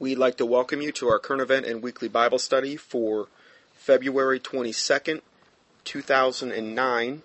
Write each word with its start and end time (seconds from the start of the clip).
We'd 0.00 0.18
like 0.18 0.38
to 0.38 0.46
welcome 0.46 0.82
you 0.82 0.90
to 0.90 1.08
our 1.08 1.20
current 1.20 1.40
event 1.40 1.66
and 1.66 1.80
weekly 1.80 2.08
Bible 2.08 2.40
study 2.40 2.76
for 2.76 3.28
February 3.74 4.40
22nd, 4.40 5.20
2009. 5.84 7.22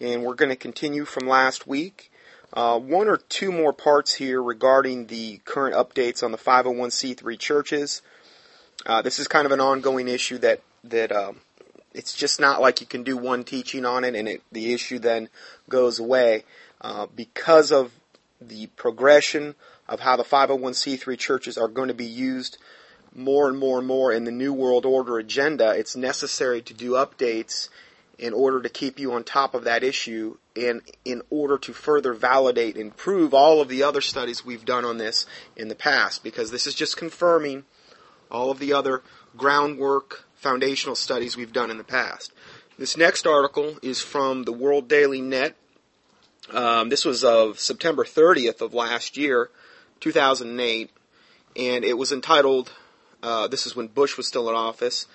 And 0.00 0.24
we're 0.24 0.34
going 0.34 0.48
to 0.48 0.56
continue 0.56 1.04
from 1.04 1.28
last 1.28 1.66
week. 1.66 2.10
Uh, 2.54 2.78
one 2.78 3.08
or 3.08 3.18
two 3.18 3.52
more 3.52 3.74
parts 3.74 4.14
here 4.14 4.42
regarding 4.42 5.08
the 5.08 5.42
current 5.44 5.76
updates 5.76 6.22
on 6.22 6.32
the 6.32 6.38
501c3 6.38 7.38
churches. 7.38 8.00
Uh, 8.86 9.02
this 9.02 9.18
is 9.18 9.28
kind 9.28 9.44
of 9.44 9.52
an 9.52 9.60
ongoing 9.60 10.08
issue 10.08 10.38
that 10.38 10.62
that 10.84 11.12
um, 11.12 11.40
it's 11.92 12.14
just 12.14 12.40
not 12.40 12.62
like 12.62 12.80
you 12.80 12.86
can 12.86 13.02
do 13.02 13.18
one 13.18 13.44
teaching 13.44 13.84
on 13.84 14.04
it 14.04 14.14
and 14.14 14.26
it, 14.26 14.42
the 14.50 14.72
issue 14.72 14.98
then 14.98 15.28
goes 15.68 15.98
away 15.98 16.44
uh, 16.80 17.06
because 17.14 17.70
of 17.70 17.92
the 18.40 18.68
progression 18.68 19.54
of 19.88 20.00
how 20.00 20.16
the 20.16 20.24
501c3 20.24 21.18
churches 21.18 21.56
are 21.56 21.68
going 21.68 21.88
to 21.88 21.94
be 21.94 22.04
used 22.04 22.58
more 23.14 23.48
and 23.48 23.58
more 23.58 23.78
and 23.78 23.86
more 23.86 24.12
in 24.12 24.24
the 24.24 24.30
New 24.30 24.52
World 24.52 24.84
Order 24.84 25.18
agenda. 25.18 25.70
It's 25.70 25.96
necessary 25.96 26.60
to 26.62 26.74
do 26.74 26.92
updates 26.92 27.68
in 28.18 28.32
order 28.32 28.60
to 28.60 28.68
keep 28.68 28.98
you 28.98 29.12
on 29.12 29.22
top 29.22 29.54
of 29.54 29.64
that 29.64 29.84
issue 29.84 30.36
and 30.56 30.82
in 31.04 31.22
order 31.30 31.56
to 31.56 31.72
further 31.72 32.12
validate 32.12 32.76
and 32.76 32.96
prove 32.96 33.32
all 33.32 33.60
of 33.60 33.68
the 33.68 33.82
other 33.82 34.00
studies 34.00 34.44
we've 34.44 34.64
done 34.64 34.84
on 34.84 34.98
this 34.98 35.24
in 35.56 35.68
the 35.68 35.74
past 35.74 36.24
because 36.24 36.50
this 36.50 36.66
is 36.66 36.74
just 36.74 36.96
confirming 36.96 37.64
all 38.30 38.50
of 38.50 38.58
the 38.58 38.72
other 38.72 39.02
groundwork 39.36 40.24
foundational 40.34 40.96
studies 40.96 41.36
we've 41.36 41.52
done 41.52 41.70
in 41.70 41.78
the 41.78 41.84
past. 41.84 42.32
This 42.78 42.96
next 42.96 43.26
article 43.26 43.76
is 43.82 44.00
from 44.00 44.44
the 44.44 44.52
World 44.52 44.88
Daily 44.88 45.20
Net. 45.20 45.56
Um, 46.52 46.88
this 46.88 47.04
was 47.04 47.24
of 47.24 47.58
September 47.60 48.04
30th 48.04 48.60
of 48.60 48.74
last 48.74 49.16
year, 49.16 49.50
2008, 50.00 50.90
and 51.56 51.84
it 51.84 51.96
was 51.96 52.12
entitled, 52.12 52.72
uh, 53.22 53.48
this 53.48 53.66
is 53.66 53.74
when 53.74 53.88
Bush 53.88 54.16
was 54.16 54.26
still 54.26 54.48
in 54.48 54.54
office, 54.54 55.06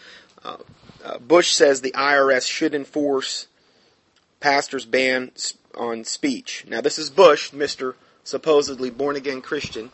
uh, 0.44 0.58
uh, 1.03 1.17
Bush 1.20 1.52
says 1.52 1.81
the 1.81 1.92
IRS 1.92 2.48
should 2.48 2.73
enforce 2.73 3.48
pastors' 4.40 4.86
ban 4.86 5.31
on 5.75 6.03
speech. 6.03 6.66
Now, 6.67 6.81
this 6.81 6.98
is 6.98 7.09
Bush, 7.09 7.52
Mr. 7.52 7.95
supposedly 8.23 8.90
born 8.90 9.16
again 9.16 9.42
Christian, 9.42 9.92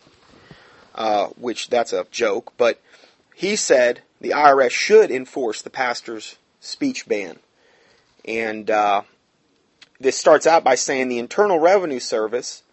uh, 0.96 1.28
which 1.38 1.70
that's 1.70 1.94
a 1.94 2.06
joke, 2.12 2.54
but 2.58 2.82
he 3.36 3.56
said 3.56 4.02
the 4.20 4.32
IRS 4.32 4.72
should 4.72 5.12
enforce 5.12 5.62
the 5.62 5.70
pastor's 5.70 6.38
speech 6.60 7.08
ban. 7.08 7.40
And 8.26 8.70
uh, 8.70 9.04
this 10.00 10.18
starts 10.18 10.46
out 10.46 10.64
by 10.64 10.76
saying 10.76 11.08
the 11.08 11.20
Internal 11.20 11.60
Revenue 11.60 12.00
Service 12.00 12.64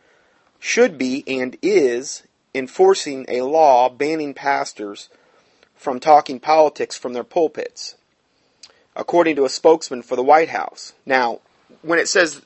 should 0.59 0.99
be 0.99 1.25
and 1.27 1.57
is 1.63 2.23
enforcing 2.55 3.27
a 3.29 3.43
law 3.43 3.89
banning 3.89 4.35
pastors 4.35 5.09
from 5.75 6.01
talking 6.01 6.41
politics 6.41 6.97
from 6.97 7.13
their 7.13 7.25
pulpits 7.25 7.97
according 8.97 9.37
to 9.37 9.45
a 9.45 9.49
spokesman 9.49 10.03
for 10.03 10.17
the 10.17 10.23
White 10.23 10.49
House. 10.49 10.95
Now, 11.05 11.41
when 11.83 11.99
it 11.99 12.09
says 12.09 12.41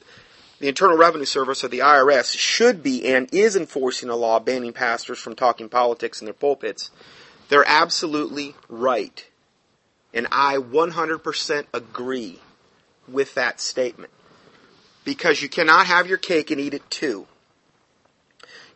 the 0.59 0.69
Internal 0.69 0.97
Revenue 0.97 1.25
Service 1.25 1.65
or 1.65 1.69
the 1.69 1.79
IRS 1.79 2.37
should 2.37 2.83
be 2.83 3.07
and 3.07 3.33
is 3.33 3.57
enforcing 3.57 4.11
a 4.11 4.17
law 4.17 4.41
banning 4.41 4.73
pastors 4.73 5.19
from 5.19 5.37
talking 5.37 5.69
politics 5.69 6.21
in 6.21 6.27
their 6.27 6.35
pulpits, 6.35 6.91
they're 7.49 7.65
absolutely 7.67 8.57
right. 8.69 9.25
And 10.13 10.27
I 10.33 10.57
100% 10.57 11.67
agree 11.73 12.41
with 13.07 13.35
that 13.35 13.61
statement. 13.61 14.13
Because 15.05 15.41
you 15.41 15.49
cannot 15.49 15.87
have 15.87 16.09
your 16.09 16.19
cake 16.19 16.51
and 16.51 16.61
eat 16.61 16.75
it 16.75 16.89
too. 16.91 17.27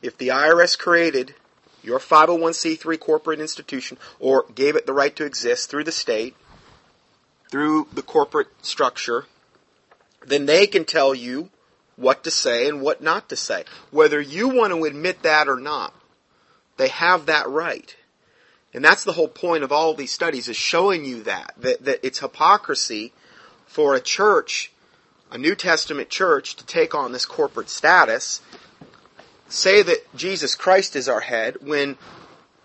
If 0.05 0.19
the 0.19 0.29
IRS 0.29 0.79
created 0.79 1.35
your 1.83 1.99
501c3 1.99 3.01
corporate 3.01 3.41
institution 3.41 3.97
or 4.19 4.45
gave 4.55 4.77
it 4.77 4.85
the 4.85 4.93
right 4.93 5.17
to 5.17 5.25
exist 5.25 5.71
through 5.71 5.85
the 5.85 5.93
state, 5.93 6.37
through 7.51 7.89
the 7.91 8.03
corporate 8.03 8.49
structure, 8.61 9.25
then 10.27 10.45
they 10.45 10.67
can 10.67 10.85
tell 10.85 11.15
you 11.15 11.49
what 11.97 12.23
to 12.25 12.31
say 12.31 12.69
and 12.69 12.83
what 12.83 13.03
not 13.03 13.31
to 13.31 13.37
say. 13.37 13.65
Whether 13.91 14.21
you 14.21 14.49
want 14.49 14.75
to 14.75 14.85
admit 14.85 15.23
that 15.23 15.49
or 15.49 15.59
not, 15.59 15.95
they 16.77 16.89
have 16.89 17.25
that 17.25 17.49
right. 17.49 17.97
And 18.75 18.85
that's 18.85 19.05
the 19.05 19.13
whole 19.13 19.29
point 19.29 19.65
of 19.65 19.73
all 19.73 19.95
these 19.95 20.13
studies 20.13 20.49
is 20.49 20.57
showing 20.57 21.07
you 21.07 21.23
that, 21.23 21.55
that, 21.57 21.83
that 21.87 22.01
it's 22.05 22.19
hypocrisy 22.19 23.15
for 23.67 23.95
a 23.95 24.01
church, 24.01 24.71
a 25.31 25.39
New 25.39 25.55
Testament 25.55 26.11
church, 26.11 26.57
to 26.57 26.67
take 26.67 26.95
on 26.95 27.13
this 27.13 27.25
corporate 27.25 27.71
status, 27.71 28.43
say 29.55 29.83
that 29.83 30.15
Jesus 30.17 30.55
Christ 30.55 30.97
is 30.97 31.09
our 31.09 31.21
head, 31.21 31.57
when 31.61 31.97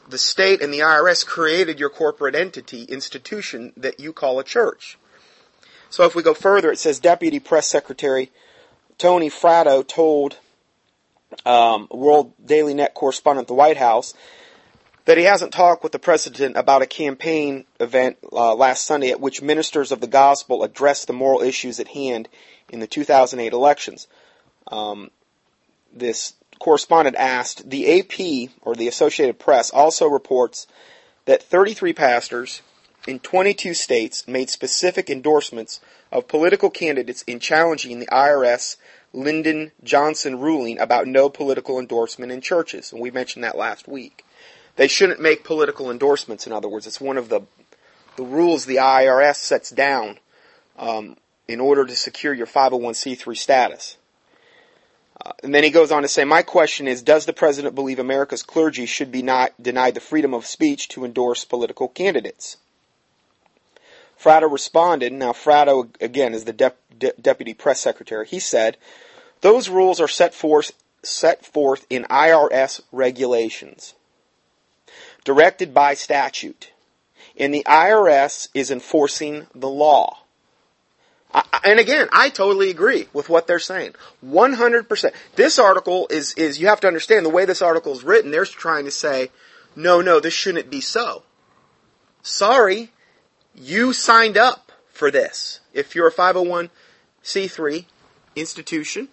the 0.07 0.17
state 0.17 0.61
and 0.61 0.73
the 0.73 0.79
IRS 0.79 1.25
created 1.25 1.79
your 1.79 1.89
corporate 1.89 2.35
entity, 2.35 2.83
institution 2.83 3.73
that 3.77 3.99
you 3.99 4.11
call 4.11 4.39
a 4.39 4.43
church. 4.43 4.97
So 5.89 6.03
if 6.05 6.15
we 6.15 6.23
go 6.23 6.33
further, 6.33 6.71
it 6.71 6.79
says 6.79 6.99
Deputy 6.99 7.39
Press 7.39 7.67
Secretary 7.67 8.31
Tony 8.99 9.29
Fratto 9.29 9.87
told 9.87 10.37
um, 11.45 11.87
World 11.89 12.33
Daily 12.45 12.73
Net 12.73 12.93
correspondent 12.93 13.45
at 13.45 13.47
the 13.47 13.53
White 13.53 13.77
House 13.77 14.13
that 15.05 15.17
he 15.17 15.23
hasn't 15.23 15.53
talked 15.53 15.81
with 15.81 15.93
the 15.93 15.99
president 15.99 16.57
about 16.57 16.81
a 16.81 16.85
campaign 16.85 17.65
event 17.79 18.17
uh, 18.31 18.53
last 18.53 18.85
Sunday 18.85 19.09
at 19.09 19.21
which 19.21 19.41
ministers 19.41 19.91
of 19.91 20.01
the 20.01 20.07
gospel 20.07 20.63
addressed 20.63 21.07
the 21.07 21.13
moral 21.13 21.41
issues 21.41 21.79
at 21.79 21.87
hand 21.87 22.27
in 22.67 22.79
the 22.79 22.87
2008 22.87 23.53
elections. 23.53 24.07
Um, 24.67 25.09
this 25.93 26.33
correspondent 26.59 27.15
asked, 27.15 27.69
the 27.69 27.99
AP, 27.99 28.51
or 28.61 28.75
the 28.75 28.87
Associated 28.87 29.39
Press, 29.39 29.71
also 29.71 30.07
reports 30.07 30.67
that 31.25 31.41
33 31.41 31.93
pastors 31.93 32.61
in 33.07 33.19
22 33.19 33.73
states 33.73 34.27
made 34.27 34.49
specific 34.49 35.09
endorsements 35.09 35.79
of 36.11 36.27
political 36.27 36.69
candidates 36.69 37.21
in 37.23 37.39
challenging 37.39 37.99
the 37.99 38.07
IRS 38.07 38.75
Lyndon 39.13 39.71
Johnson 39.83 40.39
ruling 40.39 40.79
about 40.79 41.07
no 41.07 41.29
political 41.29 41.79
endorsement 41.79 42.31
in 42.31 42.41
churches. 42.41 42.91
And 42.91 43.01
we 43.01 43.11
mentioned 43.11 43.43
that 43.43 43.57
last 43.57 43.87
week. 43.87 44.25
They 44.75 44.87
shouldn't 44.87 45.19
make 45.19 45.43
political 45.43 45.89
endorsements, 45.91 46.45
in 46.45 46.53
other 46.53 46.69
words. 46.69 46.87
It's 46.87 47.01
one 47.01 47.17
of 47.17 47.29
the, 47.29 47.41
the 48.15 48.23
rules 48.23 48.65
the 48.65 48.77
IRS 48.77 49.35
sets 49.35 49.69
down 49.69 50.19
um, 50.77 51.17
in 51.47 51.59
order 51.59 51.85
to 51.85 51.95
secure 51.95 52.33
your 52.33 52.47
501c3 52.47 53.35
status. 53.35 53.97
Uh, 55.23 55.33
and 55.43 55.53
then 55.53 55.63
he 55.63 55.69
goes 55.69 55.91
on 55.91 56.03
to 56.03 56.07
say, 56.07 56.23
My 56.23 56.43
question 56.43 56.87
is 56.87 57.01
Does 57.01 57.25
the 57.25 57.33
president 57.33 57.75
believe 57.75 57.99
America's 57.99 58.43
clergy 58.43 58.85
should 58.85 59.11
be 59.11 59.21
not 59.21 59.51
denied 59.61 59.95
the 59.95 59.99
freedom 59.99 60.33
of 60.33 60.45
speech 60.45 60.87
to 60.89 61.05
endorse 61.05 61.45
political 61.45 61.87
candidates? 61.87 62.57
Fratto 64.21 64.51
responded, 64.51 65.13
now 65.13 65.31
Fratto, 65.31 65.89
again, 66.01 66.33
is 66.33 66.43
the 66.43 66.53
de- 66.53 66.73
de- 66.97 67.13
deputy 67.21 67.53
press 67.53 67.79
secretary. 67.79 68.27
He 68.27 68.39
said, 68.39 68.77
Those 69.41 69.69
rules 69.69 70.01
are 70.01 70.09
set 70.09 70.33
forth, 70.33 70.73
set 71.03 71.45
forth 71.45 71.85
in 71.89 72.03
IRS 72.03 72.81
regulations, 72.91 73.93
directed 75.23 75.73
by 75.73 75.93
statute. 75.93 76.71
And 77.37 77.53
the 77.53 77.63
IRS 77.65 78.49
is 78.53 78.69
enforcing 78.69 79.47
the 79.55 79.69
law. 79.69 80.19
I, 81.33 81.43
and 81.63 81.79
again, 81.79 82.07
I 82.11 82.29
totally 82.29 82.69
agree 82.69 83.07
with 83.13 83.29
what 83.29 83.47
they're 83.47 83.59
saying. 83.59 83.93
100%. 84.25 85.13
This 85.35 85.59
article 85.59 86.07
is, 86.09 86.33
is, 86.33 86.59
you 86.59 86.67
have 86.67 86.79
to 86.81 86.87
understand 86.87 87.25
the 87.25 87.29
way 87.29 87.45
this 87.45 87.61
article 87.61 87.93
is 87.93 88.03
written, 88.03 88.31
they're 88.31 88.45
trying 88.45 88.85
to 88.85 88.91
say, 88.91 89.29
no, 89.75 90.01
no, 90.01 90.19
this 90.19 90.33
shouldn't 90.33 90.69
be 90.69 90.81
so. 90.81 91.23
Sorry, 92.21 92.91
you 93.53 93.93
signed 93.93 94.37
up 94.37 94.71
for 94.91 95.11
this. 95.11 95.59
If 95.73 95.95
you're 95.95 96.07
a 96.07 96.13
501c3 96.13 97.85
institution, 98.35 99.09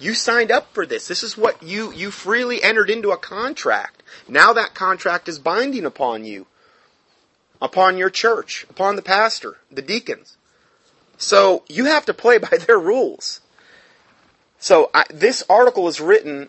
you 0.00 0.14
signed 0.14 0.50
up 0.50 0.72
for 0.74 0.84
this. 0.84 1.08
This 1.08 1.22
is 1.22 1.36
what 1.36 1.62
you, 1.62 1.92
you 1.92 2.10
freely 2.10 2.62
entered 2.62 2.90
into 2.90 3.10
a 3.10 3.16
contract. 3.16 4.02
Now 4.28 4.52
that 4.52 4.74
contract 4.74 5.28
is 5.28 5.38
binding 5.38 5.86
upon 5.86 6.24
you, 6.24 6.46
upon 7.60 7.96
your 7.96 8.10
church, 8.10 8.66
upon 8.68 8.96
the 8.96 9.02
pastor, 9.02 9.58
the 9.70 9.82
deacons. 9.82 10.36
So 11.22 11.62
you 11.68 11.84
have 11.84 12.04
to 12.06 12.14
play 12.14 12.38
by 12.50 12.58
their 12.58 12.78
rules. 12.78 13.40
So 14.58 14.90
I, 14.92 15.04
this 15.10 15.42
article 15.48 15.88
is 15.88 16.00
written 16.00 16.48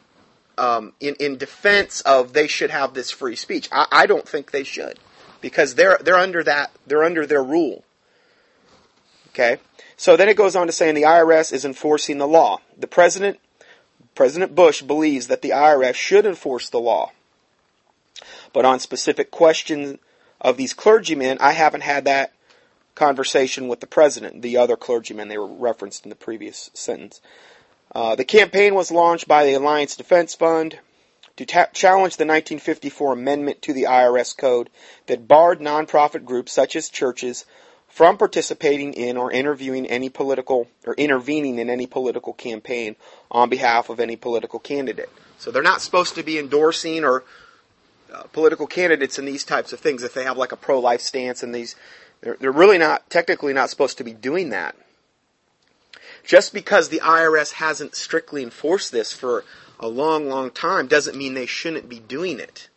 um, 0.58 0.94
in 1.00 1.16
in 1.20 1.38
defense 1.38 2.02
of 2.02 2.34
they 2.34 2.48
should 2.48 2.70
have 2.70 2.94
this 2.94 3.10
free 3.10 3.36
speech. 3.36 3.70
I, 3.72 3.88
I 3.92 4.06
don't 4.06 4.28
think 4.28 4.52
they 4.52 4.64
should 4.64 5.00
because 5.42 5.76
they're 5.76 5.98
they're 6.02 6.18
under 6.18 6.44
that 6.44 6.72
they're 6.86 7.04
under 7.04 7.26
their 7.26 7.44
rule. 7.44 7.84
Okay. 9.30 9.58
So 9.96 10.18
then 10.18 10.28
it 10.28 10.38
goes 10.38 10.56
on 10.56 10.68
to 10.68 10.74
say, 10.74 10.90
and 10.90 10.98
the 10.98 11.04
IRS 11.04 11.54
is 11.54 11.66
enforcing 11.66 12.18
the 12.18 12.28
law. 12.28 12.60
The 12.78 12.88
president, 12.88 13.40
President 14.16 14.54
Bush, 14.54 14.82
believes 14.82 15.28
that 15.28 15.42
the 15.42 15.52
IRS 15.52 15.96
should 15.96 16.26
enforce 16.26 16.70
the 16.70 16.80
law. 16.80 17.12
But 18.52 18.66
on 18.66 18.80
specific 18.80 19.32
questions 19.32 20.00
of 20.42 20.58
these 20.58 20.74
clergymen, 20.74 21.38
I 21.40 21.54
haven't 21.54 21.82
had 21.82 22.06
that 22.06 22.33
conversation 22.96 23.68
with 23.68 23.80
the 23.80 23.88
president, 23.88 24.42
the 24.42 24.58
other 24.58 24.76
clergymen 24.76 25.28
they 25.28 25.38
were 25.38 25.48
referenced 25.48 26.06
in 26.06 26.10
the 26.10 26.16
previous 26.16 26.70
sentence. 26.74 27.22
Uh, 27.94 28.16
the 28.16 28.26
campaign 28.26 28.74
was 28.76 28.92
launched 28.92 29.28
by 29.28 29.46
the 29.46 29.54
Alliance 29.54 29.96
Defense 29.96 30.34
Fund 30.34 30.80
to 31.36 31.46
ta- 31.46 31.68
challenge 31.74 32.18
the 32.18 32.26
1954 32.26 33.14
amendment 33.14 33.62
to 33.62 33.74
the 33.74 33.84
IRS 33.84 34.36
code 34.38 34.70
that 35.08 35.28
barred 35.28 35.60
nonprofit 35.60 36.26
groups 36.26 36.52
such 36.52 36.76
as 36.76 36.90
churches 36.90 37.46
from 37.88 38.18
participating 38.18 38.94
in 38.94 39.18
or 39.18 39.32
interviewing 39.32 39.86
any 39.86 40.10
political 40.10 40.68
or 40.86 40.96
intervening 40.96 41.60
in 41.60 41.70
any 41.70 41.86
political 41.86 42.34
campaign 42.34 42.96
on 43.30 43.50
behalf 43.50 43.90
of 43.90 44.00
any 44.00 44.16
political 44.16 44.60
candidate. 44.60 45.10
So 45.38 45.52
they're 45.52 45.62
not 45.62 45.82
supposed 45.82 46.16
to 46.16 46.24
be 46.24 46.40
endorsing 46.40 47.04
or 47.04 47.24
uh, 48.12 48.24
political 48.32 48.66
candidates 48.66 49.20
in 49.20 49.26
these 49.26 49.44
types 49.44 49.74
of 49.74 49.80
things 49.80 50.04
if 50.04 50.14
they 50.14 50.24
have 50.24 50.38
like 50.38 50.52
a 50.52 50.58
pro-life 50.58 51.02
stance 51.02 51.44
and 51.44 51.54
these 51.54 51.76
they're, 52.24 52.38
they're 52.40 52.52
really 52.52 52.78
not 52.78 53.10
technically 53.10 53.54
not 53.54 53.70
supposed 53.70 53.98
to 53.98 54.04
be 54.04 54.14
doing 54.14 54.50
that. 54.50 54.76
Just 56.24 56.54
because 56.54 56.88
the 56.88 57.02
IRS 57.02 57.54
hasn't 57.54 57.96
strictly 57.96 58.44
enforced 58.44 58.92
this 58.92 59.12
for 59.12 59.44
a 59.80 59.88
long, 59.88 60.30
long 60.30 60.50
time 60.50 60.88
doesn't 60.88 61.18
mean 61.18 61.34
they 61.34 61.46
shouldn't 61.46 61.90
be 61.90 62.00
doing 62.00 62.40
it. 62.40 62.70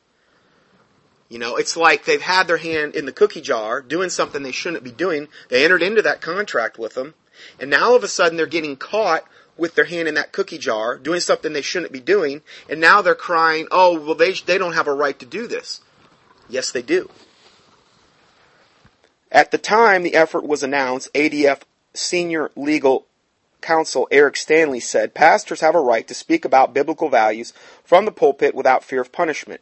You 1.28 1.38
know, 1.38 1.56
it's 1.56 1.76
like 1.76 2.04
they've 2.04 2.20
had 2.20 2.48
their 2.48 2.56
hand 2.56 2.96
in 2.96 3.06
the 3.06 3.12
cookie 3.12 3.40
jar 3.40 3.80
doing 3.80 4.10
something 4.10 4.42
they 4.42 4.52
shouldn't 4.52 4.84
be 4.84 4.90
doing. 4.90 5.28
They 5.48 5.64
entered 5.64 5.82
into 5.82 6.02
that 6.02 6.20
contract 6.20 6.78
with 6.78 6.94
them, 6.94 7.14
and 7.60 7.70
now 7.70 7.90
all 7.90 7.96
of 7.96 8.04
a 8.04 8.08
sudden 8.08 8.36
they're 8.36 8.46
getting 8.46 8.76
caught 8.76 9.24
with 9.56 9.74
their 9.74 9.84
hand 9.84 10.06
in 10.08 10.14
that 10.14 10.32
cookie 10.32 10.58
jar 10.58 10.98
doing 10.98 11.20
something 11.20 11.52
they 11.52 11.62
shouldn't 11.62 11.92
be 11.92 12.00
doing, 12.00 12.42
and 12.68 12.80
now 12.80 13.02
they're 13.02 13.14
crying, 13.14 13.66
"Oh, 13.70 13.98
well 13.98 14.14
they 14.14 14.32
they 14.32 14.58
don't 14.58 14.74
have 14.74 14.88
a 14.88 14.92
right 14.92 15.18
to 15.18 15.26
do 15.26 15.46
this." 15.46 15.80
Yes, 16.48 16.70
they 16.70 16.82
do. 16.82 17.10
At 19.30 19.50
the 19.50 19.58
time 19.58 20.02
the 20.02 20.14
effort 20.14 20.44
was 20.44 20.62
announced, 20.62 21.12
ADF 21.14 21.62
senior 21.94 22.50
legal 22.54 23.06
counsel 23.60 24.06
Eric 24.10 24.36
Stanley 24.36 24.80
said 24.80 25.14
pastors 25.14 25.60
have 25.60 25.74
a 25.74 25.80
right 25.80 26.06
to 26.06 26.14
speak 26.14 26.44
about 26.44 26.74
biblical 26.74 27.08
values 27.08 27.52
from 27.84 28.04
the 28.04 28.12
pulpit 28.12 28.54
without 28.54 28.84
fear 28.84 29.00
of 29.00 29.10
punishment. 29.10 29.60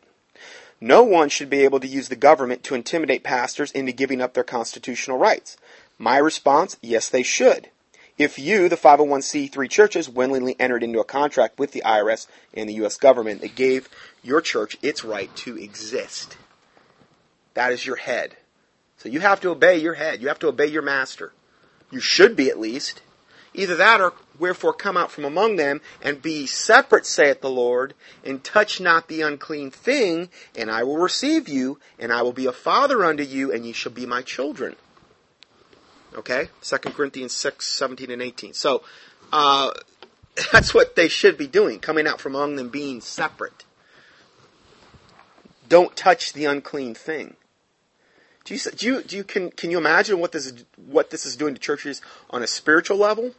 No 0.81 1.03
one 1.03 1.31
should 1.31 1.49
be 1.49 1.65
able 1.65 1.81
to 1.81 1.87
use 1.87 2.09
the 2.09 2.17
government 2.17 2.63
to 2.65 2.75
intimidate 2.75 3.23
pastors 3.23 3.73
into 3.73 3.93
giving 3.93 4.21
up 4.21 4.35
their 4.35 4.45
constitutional 4.45 5.17
rights. 5.17 5.57
My 5.97 6.19
response, 6.19 6.77
yes, 6.83 7.09
they 7.09 7.23
should. 7.23 7.71
If 8.19 8.39
you, 8.39 8.69
the 8.69 8.77
501c3 8.77 9.71
churches, 9.71 10.09
willingly 10.09 10.55
entered 10.61 10.83
into 10.83 11.01
a 11.01 11.05
contract 11.05 11.59
with 11.59 11.73
the 11.73 11.83
IRS 11.85 12.27
and 12.53 12.69
the 12.69 12.75
U.S. 12.75 12.97
government 12.97 13.41
that 13.41 13.57
gave 13.57 13.89
your 14.23 14.41
church 14.41 14.77
its 14.83 15.05
right 15.05 15.35
to 15.37 15.57
exist, 15.57 16.37
that 17.55 17.73
is 17.73 17.87
your 17.87 17.97
head. 17.97 18.37
So 19.05 19.11
you 19.11 19.21
have 19.21 19.43
to 19.43 19.51
obey 19.51 19.77
your 19.77 19.93
head. 19.93 20.23
You 20.23 20.29
have 20.29 20.39
to 20.39 20.49
obey 20.49 20.67
your 20.67 20.81
master. 20.81 21.31
You 21.91 22.01
should 22.01 22.37
be 22.37 22.49
at 22.49 22.59
least. 22.59 23.03
Either 23.53 23.77
that 23.77 24.01
or 24.01 24.15
wherefore 24.39 24.73
come 24.73 24.97
out 24.97 25.13
from 25.13 25.27
among 25.27 25.57
them 25.57 25.83
and 26.01 26.23
be 26.23 26.47
separate, 26.47 27.05
saith 27.05 27.43
the 27.43 27.51
Lord, 27.51 27.93
and 28.25 28.43
touch 28.43 28.81
not 28.81 29.09
the 29.09 29.21
unclean 29.21 29.71
thing, 29.71 30.31
and 30.57 30.71
I 30.71 30.85
will 30.85 30.97
receive 30.97 31.51
you, 31.51 31.79
and 31.99 32.11
I 32.11 32.23
will 32.23 32.33
be 32.33 32.47
a 32.47 32.53
father 32.53 33.05
unto 33.05 33.23
you, 33.23 33.53
and 33.53 33.67
ye 33.67 33.75
shall 33.75 33.93
be 33.93 34.07
my 34.07 34.23
children. 34.23 34.75
Okay? 36.15 36.49
2 36.63 36.77
Corinthians 36.79 37.35
6, 37.35 37.67
17 37.67 38.11
and 38.11 38.23
18. 38.23 38.55
So, 38.55 38.85
uh, 39.35 39.71
that's 40.51 40.73
what 40.73 40.97
they 40.97 41.09
should 41.09 41.37
be 41.37 41.47
doing, 41.47 41.79
coming 41.79 42.07
out 42.07 42.23
from 42.23 42.37
among 42.37 42.57
them 42.57 42.71
being 42.71 43.03
separate. 43.03 43.65
Don't 45.69 45.95
touch 45.95 46.33
the 46.33 46.47
unclean 46.47 46.95
thing. 46.95 47.37
Do 48.45 48.55
you, 48.55 48.61
do 48.73 48.87
you, 48.87 49.03
do 49.03 49.17
you 49.17 49.25
can, 49.25 49.51
can 49.51 49.71
you 49.71 49.79
imagine 49.79 50.19
what 50.19 50.33
this 50.33 50.47
is, 50.47 50.65
what 50.87 51.11
this 51.11 51.25
is 51.25 51.35
doing 51.35 51.55
to 51.55 51.61
churches 51.61 52.03
on 52.31 52.43
a 52.43 52.47
spiritual 52.47 52.99
level? 52.99 53.35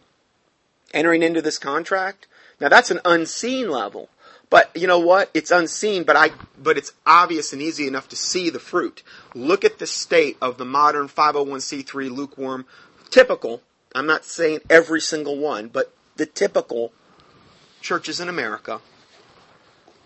entering 0.96 1.22
into 1.22 1.42
this 1.42 1.60
contract. 1.60 2.26
Now 2.60 2.70
that's 2.70 2.90
an 2.90 3.02
unseen 3.06 3.70
level. 3.70 4.10
But 4.50 4.72
you 4.76 4.88
know 4.88 5.00
what? 5.00 5.30
It's 5.34 5.52
unseen, 5.52 6.04
but 6.04 6.16
I 6.16 6.30
but 6.58 6.78
it's 6.78 6.94
obvious 7.06 7.52
and 7.52 7.62
easy 7.62 7.88
enough 7.88 8.08
to 8.10 8.16
see 8.16 8.50
the 8.50 8.60
fruit. 8.60 9.04
Look 9.34 9.66
at 9.66 9.80
the 9.80 9.88
state 9.88 10.38
of 10.42 10.58
the 10.58 10.66
modern 10.66 11.08
501c3 11.08 12.10
lukewarm 12.10 12.66
typical. 13.10 13.62
I'm 13.94 14.08
not 14.08 14.24
saying 14.26 14.62
every 14.70 15.02
single 15.02 15.38
one, 15.38 15.68
but 15.68 15.94
the 16.16 16.26
typical 16.26 16.94
churches 17.82 18.20
in 18.20 18.30
America 18.30 18.82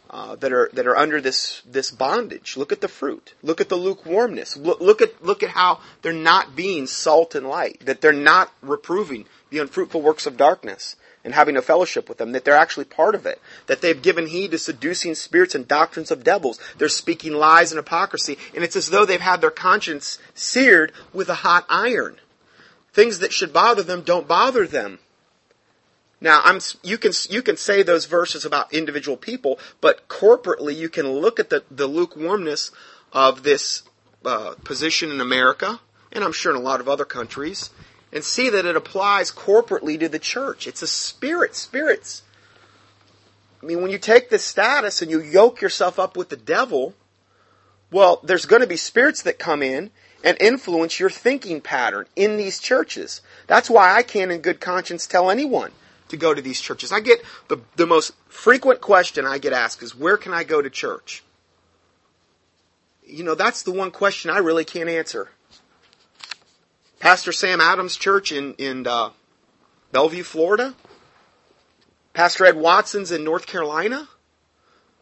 uh, 0.09 0.35
that 0.37 0.51
are 0.51 0.69
that 0.73 0.87
are 0.87 0.97
under 0.97 1.21
this 1.21 1.61
this 1.65 1.91
bondage. 1.91 2.57
Look 2.57 2.71
at 2.71 2.81
the 2.81 2.87
fruit. 2.87 3.33
Look 3.43 3.61
at 3.61 3.69
the 3.69 3.75
lukewarmness. 3.75 4.57
Look, 4.57 4.79
look 4.81 5.01
at 5.01 5.23
look 5.23 5.43
at 5.43 5.49
how 5.49 5.81
they're 6.01 6.13
not 6.13 6.55
being 6.55 6.87
salt 6.87 7.35
and 7.35 7.47
light. 7.47 7.85
That 7.85 8.01
they're 8.01 8.13
not 8.13 8.51
reproving 8.61 9.25
the 9.49 9.59
unfruitful 9.59 10.01
works 10.01 10.25
of 10.25 10.37
darkness 10.37 10.95
and 11.23 11.33
having 11.33 11.57
a 11.57 11.61
fellowship 11.61 12.07
with 12.07 12.17
them, 12.17 12.31
that 12.31 12.45
they're 12.45 12.55
actually 12.55 12.85
part 12.85 13.13
of 13.13 13.25
it, 13.25 13.41
that 13.67 13.81
they've 13.81 14.01
given 14.01 14.27
heed 14.27 14.51
to 14.51 14.57
seducing 14.57 15.15
spirits 15.15 15.53
and 15.53 15.67
doctrines 15.67 16.11
of 16.11 16.23
devils. 16.23 16.59
They're 16.77 16.87
speaking 16.87 17.33
lies 17.33 17.71
and 17.71 17.77
hypocrisy, 17.77 18.37
and 18.55 18.63
it's 18.63 18.75
as 18.75 18.89
though 18.89 19.05
they've 19.05 19.19
had 19.19 19.41
their 19.41 19.51
conscience 19.51 20.17
seared 20.33 20.93
with 21.13 21.29
a 21.29 21.35
hot 21.35 21.65
iron. 21.69 22.17
Things 22.93 23.19
that 23.19 23.33
should 23.33 23.53
bother 23.53 23.83
them 23.83 24.01
don't 24.01 24.27
bother 24.27 24.65
them. 24.65 24.99
Now, 26.21 26.41
I'm, 26.43 26.59
you 26.83 26.97
can 26.97 27.13
you 27.29 27.41
can 27.41 27.55
say 27.55 27.81
those 27.81 28.05
verses 28.05 28.43
about 28.43 28.73
individual 28.73 29.15
people, 29.15 29.57
but 29.79 30.07
corporately 30.09 30.75
you 30.75 30.89
can 30.89 31.07
look 31.07 31.39
at 31.39 31.49
the, 31.49 31.63
the 31.71 31.87
lukewarmness 31.87 32.71
of 33.13 33.43
this 33.43 33.83
uh, 34.25 34.55
position 34.63 35.11
in 35.11 35.21
America, 35.21 35.79
and 36.11 36.23
I'm 36.23 36.33
sure 36.33 36.51
in 36.53 36.57
a 36.57 36.63
lot 36.63 36.81
of 36.81 36.89
other 36.89 37.05
countries, 37.05 37.69
and 38.11 38.23
see 38.23 38.49
that 38.49 38.65
it 38.65 38.75
applies 38.75 39.31
corporately 39.31 39.97
to 39.99 40.09
the 40.09 40.19
church. 40.19 40.67
It's 40.67 40.81
a 40.81 40.87
spirit, 40.87 41.55
spirits. 41.55 42.23
I 43.63 43.65
mean, 43.65 43.81
when 43.81 43.91
you 43.91 43.97
take 43.97 44.29
this 44.29 44.43
status 44.43 45.01
and 45.01 45.09
you 45.11 45.21
yoke 45.21 45.61
yourself 45.61 45.99
up 45.99 46.17
with 46.17 46.29
the 46.29 46.37
devil, 46.37 46.95
well, 47.91 48.19
there's 48.23 48.45
going 48.45 48.61
to 48.61 48.67
be 48.67 48.77
spirits 48.77 49.21
that 49.23 49.39
come 49.39 49.61
in 49.63 49.91
and 50.23 50.37
influence 50.41 50.99
your 50.99 51.09
thinking 51.09 51.61
pattern 51.61 52.05
in 52.15 52.35
these 52.35 52.59
churches. 52.59 53.21
That's 53.47 53.69
why 53.69 53.95
I 53.95 54.03
can't 54.03 54.31
in 54.31 54.41
good 54.41 54.59
conscience 54.59 55.07
tell 55.07 55.29
anyone 55.29 55.71
to 56.09 56.17
go 56.17 56.33
to 56.33 56.41
these 56.41 56.59
churches. 56.59 56.91
I 56.91 56.99
get 56.99 57.23
the, 57.47 57.57
the 57.75 57.87
most 57.87 58.13
frequent 58.27 58.81
question 58.81 59.25
I 59.25 59.37
get 59.37 59.53
asked 59.53 59.81
is, 59.81 59.95
where 59.95 60.17
can 60.17 60.33
I 60.33 60.43
go 60.43 60.61
to 60.61 60.69
church? 60.69 61.23
You 63.05 63.23
know, 63.23 63.35
that's 63.35 63.63
the 63.63 63.71
one 63.71 63.91
question 63.91 64.29
I 64.29 64.39
really 64.39 64.65
can't 64.65 64.89
answer. 64.89 65.29
Pastor 66.99 67.31
Sam 67.31 67.61
Adams 67.61 67.95
Church 67.95 68.31
in, 68.31 68.53
in 68.55 68.85
uh, 68.85 69.11
Bellevue, 69.91 70.23
Florida. 70.23 70.75
Pastor 72.13 72.45
Ed 72.45 72.57
Watson's 72.57 73.11
in 73.11 73.23
North 73.23 73.47
Carolina. 73.47 74.09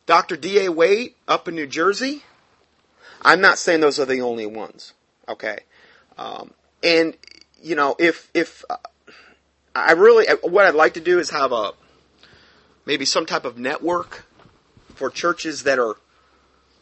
Dr. 0.06 0.38
D.A. 0.38 0.71
Waite 0.71 1.18
up 1.27 1.48
in 1.48 1.56
New 1.56 1.68
Jersey. 1.68 2.24
I'm 3.21 3.42
not 3.42 3.57
saying 3.57 3.81
those 3.81 4.00
are 4.00 4.06
the 4.06 4.21
only 4.21 4.46
ones. 4.46 4.93
Okay. 5.27 5.60
Um, 6.17 6.53
and, 6.84 7.15
you 7.62 7.75
know, 7.75 7.96
if, 8.00 8.29
if, 8.34 8.63
uh, 8.70 8.77
I 9.79 9.91
really, 9.93 10.25
what 10.43 10.65
I'd 10.65 10.75
like 10.75 10.96
to 10.96 11.01
do 11.01 11.19
is 11.19 11.29
have 11.29 11.51
a, 11.51 11.72
maybe 12.86 13.05
some 13.05 13.25
type 13.25 13.46
of 13.46 13.57
network 13.57 14.25
for 14.96 15.10
churches 15.10 15.63
that 15.63 15.79
are, 15.79 15.96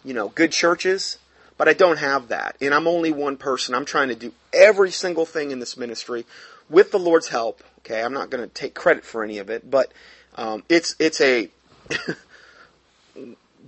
you 0.03 0.13
know, 0.13 0.29
good 0.29 0.51
churches 0.51 1.17
but 1.57 1.67
I 1.67 1.73
don't 1.73 1.97
have 1.97 2.29
that. 2.29 2.57
And 2.61 2.73
I'm 2.73 2.87
only 2.87 3.11
one 3.11 3.37
person. 3.37 3.75
I'm 3.75 3.85
trying 3.85 4.09
to 4.09 4.15
do 4.15 4.33
every 4.53 4.91
single 4.91 5.25
thing 5.25 5.51
in 5.51 5.59
this 5.59 5.77
ministry 5.77 6.25
with 6.69 6.91
the 6.91 6.99
Lord's 6.99 7.29
help. 7.29 7.63
Okay, 7.79 8.01
I'm 8.01 8.13
not 8.13 8.29
going 8.29 8.47
to 8.47 8.53
take 8.53 8.73
credit 8.73 9.05
for 9.05 9.23
any 9.23 9.37
of 9.37 9.49
it, 9.49 9.69
but 9.69 9.91
um, 10.35 10.63
it's 10.69 10.95
it's 10.99 11.21
a 11.21 11.49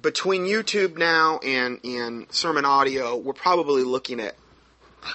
between 0.01 0.43
YouTube 0.43 0.98
now 0.98 1.39
and 1.39 1.79
and 1.84 2.31
sermon 2.31 2.65
audio, 2.65 3.15
we're 3.15 3.34
probably 3.34 3.84
looking 3.84 4.19
at 4.19 4.36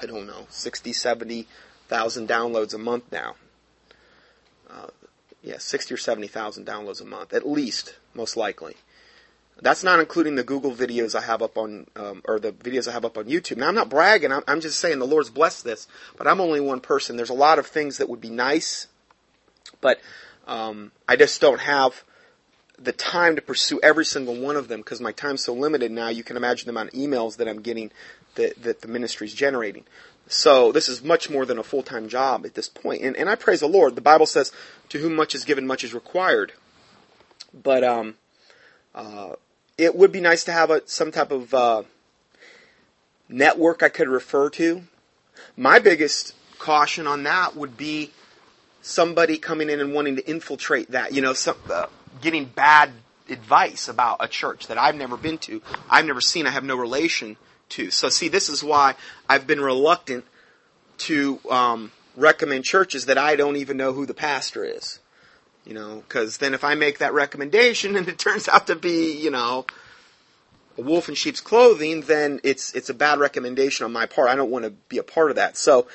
I 0.00 0.07
don't 0.07 0.26
know 0.26 0.47
60, 0.49 0.92
70,000 0.92 2.28
downloads 2.28 2.75
a 2.75 2.78
month 2.78 3.11
now. 3.11 3.35
Yeah, 5.42 5.58
60 5.58 5.94
or 5.94 5.96
70,000 5.96 6.66
downloads 6.66 7.00
a 7.00 7.04
month 7.04 7.32
at 7.32 7.49
least, 7.49 7.96
most 8.14 8.37
likely. 8.37 8.76
That's 9.61 9.84
not 9.84 10.00
including 10.00 10.34
the 10.34 10.42
Google 10.42 10.72
videos 10.72 11.14
I 11.14 11.22
have 11.22 11.42
up 11.42 11.56
on, 11.56 11.87
um, 11.94 12.22
or 12.25 12.40
the 12.40 12.52
videos 12.52 12.88
I 12.88 12.92
have 12.92 13.04
up 13.04 13.16
on 13.18 13.26
YouTube. 13.26 13.58
Now, 13.58 13.68
I'm 13.68 13.75
not 13.75 13.88
bragging. 13.88 14.32
I'm, 14.32 14.42
I'm 14.49 14.61
just 14.61 14.80
saying 14.80 14.99
the 14.99 15.06
Lord's 15.06 15.30
blessed 15.30 15.64
this, 15.64 15.87
but 16.16 16.26
I'm 16.26 16.40
only 16.40 16.61
one 16.61 16.80
person. 16.80 17.16
There's 17.16 17.30
a 17.30 17.34
lot 17.34 17.58
of 17.58 17.66
things 17.66 17.99
that 17.99 18.08
would 18.08 18.20
be 18.20 18.30
nice, 18.30 18.88
but 19.80 20.00
um, 20.46 20.90
I 21.08 21.16
just 21.16 21.40
don't 21.40 21.61
have 21.61 22.02
the 22.78 22.92
time 22.92 23.37
to 23.37 23.42
pursue 23.42 23.78
every 23.82 24.04
single 24.04 24.34
one 24.34 24.56
of 24.56 24.68
them 24.68 24.80
because 24.80 25.00
my 25.00 25.12
time's 25.12 25.44
so 25.44 25.54
limited 25.54 25.92
now. 25.92 26.08
You 26.08 26.25
can 26.25 26.37
imagine 26.37 26.66
the 26.66 26.72
amount 26.72 26.88
of 26.88 26.94
emails 26.99 27.37
that 27.37 27.49
I'm 27.49 27.62
getting 27.62 27.92
that, 28.34 28.61
that 28.62 28.80
the 28.80 28.88
ministry's 28.88 29.34
generating. 29.34 29.84
So 30.33 30.73
this 30.73 30.89
is 30.89 31.05
much 31.05 31.29
more 31.29 31.45
than 31.45 31.59
a 31.59 31.62
full-time 31.62 32.09
job 32.09 32.47
at 32.47 32.55
this 32.55 32.67
point. 32.67 33.03
And, 33.03 33.15
and 33.17 33.29
I 33.29 33.35
praise 33.35 33.61
the 33.61 33.69
Lord. 33.69 33.97
The 33.97 34.01
Bible 34.01 34.25
says, 34.25 34.51
to 34.89 34.99
whom 34.99 35.15
much 35.15 35.35
is 35.35 35.45
given, 35.45 35.67
much 35.67 35.85
is 35.85 35.93
required. 35.93 36.53
But, 37.53 37.85
um, 37.85 38.15
uh, 38.95 39.35
it 39.77 39.95
would 39.95 40.11
be 40.11 40.23
nice 40.23 40.45
to 40.45 40.53
have 40.53 40.71
a, 40.71 40.83
some 40.87 41.12
type 41.12 41.33
of 41.33 41.53
uh, 41.53 41.83
network 43.29 43.83
I 43.83 43.91
could 43.91 44.09
refer 44.09 44.49
to. 44.51 44.83
My 45.55 45.79
biggest 45.79 46.35
caution 46.59 47.07
on 47.07 47.25
that 47.25 47.55
would 47.55 47.77
be 47.77 48.12
somebody 48.81 49.37
coming 49.37 49.69
in 49.69 49.81
and 49.81 49.93
wanting 49.93 50.17
to 50.17 50.27
infiltrate 50.27 50.93
that. 50.93 51.12
You 51.12 51.21
know, 51.21 51.35
some, 51.35 51.57
uh, 51.71 51.87
getting 52.23 52.47
bad 52.47 52.91
advice 53.29 53.87
about 53.87 54.17
a 54.21 54.29
church 54.29 54.69
that 54.69 54.79
I've 54.79 54.97
never 54.97 55.19
been 55.19 55.37
to, 55.39 55.61
I've 55.91 56.07
never 56.07 56.23
seen, 56.23 56.47
I 56.47 56.51
have 56.51 56.65
no 56.65 56.77
relation 56.77 57.37
So 57.91 58.09
see, 58.09 58.29
this 58.29 58.49
is 58.49 58.62
why 58.62 58.95
I've 59.29 59.47
been 59.47 59.61
reluctant 59.61 60.25
to 60.99 61.41
um, 61.50 61.93
recommend 62.17 62.64
churches 62.64 63.07
that 63.07 63.19
I 63.19 63.37
don't 63.37 63.57
even 63.57 63.76
know 63.76 63.93
who 63.93 64.07
the 64.07 64.14
pastor 64.14 64.64
is. 64.64 64.99
You 65.64 65.75
know, 65.75 66.02
because 66.07 66.38
then 66.38 66.55
if 66.55 66.64
I 66.64 66.75
make 66.75 66.99
that 66.99 67.14
recommendation 67.14 67.97
and 67.97 68.09
it 68.09 68.19
turns 68.19 68.49
out 68.49 68.67
to 68.67 68.76
be, 68.76 69.12
you 69.12 69.31
know, 69.31 69.67
a 70.79 70.83
wolf 70.83 71.09
in 71.09 71.14
sheep's 71.14 71.41
clothing, 71.41 72.02
then 72.02 72.41
it's 72.43 72.73
it's 72.75 72.88
a 72.88 72.95
bad 72.95 73.19
recommendation 73.19 73.85
on 73.85 73.93
my 73.93 74.07
part. 74.07 74.29
I 74.29 74.35
don't 74.35 74.50
want 74.50 74.64
to 74.64 74.71
be 74.71 74.99
a 74.99 75.02
part 75.02 75.31
of 75.31 75.37
that. 75.37 75.57
So, 75.57 75.87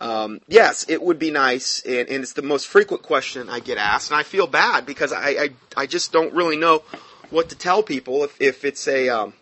um, 0.00 0.40
yes, 0.46 0.84
it 0.88 1.02
would 1.02 1.18
be 1.18 1.30
nice, 1.30 1.80
and, 1.86 2.08
and, 2.08 2.22
it's 2.22 2.34
the 2.34 2.42
most 2.42 2.66
frequent 2.66 3.02
question 3.02 3.48
I 3.48 3.60
get 3.60 3.78
asked, 3.78 4.10
and 4.10 4.20
I 4.20 4.24
feel 4.24 4.46
bad 4.46 4.84
because 4.84 5.12
I 5.12 5.28
I, 5.28 5.48
I 5.76 5.86
just 5.86 6.12
don't 6.12 6.34
really 6.34 6.58
know 6.58 6.82
what 7.30 7.48
to 7.48 7.56
tell 7.56 7.82
people 7.82 8.24
if 8.24 8.40
if 8.40 8.64
it's 8.64 8.86
a 8.86 9.08
um, 9.08 9.32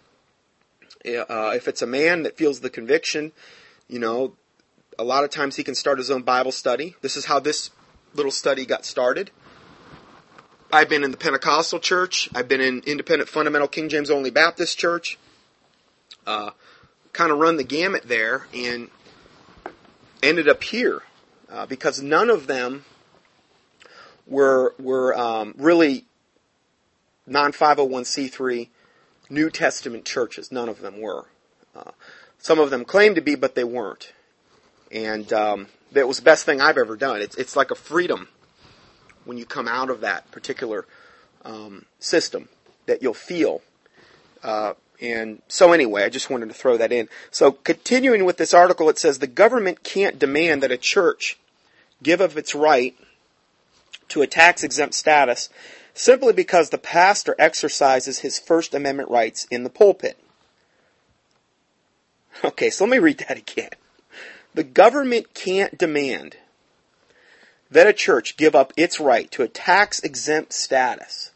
uh, 1.05 1.53
if 1.55 1.69
it's 1.69 1.83
a 1.83 1.87
man 1.87 2.23
that 2.23 2.37
feels 2.37 2.61
the 2.61 2.71
conviction, 2.71 3.33
you 3.89 3.99
know, 3.99 4.35
a 4.99 5.05
lot 5.05 5.25
of 5.25 5.31
times 5.31 5.57
he 5.57 5.65
can 5.65 5.75
start 5.75 5.99
his 5.99 6.11
own 6.11 6.23
Bible 6.23 6.53
study. 6.53 6.95
This 7.01 7.17
is 7.17 7.27
how 7.27 7.41
this 7.41 7.71
little 8.15 8.33
study 8.33 8.65
got 8.65 8.85
started. 8.85 9.31
I've 10.73 10.89
been 10.89 11.05
in 11.05 11.11
the 11.11 11.17
Pentecostal 11.17 11.79
church. 11.79 12.29
I've 12.35 12.49
been 12.49 12.61
in 12.61 12.83
Independent 12.87 13.29
Fundamental 13.29 13.69
King 13.69 13.89
James 13.89 14.11
Only 14.11 14.31
Baptist 14.31 14.79
Church. 14.79 15.19
Uh, 16.27 16.51
kind 17.13 17.31
of 17.31 17.39
run 17.39 17.57
the 17.57 17.65
gamut 17.65 18.05
there 18.05 18.47
and 18.55 18.89
ended 20.23 20.49
up 20.49 20.65
here 20.65 21.03
uh, 21.51 21.67
because 21.67 22.03
none 22.03 22.31
of 22.31 22.47
them 22.47 22.85
were 24.27 24.75
were 24.79 25.17
um, 25.17 25.55
really 25.57 26.07
non 27.27 27.53
501c3 27.53 28.69
New 29.29 29.51
Testament 29.51 30.05
churches. 30.05 30.53
None 30.53 30.69
of 30.69 30.81
them 30.81 31.01
were. 31.01 31.27
Uh, 31.75 31.91
some 32.39 32.59
of 32.59 32.71
them 32.71 32.85
claimed 32.85 33.17
to 33.17 33.23
be, 33.23 33.35
but 33.35 33.55
they 33.55 33.65
weren't. 33.65 34.13
And 34.93 35.33
um, 35.33 35.69
was 35.93 36.19
the 36.19 36.25
best 36.25 36.45
thing 36.45 36.61
I've 36.61 36.79
ever 36.79 36.97
done. 36.97 37.21
It's, 37.21 37.37
it's 37.37 37.57
like 37.57 37.71
a 37.71 37.75
freedom 37.75 38.29
when 39.25 39.39
you 39.39 39.47
come 39.47 39.69
out 39.69 39.91
of 39.91 40.01
that 40.03 40.31
particular 40.31 40.87
um, 41.45 41.87
system 41.99 42.49
that 42.87 43.03
you'll 43.03 43.15
feel. 43.15 43.63
Uh, 44.43 44.75
and 45.01 45.43
so 45.49 45.73
anyway, 45.73 46.05
I 46.05 46.09
just 46.09 46.31
wanted 46.31 46.49
to 46.49 46.55
throw 46.55 46.77
that 46.77 46.93
in. 46.93 47.09
So 47.31 47.53
continuing 47.53 48.25
with 48.25 48.37
this 48.37 48.55
article, 48.55 48.89
it 48.89 48.99
says 48.99 49.19
the 49.19 49.27
government 49.27 49.83
can't 49.83 50.19
demand 50.19 50.63
that 50.63 50.71
a 50.71 50.77
church 50.77 51.39
give 52.03 52.21
up 52.21 52.37
its 52.37 52.55
right 52.55 52.95
to 54.09 54.23
a 54.23 54.27
tax 54.27 54.63
exempt 54.63 54.95
status 54.95 55.49
simply 55.95 56.33
because 56.33 56.71
the 56.71 56.79
pastor 56.79 57.35
exercises 57.39 58.19
his 58.19 58.39
First 58.39 58.75
Amendment 58.75 59.11
rights 59.11 59.47
in 59.51 59.65
the 59.65 59.71
pulpit. 59.71 60.19
Okay, 62.45 62.69
so 62.69 62.85
let 62.85 62.91
me 62.91 62.99
read 62.99 63.19
that 63.29 63.39
again. 63.39 63.71
The 64.55 64.65
government 64.65 65.35
can't 65.35 65.79
demand 65.79 66.37
that 67.71 67.87
a 67.87 67.93
church 67.93 68.37
give 68.37 68.55
up 68.55 68.73
its 68.77 69.01
right 69.01 69.31
to 69.33 69.43
a 69.43 69.49
tax 69.49 70.01
exempt 70.01 70.53
status. 70.53 71.31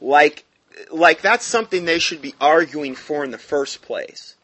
Like, 0.00 0.44
like 0.90 1.22
that's 1.22 1.44
something 1.44 1.84
they 1.84 1.98
should 1.98 2.22
be 2.22 2.34
arguing 2.40 2.94
for 2.94 3.24
in 3.24 3.30
the 3.30 3.38
first 3.38 3.82
place. 3.82 4.34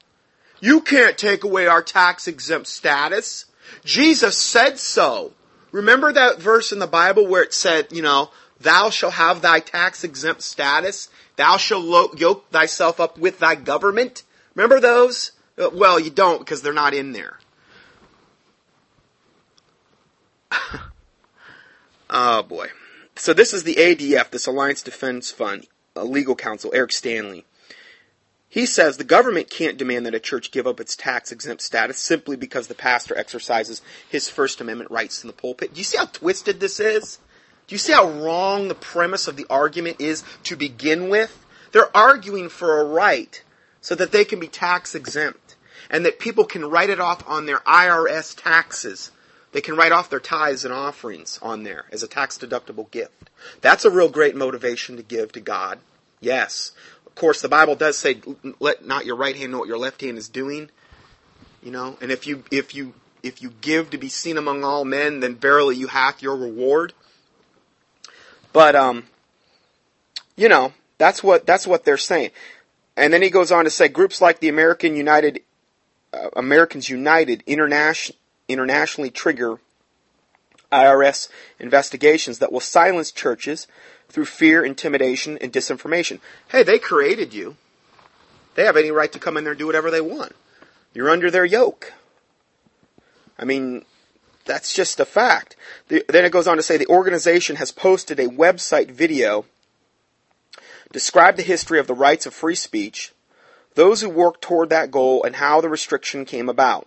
You 0.61 0.81
can't 0.81 1.19
take 1.19 1.45
away 1.45 1.67
our 1.67 1.83
tax 1.83 2.29
exempt 2.29 2.69
status. 2.69 3.47
Jesus 3.85 4.37
said 4.37 4.79
so. 4.79 5.33
Remember 5.73 6.12
that 6.12 6.41
verse 6.41 6.71
in 6.71 6.79
the 6.79 6.87
Bible 6.87 7.26
where 7.26 7.43
it 7.43 7.55
said, 7.55 7.88
you 7.91 8.02
know, 8.02 8.31
thou 8.62 8.90
shalt 8.90 9.14
have 9.14 9.42
thy 9.42 9.61
tax 9.61 10.04
exempt 10.04 10.42
status. 10.42 11.09
Thou 11.37 11.57
shalt 11.57 12.19
yoke 12.19 12.50
thyself 12.50 13.00
up 13.00 13.19
with 13.19 13.38
thy 13.38 13.54
government. 13.54 14.23
Remember 14.54 14.81
those? 14.81 15.33
Uh, 15.59 15.71
well, 15.73 15.99
you 16.00 16.11
don't 16.11 16.38
because 16.38 16.62
they're 16.62 16.73
not 16.73 16.95
in 16.95 17.12
there. 17.12 17.38
oh 22.11 22.42
boy. 22.42 22.69
So 23.16 23.33
this 23.33 23.52
is 23.52 23.64
the 23.64 23.75
ADF, 23.75 24.31
this 24.31 24.47
Alliance 24.47 24.83
Defense 24.83 25.31
Fund, 25.31 25.66
legal 25.95 26.35
counsel, 26.35 26.73
Eric 26.75 26.92
Stanley. 26.92 27.45
He 28.49 28.66
says 28.66 28.97
the 28.97 29.04
government 29.04 29.49
can't 29.49 29.78
demand 29.78 30.04
that 30.04 30.14
a 30.14 30.21
church 30.21 30.50
give 30.50 30.66
up 30.66 30.78
its 30.78 30.95
tax 30.95 31.33
exempt 31.33 31.62
status 31.62 31.99
simply 31.99 32.37
because 32.37 32.66
the 32.66 32.75
pastor 32.75 33.16
exercises 33.16 33.81
his 34.09 34.28
First 34.28 34.61
Amendment 34.61 34.90
rights 34.90 35.23
in 35.23 35.28
the 35.28 35.33
pulpit. 35.33 35.73
Do 35.73 35.78
you 35.78 35.85
see 35.85 35.97
how 35.97 36.04
twisted 36.04 36.61
this 36.61 36.78
is? 36.78 37.19
Do 37.73 37.75
you 37.75 37.79
see 37.79 37.95
how 37.95 38.07
wrong 38.07 38.69
the 38.69 38.75
premise 38.75 39.29
of 39.29 39.37
the 39.37 39.47
argument 39.49 39.99
is 39.99 40.25
to 40.43 40.57
begin 40.57 41.09
with? 41.09 41.43
They're 41.71 41.97
arguing 41.97 42.50
for 42.50 42.79
a 42.79 42.85
right 42.85 43.43
so 43.81 43.95
that 43.95 44.12
they 44.12 44.26
can 44.26 44.38
be 44.38 44.47
tax 44.47 44.95
exempt 44.95 45.57
and 45.88 46.05
that 46.05 46.19
people 46.19 46.45
can 46.45 46.67
write 46.67 46.91
it 46.91 47.00
off 47.00 47.26
on 47.26 47.47
their 47.47 47.61
IRS 47.61 48.37
taxes. 48.37 49.11
They 49.52 49.62
can 49.62 49.75
write 49.75 49.91
off 49.91 50.11
their 50.11 50.21
tithes 50.21 50.67
and 50.67 50.75
offerings 50.75 51.38
on 51.41 51.62
there 51.62 51.87
as 51.91 52.02
a 52.02 52.07
tax 52.07 52.37
deductible 52.37 52.91
gift. 52.91 53.31
That's 53.62 53.87
a 53.87 53.91
real 53.91 54.11
great 54.11 54.37
motivation 54.37 54.99
to 54.99 55.02
give 55.02 55.33
to 55.33 55.41
God. 55.41 55.79
Yes. 56.21 56.73
Of 57.07 57.14
course, 57.14 57.41
the 57.41 57.49
Bible 57.49 57.75
does 57.75 57.97
say, 57.97 58.21
let 58.61 58.85
not 58.85 59.07
your 59.07 59.17
right 59.17 59.35
hand 59.35 59.50
know 59.50 59.61
what 59.61 59.69
your 59.69 59.79
left 59.79 60.02
hand 60.02 60.19
is 60.19 60.29
doing. 60.29 60.69
You 61.62 61.71
know, 61.71 61.97
and 62.02 62.12
if 62.12 62.26
you, 62.26 62.45
if 62.50 62.75
you, 62.75 62.93
if 63.23 63.41
you 63.41 63.50
give 63.62 63.88
to 63.93 63.97
be 63.97 64.11
seen 64.11 64.37
among 64.37 64.62
all 64.62 64.85
men, 64.85 65.21
then 65.21 65.37
verily 65.37 65.75
you 65.75 65.87
hath 65.87 66.21
your 66.21 66.37
reward. 66.37 66.93
But 68.52 68.76
um, 68.76 69.04
you 70.37 70.49
know, 70.49 70.73
that's 70.99 71.23
what 71.23 71.47
that's 71.47 71.66
what 71.66 71.85
they're 71.85 71.97
saying. 71.97 72.30
And 72.97 73.12
then 73.12 73.23
he 73.23 73.30
goes 73.30 73.50
on 73.50 73.64
to 73.64 73.71
say 73.71 73.88
groups 73.88 74.21
like 74.21 74.40
the 74.40 74.49
American 74.49 74.97
United 74.97 75.42
uh, 76.12 76.28
Americans 76.37 76.88
United 76.88 77.42
internation, 77.47 78.16
internationally 78.49 79.11
trigger 79.11 79.59
IRS 80.71 81.28
investigations 81.59 82.38
that 82.38 82.52
will 82.52 82.61
silence 82.61 83.12
churches 83.12 83.66
through 84.09 84.25
fear, 84.26 84.64
intimidation, 84.64 85.38
and 85.38 85.52
disinformation. 85.52 86.21
Hey, 86.49 86.62
they 86.62 86.78
created 86.78 87.32
you. 87.32 87.56
They 88.54 88.64
have 88.64 88.76
any 88.76 88.90
right 88.90 89.11
to 89.12 89.18
come 89.18 89.37
in 89.37 89.44
there 89.44 89.52
and 89.52 89.59
do 89.59 89.66
whatever 89.66 89.90
they 89.90 90.00
want. 90.00 90.35
You're 90.92 91.11
under 91.11 91.30
their 91.30 91.44
yoke. 91.44 91.92
I 93.38 93.44
mean, 93.44 93.85
that's 94.44 94.75
just 94.75 95.00
a 95.00 95.04
fact. 95.04 95.56
The, 95.88 96.04
then 96.08 96.25
it 96.25 96.32
goes 96.32 96.46
on 96.46 96.56
to 96.56 96.62
say 96.62 96.76
the 96.76 96.87
organization 96.87 97.56
has 97.56 97.70
posted 97.70 98.18
a 98.18 98.28
website 98.28 98.90
video 98.90 99.44
describe 100.92 101.37
the 101.37 101.42
history 101.42 101.78
of 101.78 101.87
the 101.87 101.94
rights 101.94 102.26
of 102.26 102.34
free 102.34 102.54
speech, 102.54 103.12
those 103.75 104.02
who 104.02 104.08
worked 104.08 104.42
toward 104.42 104.68
that 104.68 104.90
goal, 104.90 105.25
and 105.25 105.37
how 105.37 105.61
the 105.61 105.68
restriction 105.68 106.25
came 106.25 106.49
about. 106.49 106.87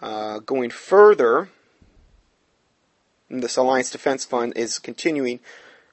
Uh, 0.00 0.38
going 0.40 0.70
further, 0.70 1.48
this 3.28 3.56
Alliance 3.56 3.90
Defense 3.90 4.24
Fund 4.24 4.52
is 4.56 4.78
continuing, 4.78 5.40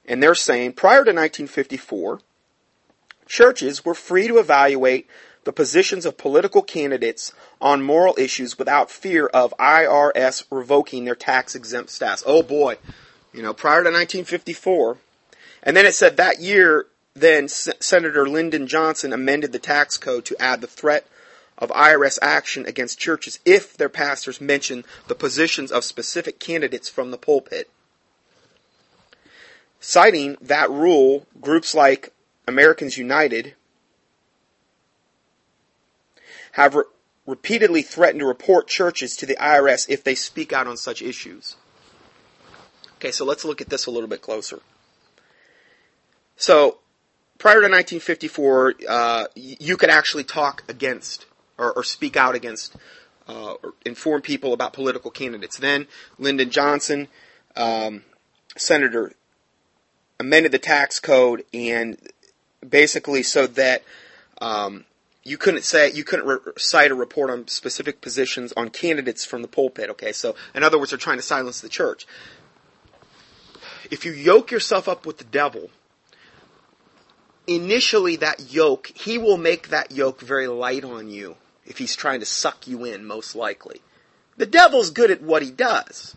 and 0.06 0.22
they're 0.22 0.34
saying 0.34 0.72
prior 0.74 1.04
to 1.04 1.12
1954, 1.12 2.20
churches 3.26 3.84
were 3.84 3.94
free 3.94 4.28
to 4.28 4.38
evaluate 4.38 5.06
the 5.48 5.52
positions 5.54 6.04
of 6.04 6.18
political 6.18 6.60
candidates 6.60 7.32
on 7.58 7.82
moral 7.82 8.14
issues 8.18 8.58
without 8.58 8.90
fear 8.90 9.28
of 9.28 9.54
IRS 9.58 10.44
revoking 10.50 11.06
their 11.06 11.14
tax 11.14 11.54
exempt 11.54 11.88
status. 11.88 12.22
Oh 12.26 12.42
boy, 12.42 12.76
you 13.32 13.40
know, 13.40 13.54
prior 13.54 13.82
to 13.82 13.88
1954. 13.88 14.98
And 15.62 15.74
then 15.74 15.86
it 15.86 15.94
said 15.94 16.18
that 16.18 16.38
year, 16.38 16.84
then 17.14 17.44
S- 17.44 17.70
Senator 17.80 18.28
Lyndon 18.28 18.66
Johnson 18.66 19.14
amended 19.14 19.52
the 19.52 19.58
tax 19.58 19.96
code 19.96 20.26
to 20.26 20.36
add 20.38 20.60
the 20.60 20.66
threat 20.66 21.06
of 21.56 21.70
IRS 21.70 22.18
action 22.20 22.66
against 22.66 22.98
churches 22.98 23.38
if 23.46 23.74
their 23.74 23.88
pastors 23.88 24.42
mention 24.42 24.84
the 25.06 25.14
positions 25.14 25.72
of 25.72 25.82
specific 25.82 26.38
candidates 26.38 26.90
from 26.90 27.10
the 27.10 27.16
pulpit. 27.16 27.70
Citing 29.80 30.36
that 30.42 30.70
rule, 30.70 31.26
groups 31.40 31.74
like 31.74 32.12
Americans 32.46 32.98
United 32.98 33.54
have 36.58 36.74
re- 36.74 36.84
repeatedly 37.24 37.82
threatened 37.82 38.18
to 38.18 38.26
report 38.26 38.66
churches 38.66 39.16
to 39.16 39.26
the 39.26 39.36
IRS 39.36 39.88
if 39.88 40.02
they 40.02 40.16
speak 40.16 40.52
out 40.52 40.66
on 40.66 40.76
such 40.76 41.00
issues. 41.00 41.54
Okay, 42.96 43.12
so 43.12 43.24
let's 43.24 43.44
look 43.44 43.60
at 43.60 43.68
this 43.68 43.86
a 43.86 43.92
little 43.92 44.08
bit 44.08 44.20
closer. 44.20 44.60
So, 46.36 46.78
prior 47.38 47.60
to 47.60 47.68
1954, 47.68 48.74
uh, 48.88 49.24
you 49.36 49.76
could 49.76 49.88
actually 49.88 50.24
talk 50.24 50.64
against 50.68 51.26
or, 51.56 51.72
or 51.72 51.84
speak 51.84 52.16
out 52.16 52.34
against 52.34 52.74
uh, 53.28 53.52
or 53.62 53.74
inform 53.84 54.22
people 54.22 54.52
about 54.52 54.72
political 54.72 55.12
candidates. 55.12 55.58
Then 55.58 55.86
Lyndon 56.18 56.50
Johnson, 56.50 57.06
um, 57.54 58.02
Senator, 58.56 59.12
amended 60.18 60.50
the 60.50 60.58
tax 60.58 60.98
code 60.98 61.44
and 61.54 61.98
basically 62.68 63.22
so 63.22 63.46
that 63.46 63.84
um, 64.40 64.84
you 65.28 65.36
couldn't 65.38 65.64
say 65.64 65.92
you 65.92 66.04
couldn't 66.04 66.26
re- 66.26 66.52
cite 66.56 66.90
a 66.90 66.94
report 66.94 67.30
on 67.30 67.46
specific 67.48 68.00
positions 68.00 68.52
on 68.56 68.70
candidates 68.70 69.24
from 69.24 69.42
the 69.42 69.48
pulpit. 69.48 69.90
Okay, 69.90 70.12
so 70.12 70.34
in 70.54 70.62
other 70.62 70.78
words, 70.78 70.90
they're 70.90 70.98
trying 70.98 71.18
to 71.18 71.22
silence 71.22 71.60
the 71.60 71.68
church. 71.68 72.06
If 73.90 74.04
you 74.04 74.12
yoke 74.12 74.50
yourself 74.50 74.88
up 74.88 75.06
with 75.06 75.18
the 75.18 75.24
devil, 75.24 75.70
initially 77.46 78.16
that 78.16 78.52
yoke, 78.52 78.92
he 78.94 79.18
will 79.18 79.38
make 79.38 79.68
that 79.68 79.90
yoke 79.90 80.20
very 80.20 80.46
light 80.46 80.84
on 80.84 81.08
you 81.08 81.36
if 81.66 81.78
he's 81.78 81.96
trying 81.96 82.20
to 82.20 82.26
suck 82.26 82.66
you 82.66 82.84
in, 82.84 83.04
most 83.04 83.34
likely. 83.34 83.80
The 84.36 84.46
devil's 84.46 84.90
good 84.90 85.10
at 85.10 85.22
what 85.22 85.42
he 85.42 85.50
does. 85.50 86.16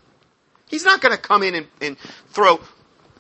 He's 0.67 0.85
not 0.85 1.01
going 1.01 1.15
to 1.15 1.21
come 1.21 1.43
in 1.43 1.55
and, 1.55 1.67
and 1.81 1.97
throw, 2.29 2.61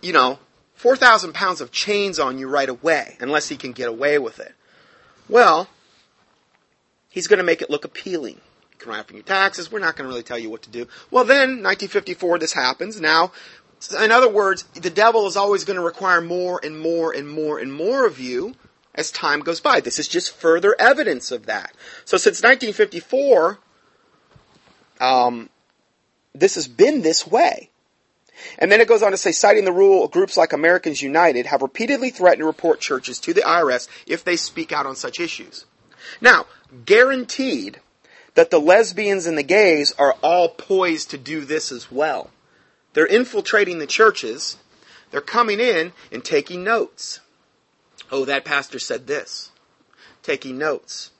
you 0.01 0.13
know, 0.13 0.39
4,000 0.75 1.33
pounds 1.33 1.59
of 1.61 1.71
chains 1.71 2.19
on 2.19 2.37
you 2.37 2.47
right 2.47 2.69
away, 2.69 3.17
unless 3.19 3.49
he 3.49 3.57
can 3.57 3.71
get 3.71 3.89
away 3.89 4.17
with 4.17 4.39
it. 4.39 4.53
Well, 5.27 5.67
he's 7.11 7.27
going 7.27 7.37
to 7.37 7.43
make 7.43 7.61
it 7.61 7.69
look 7.69 7.85
appealing. 7.85 8.35
You 8.71 8.77
can 8.79 8.89
write 8.89 9.01
up 9.01 9.11
your 9.11 9.21
taxes. 9.21 9.71
We're 9.71 9.79
not 9.79 9.95
going 9.95 10.05
to 10.05 10.09
really 10.09 10.23
tell 10.23 10.39
you 10.39 10.49
what 10.49 10.63
to 10.63 10.71
do. 10.71 10.87
Well, 11.11 11.25
then, 11.25 11.61
1954, 11.61 12.39
this 12.39 12.53
happens. 12.53 12.99
Now, 12.99 13.31
in 14.01 14.11
other 14.11 14.29
words, 14.29 14.63
the 14.73 14.89
devil 14.89 15.27
is 15.27 15.37
always 15.37 15.63
going 15.63 15.77
to 15.77 15.83
require 15.83 16.21
more 16.21 16.59
and 16.63 16.79
more 16.79 17.13
and 17.13 17.29
more 17.29 17.59
and 17.59 17.71
more 17.71 18.07
of 18.07 18.19
you 18.19 18.55
as 18.95 19.11
time 19.11 19.41
goes 19.41 19.59
by. 19.59 19.79
This 19.79 19.99
is 19.99 20.07
just 20.07 20.35
further 20.35 20.75
evidence 20.79 21.31
of 21.31 21.45
that. 21.45 21.73
So 22.05 22.17
since 22.17 22.41
1954, 22.41 23.59
um, 24.99 25.49
this 26.33 26.55
has 26.55 26.67
been 26.67 27.01
this 27.01 27.25
way. 27.25 27.69
And 28.57 28.71
then 28.71 28.81
it 28.81 28.87
goes 28.87 29.03
on 29.03 29.11
to 29.11 29.17
say, 29.17 29.31
citing 29.31 29.65
the 29.65 29.71
rule, 29.71 30.07
groups 30.07 30.37
like 30.37 30.53
Americans 30.53 31.01
United 31.01 31.45
have 31.45 31.61
repeatedly 31.61 32.09
threatened 32.09 32.41
to 32.41 32.45
report 32.45 32.79
churches 32.79 33.19
to 33.19 33.33
the 33.33 33.41
IRS 33.41 33.87
if 34.07 34.23
they 34.23 34.35
speak 34.35 34.71
out 34.71 34.85
on 34.85 34.95
such 34.95 35.19
issues. 35.19 35.65
Now, 36.19 36.45
guaranteed 36.85 37.79
that 38.35 38.49
the 38.49 38.59
lesbians 38.59 39.25
and 39.25 39.37
the 39.37 39.43
gays 39.43 39.93
are 39.97 40.13
all 40.21 40.49
poised 40.49 41.11
to 41.11 41.17
do 41.17 41.41
this 41.41 41.71
as 41.71 41.91
well. 41.91 42.29
They're 42.93 43.05
infiltrating 43.05 43.79
the 43.79 43.87
churches. 43.87 44.57
They're 45.11 45.21
coming 45.21 45.59
in 45.59 45.93
and 46.11 46.23
taking 46.23 46.63
notes. 46.63 47.19
Oh, 48.11 48.25
that 48.25 48.45
pastor 48.45 48.79
said 48.79 49.07
this. 49.07 49.51
Taking 50.23 50.57
notes. 50.57 51.11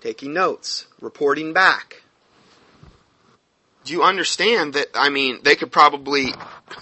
Taking 0.00 0.32
notes. 0.32 0.86
Reporting 1.00 1.52
back. 1.52 2.02
Do 3.84 3.92
you 3.92 4.02
understand 4.02 4.74
that, 4.74 4.88
I 4.94 5.10
mean, 5.10 5.40
they 5.42 5.56
could 5.56 5.70
probably 5.70 6.32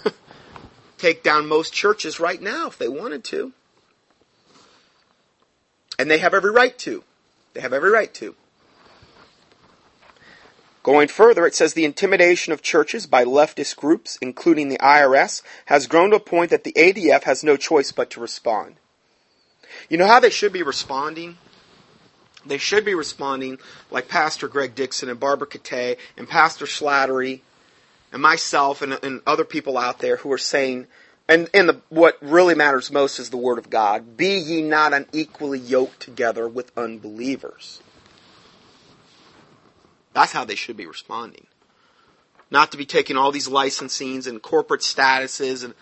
take 0.97 1.21
down 1.21 1.47
most 1.47 1.73
churches 1.73 2.19
right 2.19 2.41
now 2.41 2.67
if 2.67 2.77
they 2.77 2.87
wanted 2.87 3.23
to. 3.25 3.51
And 5.99 6.09
they 6.09 6.19
have 6.19 6.33
every 6.33 6.51
right 6.51 6.77
to. 6.79 7.03
They 7.53 7.61
have 7.61 7.73
every 7.73 7.91
right 7.91 8.13
to. 8.15 8.35
Going 10.83 11.07
further, 11.07 11.47
it 11.47 11.55
says 11.55 11.73
the 11.73 11.85
intimidation 11.85 12.51
of 12.51 12.61
churches 12.61 13.07
by 13.07 13.23
leftist 13.23 13.77
groups, 13.77 14.17
including 14.21 14.67
the 14.67 14.77
IRS, 14.79 15.41
has 15.65 15.87
grown 15.87 16.09
to 16.09 16.17
a 16.17 16.19
point 16.19 16.49
that 16.51 16.65
the 16.65 16.73
ADF 16.73 17.23
has 17.23 17.43
no 17.43 17.55
choice 17.55 17.93
but 17.93 18.09
to 18.11 18.19
respond. 18.19 18.75
You 19.87 19.97
know 19.97 20.07
how 20.07 20.19
they 20.19 20.29
should 20.29 20.51
be 20.51 20.61
responding? 20.61 21.37
They 22.45 22.57
should 22.57 22.83
be 22.83 22.95
responding 22.95 23.59
like 23.89 24.09
Pastor 24.09 24.49
Greg 24.49 24.75
Dixon 24.75 25.07
and 25.07 25.19
Barbara 25.19 25.47
Catay 25.47 25.97
and 26.17 26.27
Pastor 26.27 26.65
Slattery 26.65 27.41
and 28.11 28.21
myself 28.21 28.81
and, 28.81 28.99
and 29.01 29.21
other 29.25 29.45
people 29.45 29.77
out 29.77 29.99
there 29.99 30.17
who 30.17 30.31
are 30.33 30.37
saying, 30.37 30.87
and, 31.27 31.49
and 31.53 31.69
the, 31.69 31.81
what 31.89 32.17
really 32.21 32.55
matters 32.55 32.91
most 32.91 33.19
is 33.19 33.29
the 33.29 33.37
Word 33.37 33.57
of 33.57 33.69
God. 33.69 34.17
Be 34.17 34.37
ye 34.37 34.61
not 34.61 34.93
unequally 34.93 35.59
yoked 35.59 35.99
together 36.01 36.47
with 36.47 36.71
unbelievers. 36.77 37.81
That's 40.13 40.31
how 40.31 40.43
they 40.43 40.55
should 40.55 40.77
be 40.77 40.85
responding. 40.85 41.47
Not 42.51 42.71
to 42.71 42.77
be 42.77 42.85
taking 42.85 43.17
all 43.17 43.31
these 43.31 43.47
licensings 43.47 44.27
and 44.27 44.41
corporate 44.41 44.81
statuses 44.81 45.63
and 45.63 45.73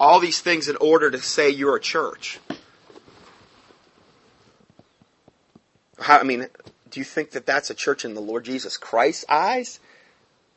all 0.00 0.18
these 0.20 0.40
things 0.40 0.68
in 0.68 0.76
order 0.76 1.10
to 1.10 1.18
say 1.18 1.50
you're 1.50 1.76
a 1.76 1.80
church. 1.80 2.40
How, 6.00 6.18
I 6.18 6.24
mean, 6.24 6.48
do 6.90 6.98
you 6.98 7.04
think 7.04 7.30
that 7.32 7.46
that's 7.46 7.70
a 7.70 7.74
church 7.74 8.04
in 8.04 8.14
the 8.14 8.20
Lord 8.20 8.44
Jesus 8.44 8.76
Christ's 8.76 9.24
eyes? 9.28 9.78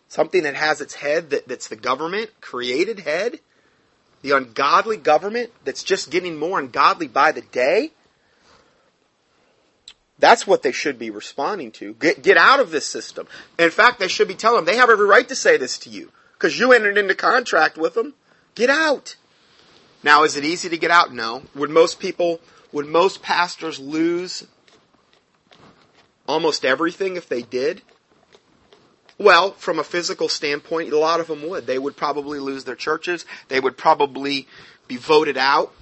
Something 0.08 0.44
that 0.44 0.56
has 0.56 0.82
its 0.82 0.96
head 0.96 1.30
that, 1.32 1.48
that's 1.48 1.68
the 1.68 1.76
government, 1.76 2.32
created 2.42 3.00
head? 3.02 3.40
The 4.26 4.36
ungodly 4.36 4.98
government 4.98 5.52
that's 5.66 5.84
just 5.84 6.10
getting 6.10 6.40
more 6.40 6.58
ungodly 6.58 7.08
by 7.08 7.32
the 7.32 7.42
day? 7.42 7.92
That's 10.18 10.48
what 10.48 10.64
they 10.64 10.72
should 10.72 10.98
be 10.98 11.12
responding 11.12 11.72
to. 11.74 11.94
Get, 11.94 12.24
get 12.24 12.36
out 12.36 12.60
of 12.60 12.72
this 12.72 12.88
system. 12.88 13.28
In 13.60 13.70
fact, 13.70 14.00
they 14.00 14.08
should 14.08 14.28
be 14.28 14.34
telling 14.34 14.56
them 14.56 14.66
they 14.66 14.80
have 14.80 14.90
every 14.90 15.06
right 15.06 15.30
to 15.30 15.36
say 15.36 15.58
this 15.58 15.78
to 15.78 15.92
you 15.92 16.12
because 16.34 16.58
you 16.58 16.74
entered 16.74 16.98
into 16.98 17.14
contract 17.14 17.78
with 17.78 17.94
them. 17.94 18.16
Get 18.56 18.72
out. 18.72 19.16
Now, 20.02 20.24
is 20.24 20.36
it 20.36 20.44
easy 20.44 20.70
to 20.70 20.78
get 20.80 20.90
out? 20.90 21.14
No. 21.14 21.44
Would 21.54 21.70
most 21.70 22.00
people, 22.00 22.42
would 22.72 22.88
most 22.88 23.22
pastors 23.22 23.80
lose 23.80 24.48
almost 26.28 26.66
everything 26.66 27.16
if 27.16 27.30
they 27.30 27.44
did? 27.44 27.84
Well, 29.18 29.52
from 29.54 29.80
a 29.80 29.84
physical 29.84 30.28
standpoint, 30.28 30.92
a 30.92 30.98
lot 30.98 31.20
of 31.20 31.28
them 31.28 31.48
would. 31.48 31.68
They 31.68 31.80
would 31.80 31.96
probably 31.96 32.40
lose 32.40 32.66
their 32.66 32.76
churches. 32.76 33.26
They 33.48 33.60
would 33.60 33.78
probably 33.78 34.48
be 34.88 34.98
voted 34.98 35.38
out. 35.38 35.74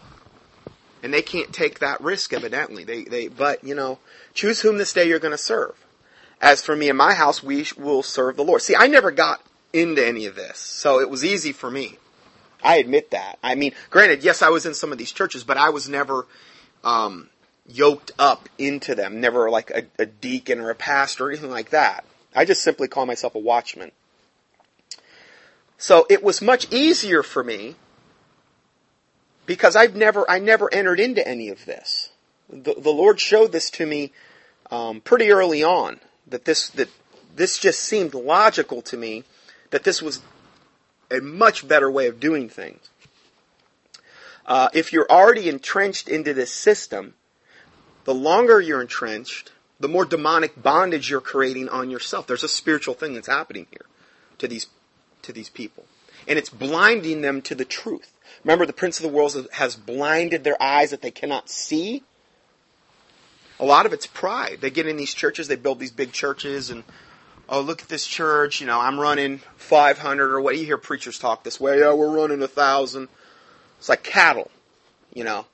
And 1.01 1.13
they 1.13 1.21
can't 1.21 1.51
take 1.51 1.79
that 1.79 1.99
risk, 1.99 2.31
evidently. 2.31 2.83
They, 2.83 3.03
they, 3.03 3.27
but, 3.27 3.63
you 3.63 3.75
know, 3.75 3.99
choose 4.33 4.61
whom 4.61 4.77
this 4.77 4.93
day 4.93 5.07
you're 5.07 5.19
going 5.19 5.31
to 5.31 5.37
serve. 5.37 5.75
As 6.39 6.61
for 6.61 6.75
me 6.75 6.89
and 6.89 6.97
my 6.97 7.13
house, 7.13 7.41
we 7.41 7.65
will 7.77 8.03
serve 8.03 8.35
the 8.35 8.43
Lord. 8.43 8.61
See, 8.61 8.75
I 8.75 8.87
never 8.87 9.11
got 9.11 9.41
into 9.71 10.05
any 10.05 10.25
of 10.27 10.35
this, 10.35 10.59
so 10.59 10.99
it 10.99 11.09
was 11.09 11.25
easy 11.25 11.51
for 11.51 11.71
me. 11.71 11.97
I 12.63 12.77
admit 12.77 13.11
that. 13.11 13.39
I 13.43 13.55
mean, 13.55 13.73
granted, 13.89 14.23
yes, 14.23 14.41
I 14.41 14.49
was 14.49 14.65
in 14.65 14.73
some 14.73 14.91
of 14.91 14.97
these 14.97 15.11
churches, 15.11 15.43
but 15.43 15.57
I 15.57 15.69
was 15.69 15.89
never 15.89 16.27
um, 16.83 17.29
yoked 17.67 18.11
up 18.19 18.47
into 18.57 18.95
them. 18.95 19.19
Never 19.19 19.49
like 19.49 19.71
a, 19.71 19.83
a 19.99 20.05
deacon 20.05 20.59
or 20.59 20.69
a 20.69 20.75
pastor 20.75 21.25
or 21.25 21.31
anything 21.31 21.49
like 21.49 21.71
that. 21.71 22.05
I 22.35 22.45
just 22.45 22.63
simply 22.63 22.87
call 22.87 23.05
myself 23.05 23.35
a 23.35 23.39
watchman. 23.39 23.91
So 25.77 26.05
it 26.09 26.23
was 26.23 26.41
much 26.41 26.71
easier 26.71 27.23
for 27.23 27.43
me 27.43 27.75
because 29.45 29.75
I've 29.75 29.95
never, 29.95 30.29
I 30.29 30.39
never 30.39 30.73
entered 30.73 30.99
into 30.99 31.27
any 31.27 31.49
of 31.49 31.65
this. 31.65 32.09
The, 32.49 32.75
the 32.75 32.91
Lord 32.91 33.19
showed 33.19 33.51
this 33.51 33.69
to 33.71 33.85
me 33.85 34.11
um, 34.71 35.01
pretty 35.01 35.31
early 35.31 35.63
on 35.63 35.99
that 36.27 36.45
this 36.45 36.69
that 36.69 36.89
this 37.35 37.59
just 37.59 37.79
seemed 37.79 38.13
logical 38.13 38.81
to 38.83 38.97
me 38.97 39.23
that 39.71 39.83
this 39.83 40.01
was 40.01 40.21
a 41.11 41.19
much 41.19 41.67
better 41.67 41.89
way 41.89 42.07
of 42.07 42.19
doing 42.19 42.49
things. 42.49 42.89
Uh, 44.45 44.69
if 44.73 44.91
you're 44.91 45.09
already 45.09 45.49
entrenched 45.49 46.09
into 46.09 46.33
this 46.33 46.51
system, 46.51 47.13
the 48.03 48.13
longer 48.13 48.59
you're 48.59 48.81
entrenched, 48.81 49.51
the 49.83 49.89
more 49.89 50.05
demonic 50.05 50.63
bondage 50.63 51.09
you're 51.09 51.19
creating 51.19 51.67
on 51.67 51.89
yourself. 51.89 52.25
There's 52.25 52.45
a 52.45 52.47
spiritual 52.47 52.93
thing 52.93 53.15
that's 53.15 53.27
happening 53.27 53.67
here 53.69 53.85
to 54.37 54.47
these 54.47 54.67
to 55.23 55.33
these 55.33 55.49
people, 55.49 55.83
and 56.25 56.39
it's 56.39 56.49
blinding 56.49 57.19
them 57.19 57.41
to 57.41 57.53
the 57.53 57.65
truth. 57.65 58.13
Remember, 58.45 58.65
the 58.65 58.71
prince 58.71 58.97
of 58.97 59.03
the 59.03 59.09
world 59.09 59.45
has 59.51 59.75
blinded 59.75 60.45
their 60.45 60.61
eyes 60.63 60.91
that 60.91 61.01
they 61.01 61.11
cannot 61.11 61.49
see. 61.49 62.01
A 63.59 63.65
lot 63.65 63.85
of 63.85 63.91
it's 63.91 64.07
pride. 64.07 64.59
They 64.61 64.69
get 64.69 64.87
in 64.87 64.95
these 64.95 65.13
churches, 65.13 65.49
they 65.49 65.57
build 65.57 65.79
these 65.79 65.91
big 65.91 66.13
churches, 66.13 66.69
and 66.69 66.85
oh, 67.49 67.59
look 67.59 67.81
at 67.81 67.89
this 67.89 68.07
church. 68.07 68.61
You 68.61 68.67
know, 68.67 68.79
I'm 68.79 68.97
running 68.97 69.41
500 69.57 70.31
or 70.31 70.39
what. 70.39 70.57
You 70.57 70.63
hear 70.63 70.77
preachers 70.77 71.19
talk 71.19 71.43
this 71.43 71.59
way. 71.59 71.79
Yeah, 71.79 71.91
we're 71.91 72.15
running 72.15 72.41
a 72.41 72.47
thousand. 72.47 73.09
It's 73.79 73.89
like 73.89 74.01
cattle, 74.03 74.49
you 75.13 75.25
know 75.25 75.45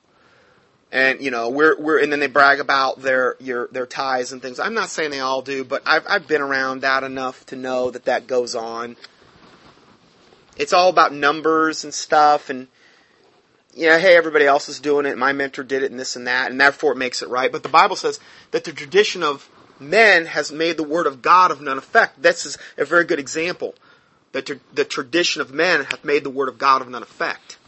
and 0.92 1.20
you 1.20 1.30
know 1.30 1.50
we're 1.50 1.78
we're 1.78 1.98
and 2.02 2.10
then 2.12 2.20
they 2.20 2.26
brag 2.26 2.60
about 2.60 3.00
their 3.00 3.36
your 3.38 3.68
their 3.68 3.86
ties 3.86 4.32
and 4.32 4.42
things. 4.42 4.58
I'm 4.58 4.74
not 4.74 4.88
saying 4.88 5.10
they 5.10 5.20
all 5.20 5.42
do, 5.42 5.64
but 5.64 5.82
I've 5.86 6.04
I've 6.08 6.26
been 6.26 6.42
around 6.42 6.82
that 6.82 7.04
enough 7.04 7.46
to 7.46 7.56
know 7.56 7.90
that 7.90 8.06
that 8.06 8.26
goes 8.26 8.54
on. 8.54 8.96
It's 10.56 10.72
all 10.72 10.90
about 10.90 11.14
numbers 11.14 11.84
and 11.84 11.94
stuff, 11.94 12.50
and 12.50 12.68
yeah, 13.74 13.98
hey, 13.98 14.16
everybody 14.16 14.46
else 14.46 14.68
is 14.68 14.80
doing 14.80 15.06
it. 15.06 15.16
My 15.16 15.32
mentor 15.32 15.62
did 15.62 15.82
it, 15.82 15.90
and 15.90 16.00
this 16.00 16.16
and 16.16 16.26
that, 16.26 16.50
and 16.50 16.60
therefore 16.60 16.92
it 16.92 16.98
makes 16.98 17.22
it 17.22 17.28
right. 17.28 17.52
But 17.52 17.62
the 17.62 17.68
Bible 17.68 17.96
says 17.96 18.18
that 18.50 18.64
the 18.64 18.72
tradition 18.72 19.22
of 19.22 19.48
men 19.78 20.26
has 20.26 20.52
made 20.52 20.76
the 20.76 20.82
word 20.82 21.06
of 21.06 21.22
God 21.22 21.50
of 21.50 21.60
none 21.60 21.78
effect. 21.78 22.20
This 22.20 22.44
is 22.44 22.58
a 22.76 22.84
very 22.84 23.04
good 23.04 23.18
example. 23.18 23.74
That 24.32 24.50
the 24.74 24.84
tradition 24.84 25.40
of 25.40 25.52
men 25.52 25.84
hath 25.84 26.04
made 26.04 26.22
the 26.22 26.30
word 26.30 26.48
of 26.48 26.58
God 26.58 26.82
of 26.82 26.88
none 26.88 27.02
effect. 27.02 27.58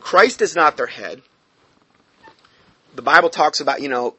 Christ 0.00 0.42
is 0.42 0.56
not 0.56 0.76
their 0.76 0.86
head 0.86 1.22
the 2.94 3.02
Bible 3.02 3.30
talks 3.30 3.60
about, 3.60 3.82
you 3.82 3.88
know, 3.88 4.14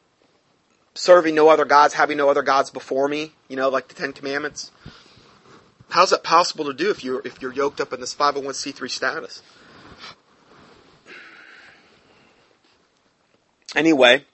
serving 0.93 1.35
no 1.35 1.49
other 1.49 1.65
gods, 1.65 1.93
having 1.93 2.17
no 2.17 2.29
other 2.29 2.41
gods 2.41 2.69
before 2.69 3.07
me, 3.07 3.33
you 3.47 3.55
know, 3.55 3.69
like 3.69 3.87
the 3.87 3.95
Ten 3.95 4.13
Commandments. 4.13 4.71
How's 5.89 6.09
that 6.09 6.23
possible 6.23 6.65
to 6.65 6.73
do 6.73 6.89
if 6.89 7.03
you're 7.03 7.21
if 7.25 7.41
you're 7.41 7.53
yoked 7.53 7.79
up 7.79 7.93
in 7.93 7.99
this 7.99 8.13
501c3 8.13 8.89
status? 8.89 9.41
Anyway, 13.75 14.25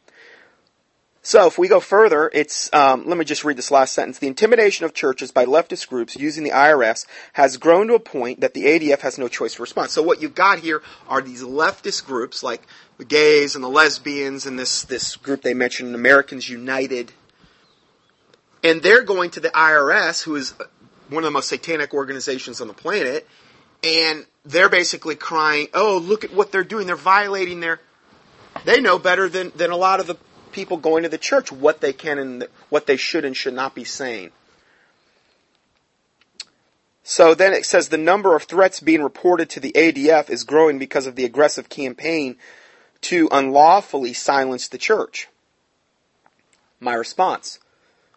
So 1.24 1.46
if 1.46 1.60
we 1.60 1.68
go 1.68 1.80
further, 1.80 2.32
it's 2.34 2.74
um, 2.74 3.06
let 3.06 3.16
me 3.16 3.26
just 3.26 3.44
read 3.44 3.56
this 3.56 3.70
last 3.70 3.94
sentence. 3.94 4.18
The 4.18 4.28
intimidation 4.28 4.86
of 4.86 4.94
churches 4.96 5.32
by 5.32 5.46
leftist 5.46 5.88
groups 5.88 6.16
using 6.16 6.44
the 6.44 6.50
IRS 6.50 7.06
has 7.34 7.58
grown 7.58 7.88
to 7.88 7.94
a 7.94 8.00
point 8.00 8.42
that 8.42 8.56
the 8.56 8.64
ADF 8.66 9.02
has 9.02 9.20
no 9.20 9.28
choice 9.28 9.54
to 9.56 9.62
respond. 9.62 9.92
So 9.92 10.02
what 10.02 10.20
you've 10.20 10.34
got 10.34 10.60
here 10.60 10.82
are 11.08 11.22
these 11.22 11.44
leftist 11.44 12.06
groups 12.06 12.42
like 12.42 12.64
the 12.98 13.06
gays 13.06 13.54
and 13.54 13.64
the 13.64 13.70
lesbians 13.70 14.48
and 14.48 14.58
this 14.58 14.84
this 14.84 15.16
group 15.16 15.44
they 15.44 15.54
mentioned, 15.54 15.94
Americans 15.94 16.50
United, 16.50 17.12
and 18.64 18.82
they're 18.82 19.04
going 19.04 19.30
to 19.32 19.40
the 19.40 19.50
IRS, 19.50 20.24
who 20.24 20.36
is 20.36 20.56
one 21.10 21.24
of 21.24 21.28
the 21.28 21.32
most 21.32 21.50
satanic 21.50 21.94
organizations 21.94 22.62
on 22.62 22.68
the 22.68 22.74
planet, 22.74 23.28
and 23.84 24.26
they're 24.44 24.70
basically 24.70 25.16
crying, 25.16 25.68
"Oh, 25.76 26.00
look 26.00 26.24
at 26.24 26.34
what 26.34 26.52
they're 26.52 26.64
doing! 26.64 26.88
They're 26.88 26.96
violating 26.96 27.60
their." 27.60 27.80
They 28.66 28.82
know 28.82 28.98
better 28.98 29.30
than 29.30 29.52
than 29.56 29.70
a 29.70 29.78
lot 29.78 30.00
of 30.00 30.08
the 30.08 30.16
people 30.52 30.78
going 30.78 31.04
to 31.04 31.10
the 31.10 31.18
church 31.18 31.52
what 31.52 31.82
they 31.82 31.94
can 31.94 32.20
and 32.20 32.48
what 32.70 32.88
they 32.88 32.98
should 32.98 33.26
and 33.26 33.36
should 33.36 33.54
not 33.54 33.76
be 33.76 33.84
saying. 33.84 34.32
So 37.04 37.34
then 37.34 37.54
it 37.54 37.66
says 37.66 37.90
the 37.90 37.98
number 37.98 38.36
of 38.36 38.44
threats 38.44 38.80
being 38.80 39.02
reported 39.04 39.50
to 39.52 39.60
the 39.60 39.72
ADF 39.72 40.30
is 40.30 40.44
growing 40.44 40.78
because 40.78 41.08
of 41.08 41.16
the 41.16 41.26
aggressive 41.26 41.68
campaign 41.68 42.38
to 43.02 43.28
unlawfully 43.32 44.14
silence 44.14 44.68
the 44.68 44.78
church. 44.78 45.28
My 46.80 46.94
response 46.94 47.60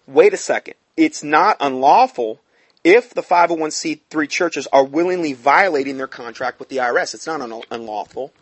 wait 0.07 0.35
a 0.35 0.37
second. 0.37 0.75
It's 0.97 1.25
not 1.25 1.57
unlawful 1.61 2.41
if 2.83 3.15
the 3.15 3.23
501c3 3.23 4.29
churches 4.29 4.69
are 4.73 4.85
willingly 4.85 5.33
violating 5.33 5.97
their 5.97 6.07
contract 6.07 6.59
with 6.59 6.69
the 6.69 6.77
IRS. 6.77 7.15
It's 7.15 7.27
not 7.27 7.41
un- 7.41 7.63
unlawful. 7.71 8.33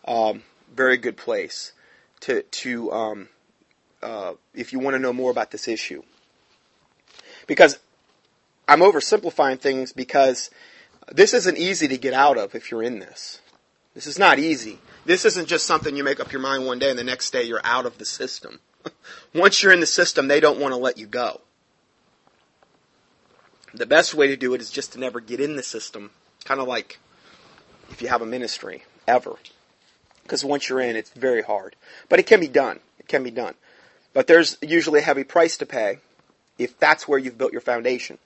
um, 0.05 0.43
very 0.75 0.97
good 0.97 1.17
place 1.17 1.73
to 2.21 2.43
to 2.43 2.91
um, 2.91 3.29
uh, 4.01 4.33
if 4.53 4.73
you 4.73 4.79
want 4.79 4.95
to 4.95 4.99
know 4.99 5.13
more 5.13 5.31
about 5.31 5.51
this 5.51 5.67
issue. 5.67 6.03
Because 7.47 7.79
I'm 8.67 8.79
oversimplifying 8.79 9.59
things 9.59 9.91
because 9.91 10.49
this 11.11 11.33
isn't 11.33 11.57
easy 11.57 11.87
to 11.87 11.97
get 11.97 12.13
out 12.13 12.37
of 12.37 12.55
if 12.55 12.71
you're 12.71 12.83
in 12.83 12.99
this. 12.99 13.39
This 13.93 14.07
is 14.07 14.17
not 14.17 14.39
easy. 14.39 14.79
This 15.05 15.25
isn't 15.25 15.47
just 15.47 15.65
something 15.65 15.95
you 15.95 16.03
make 16.03 16.19
up 16.19 16.31
your 16.31 16.41
mind 16.41 16.65
one 16.65 16.79
day 16.79 16.89
and 16.89 16.97
the 16.97 17.03
next 17.03 17.31
day 17.31 17.43
you're 17.43 17.65
out 17.65 17.85
of 17.85 17.97
the 17.97 18.05
system. 18.05 18.59
Once 19.33 19.61
you're 19.61 19.73
in 19.73 19.81
the 19.81 19.85
system, 19.85 20.27
they 20.27 20.39
don't 20.39 20.59
want 20.59 20.71
to 20.71 20.77
let 20.77 20.97
you 20.97 21.07
go. 21.07 21.41
The 23.73 23.85
best 23.85 24.13
way 24.13 24.27
to 24.27 24.37
do 24.37 24.53
it 24.53 24.61
is 24.61 24.69
just 24.69 24.93
to 24.93 24.99
never 24.99 25.19
get 25.19 25.39
in 25.39 25.55
the 25.55 25.63
system, 25.63 26.11
kind 26.45 26.61
of 26.61 26.67
like 26.67 26.99
if 27.89 28.01
you 28.01 28.07
have 28.09 28.21
a 28.21 28.25
ministry, 28.25 28.83
ever 29.07 29.37
because 30.23 30.45
once 30.45 30.69
you're 30.69 30.79
in, 30.81 30.95
it's 30.95 31.09
very 31.11 31.41
hard. 31.41 31.75
But 32.09 32.19
it 32.19 32.27
can 32.27 32.39
be 32.39 32.47
done. 32.47 32.79
It 32.99 33.07
can 33.07 33.23
be 33.23 33.31
done. 33.31 33.55
But 34.13 34.27
there's 34.27 34.57
usually 34.61 34.99
a 34.99 35.03
heavy 35.03 35.23
price 35.23 35.57
to 35.57 35.65
pay 35.65 35.99
if 36.57 36.77
that's 36.79 37.07
where 37.07 37.19
you've 37.19 37.37
built 37.37 37.51
your 37.51 37.61
foundation. 37.61 38.17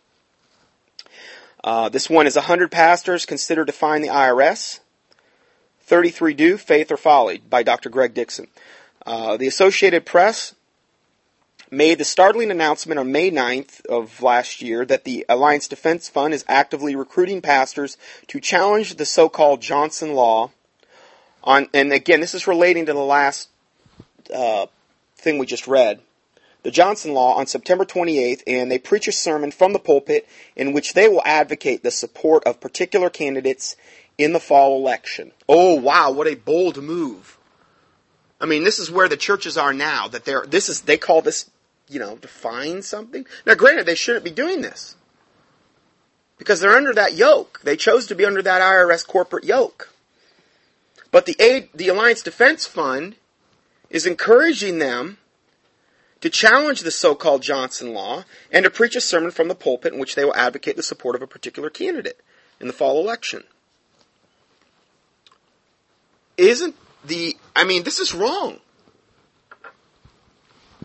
Uh, 1.63 1.89
this 1.89 2.09
one 2.09 2.27
is 2.27 2.35
100 2.35 2.71
pastors 2.71 3.25
consider 3.25 3.65
find 3.71 4.03
the 4.03 4.09
IRS. 4.09 4.79
33 5.81 6.33
do, 6.33 6.57
faith 6.57 6.91
or 6.91 6.97
folly, 6.97 7.41
by 7.49 7.63
Dr. 7.63 7.89
Greg 7.89 8.13
Dixon. 8.13 8.47
Uh, 9.05 9.37
the 9.37 9.47
Associated 9.47 10.05
Press 10.05 10.55
made 11.71 11.97
the 11.97 12.05
startling 12.05 12.51
announcement 12.51 12.99
on 12.99 13.11
May 13.11 13.31
9th 13.31 13.85
of 13.85 14.21
last 14.21 14.61
year 14.61 14.85
that 14.85 15.03
the 15.03 15.25
Alliance 15.29 15.67
Defense 15.67 16.09
Fund 16.09 16.33
is 16.33 16.45
actively 16.47 16.95
recruiting 16.95 17.41
pastors 17.41 17.97
to 18.27 18.39
challenge 18.39 18.95
the 18.95 19.05
so-called 19.05 19.61
Johnson 19.61 20.13
Law 20.13 20.51
on, 21.45 21.67
and 21.73 21.93
again, 21.93 22.21
this 22.21 22.33
is 22.33 22.47
relating 22.47 22.87
to 22.87 22.93
the 22.93 22.99
last 22.99 23.49
uh, 24.33 24.65
thing 25.17 25.37
we 25.37 25.45
just 25.45 25.67
read. 25.67 25.99
The 26.63 26.71
Johnson 26.71 27.13
Law 27.13 27.35
on 27.35 27.45
September 27.45 27.85
28th, 27.85 28.41
and 28.47 28.71
they 28.71 28.79
preach 28.79 29.07
a 29.07 29.11
sermon 29.11 29.51
from 29.51 29.73
the 29.73 29.79
pulpit 29.79 30.27
in 30.55 30.73
which 30.73 30.93
they 30.93 31.07
will 31.07 31.21
advocate 31.23 31.83
the 31.83 31.91
support 31.91 32.43
of 32.45 32.59
particular 32.59 33.11
candidates 33.11 33.75
in 34.17 34.33
the 34.33 34.39
fall 34.39 34.77
election. 34.77 35.31
Oh 35.47 35.75
wow, 35.75 36.11
what 36.11 36.27
a 36.27 36.35
bold 36.35 36.81
move! 36.81 37.37
I 38.41 38.45
mean, 38.45 38.63
this 38.63 38.79
is 38.79 38.89
where 38.89 39.07
the 39.07 39.17
churches 39.17 39.57
are 39.57 39.73
now. 39.73 40.07
That 40.07 40.25
they're 40.25 40.45
this 40.47 40.69
is 40.69 40.81
they 40.81 40.97
call 40.97 41.21
this, 41.21 41.49
you 41.87 41.99
know, 41.99 42.15
define 42.17 42.81
something. 42.81 43.25
Now, 43.45 43.53
granted, 43.53 43.85
they 43.85 43.95
shouldn't 43.95 44.25
be 44.25 44.31
doing 44.31 44.61
this 44.61 44.95
because 46.37 46.59
they're 46.59 46.75
under 46.75 46.93
that 46.93 47.13
yoke. 47.13 47.61
They 47.63 47.77
chose 47.77 48.07
to 48.07 48.15
be 48.15 48.25
under 48.25 48.41
that 48.41 48.61
IRS 48.61 49.05
corporate 49.05 49.43
yoke. 49.43 49.93
But 51.15 51.27
the 51.27 51.37
aid, 51.39 51.69
the 51.73 51.87
Alliance 51.87 52.21
Defense 52.21 52.65
Fund 52.67 53.15
is 53.89 54.05
encouraging 54.05 54.79
them 54.79 55.17
to 56.19 56.29
challenge 56.29 56.81
the 56.81 56.91
so-called 56.91 57.41
Johnson 57.41 57.93
Law 57.93 58.25
and 58.51 58.65
to 58.65 58.69
preach 58.69 58.97
a 58.97 58.99
sermon 58.99 59.31
from 59.31 59.47
the 59.47 59.55
pulpit 59.55 59.93
in 59.93 59.99
which 59.99 60.15
they 60.15 60.25
will 60.25 60.35
advocate 60.35 60.75
the 60.75 60.83
support 60.83 61.15
of 61.15 61.21
a 61.21 61.25
particular 61.25 61.69
candidate 61.69 62.19
in 62.59 62.67
the 62.67 62.73
fall 62.73 62.99
election. 62.99 63.45
Isn't 66.35 66.75
the, 67.05 67.37
I 67.55 67.63
mean, 67.63 67.83
this 67.83 67.99
is 68.01 68.13
wrong. 68.13 68.59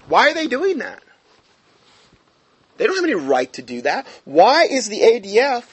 Why 0.06 0.30
are 0.30 0.34
they 0.34 0.46
doing 0.46 0.78
that? 0.78 1.02
They 2.76 2.86
don't 2.86 2.94
have 2.94 3.04
any 3.04 3.14
right 3.14 3.52
to 3.54 3.62
do 3.62 3.82
that. 3.82 4.06
Why 4.24 4.66
is 4.66 4.88
the 4.88 5.00
ADF 5.00 5.64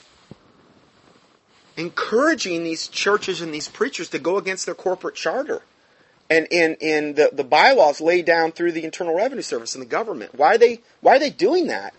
encouraging 1.77 2.63
these 2.63 2.87
churches 2.87 3.39
and 3.39 3.53
these 3.53 3.69
preachers 3.69 4.09
to 4.09 4.19
go 4.19 4.37
against 4.37 4.65
their 4.65 4.75
corporate 4.75 5.15
charter. 5.15 5.61
and 6.29 6.47
in 6.51 6.75
in 6.81 7.13
the, 7.13 7.29
the 7.31 7.43
bylaws 7.43 8.01
laid 8.01 8.25
down 8.25 8.51
through 8.51 8.73
the 8.73 8.83
Internal 8.83 9.15
Revenue 9.15 9.41
Service 9.43 9.75
and 9.75 9.81
the 9.81 9.87
government. 9.87 10.35
Why 10.35 10.55
are 10.55 10.57
they 10.57 10.81
why 10.99 11.15
are 11.15 11.19
they 11.19 11.29
doing 11.29 11.67
that? 11.67 11.93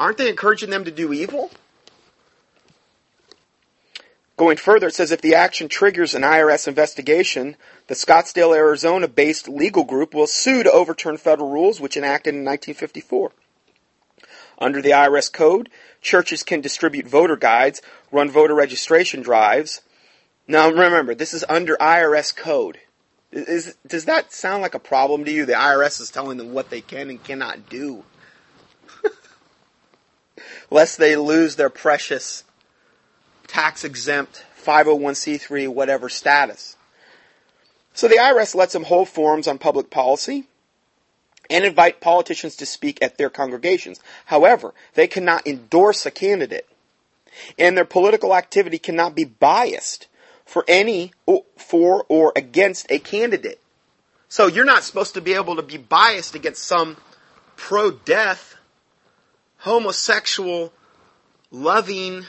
Aren't 0.00 0.18
they 0.18 0.28
encouraging 0.28 0.70
them 0.70 0.84
to 0.84 0.90
do 0.90 1.12
evil? 1.12 1.50
Going 4.36 4.56
further, 4.56 4.86
it 4.88 4.94
says 4.94 5.12
if 5.12 5.20
the 5.20 5.34
action 5.34 5.68
triggers 5.68 6.14
an 6.14 6.22
IRS 6.22 6.66
investigation, 6.66 7.56
the 7.88 7.94
Scottsdale, 7.94 8.56
Arizona 8.56 9.06
based 9.06 9.48
legal 9.48 9.84
group 9.84 10.14
will 10.14 10.26
sue 10.26 10.62
to 10.62 10.72
overturn 10.72 11.18
federal 11.18 11.50
rules 11.50 11.78
which 11.78 11.96
enacted 11.98 12.34
in 12.34 12.40
1954. 12.40 13.32
Under 14.60 14.82
the 14.82 14.90
IRS 14.90 15.32
code, 15.32 15.70
churches 16.02 16.42
can 16.42 16.60
distribute 16.60 17.06
voter 17.06 17.36
guides, 17.36 17.80
run 18.12 18.30
voter 18.30 18.54
registration 18.54 19.22
drives. 19.22 19.80
Now 20.46 20.70
remember, 20.70 21.14
this 21.14 21.32
is 21.32 21.44
under 21.48 21.76
IRS 21.76 22.36
code. 22.36 22.78
Is, 23.32 23.76
does 23.86 24.06
that 24.06 24.32
sound 24.32 24.60
like 24.60 24.74
a 24.74 24.80
problem 24.80 25.24
to 25.24 25.32
you? 25.32 25.46
The 25.46 25.52
IRS 25.52 26.00
is 26.00 26.10
telling 26.10 26.36
them 26.36 26.52
what 26.52 26.68
they 26.68 26.80
can 26.80 27.08
and 27.10 27.22
cannot 27.22 27.70
do. 27.70 28.04
Lest 30.70 30.98
they 30.98 31.16
lose 31.16 31.56
their 31.56 31.70
precious 31.70 32.44
tax 33.46 33.84
exempt 33.84 34.44
501c3 34.64 35.68
whatever 35.68 36.08
status. 36.08 36.76
So 37.94 38.08
the 38.08 38.16
IRS 38.16 38.54
lets 38.54 38.72
them 38.72 38.84
hold 38.84 39.08
forums 39.08 39.48
on 39.48 39.58
public 39.58 39.90
policy 39.90 40.46
and 41.50 41.64
invite 41.64 42.00
politicians 42.00 42.56
to 42.56 42.66
speak 42.66 42.98
at 43.02 43.18
their 43.18 43.28
congregations. 43.28 44.00
However, 44.26 44.72
they 44.94 45.06
cannot 45.06 45.46
endorse 45.46 46.06
a 46.06 46.10
candidate 46.10 46.66
and 47.58 47.76
their 47.76 47.84
political 47.84 48.34
activity 48.34 48.78
cannot 48.78 49.14
be 49.14 49.24
biased 49.24 50.06
for 50.44 50.64
any 50.66 51.12
for 51.56 52.04
or 52.08 52.32
against 52.34 52.90
a 52.90 52.98
candidate. 52.98 53.60
So 54.28 54.46
you're 54.46 54.64
not 54.64 54.84
supposed 54.84 55.14
to 55.14 55.20
be 55.20 55.34
able 55.34 55.56
to 55.56 55.62
be 55.62 55.76
biased 55.76 56.34
against 56.34 56.62
some 56.62 56.96
pro-death, 57.56 58.56
homosexual, 59.58 60.72
loving, 61.50 62.24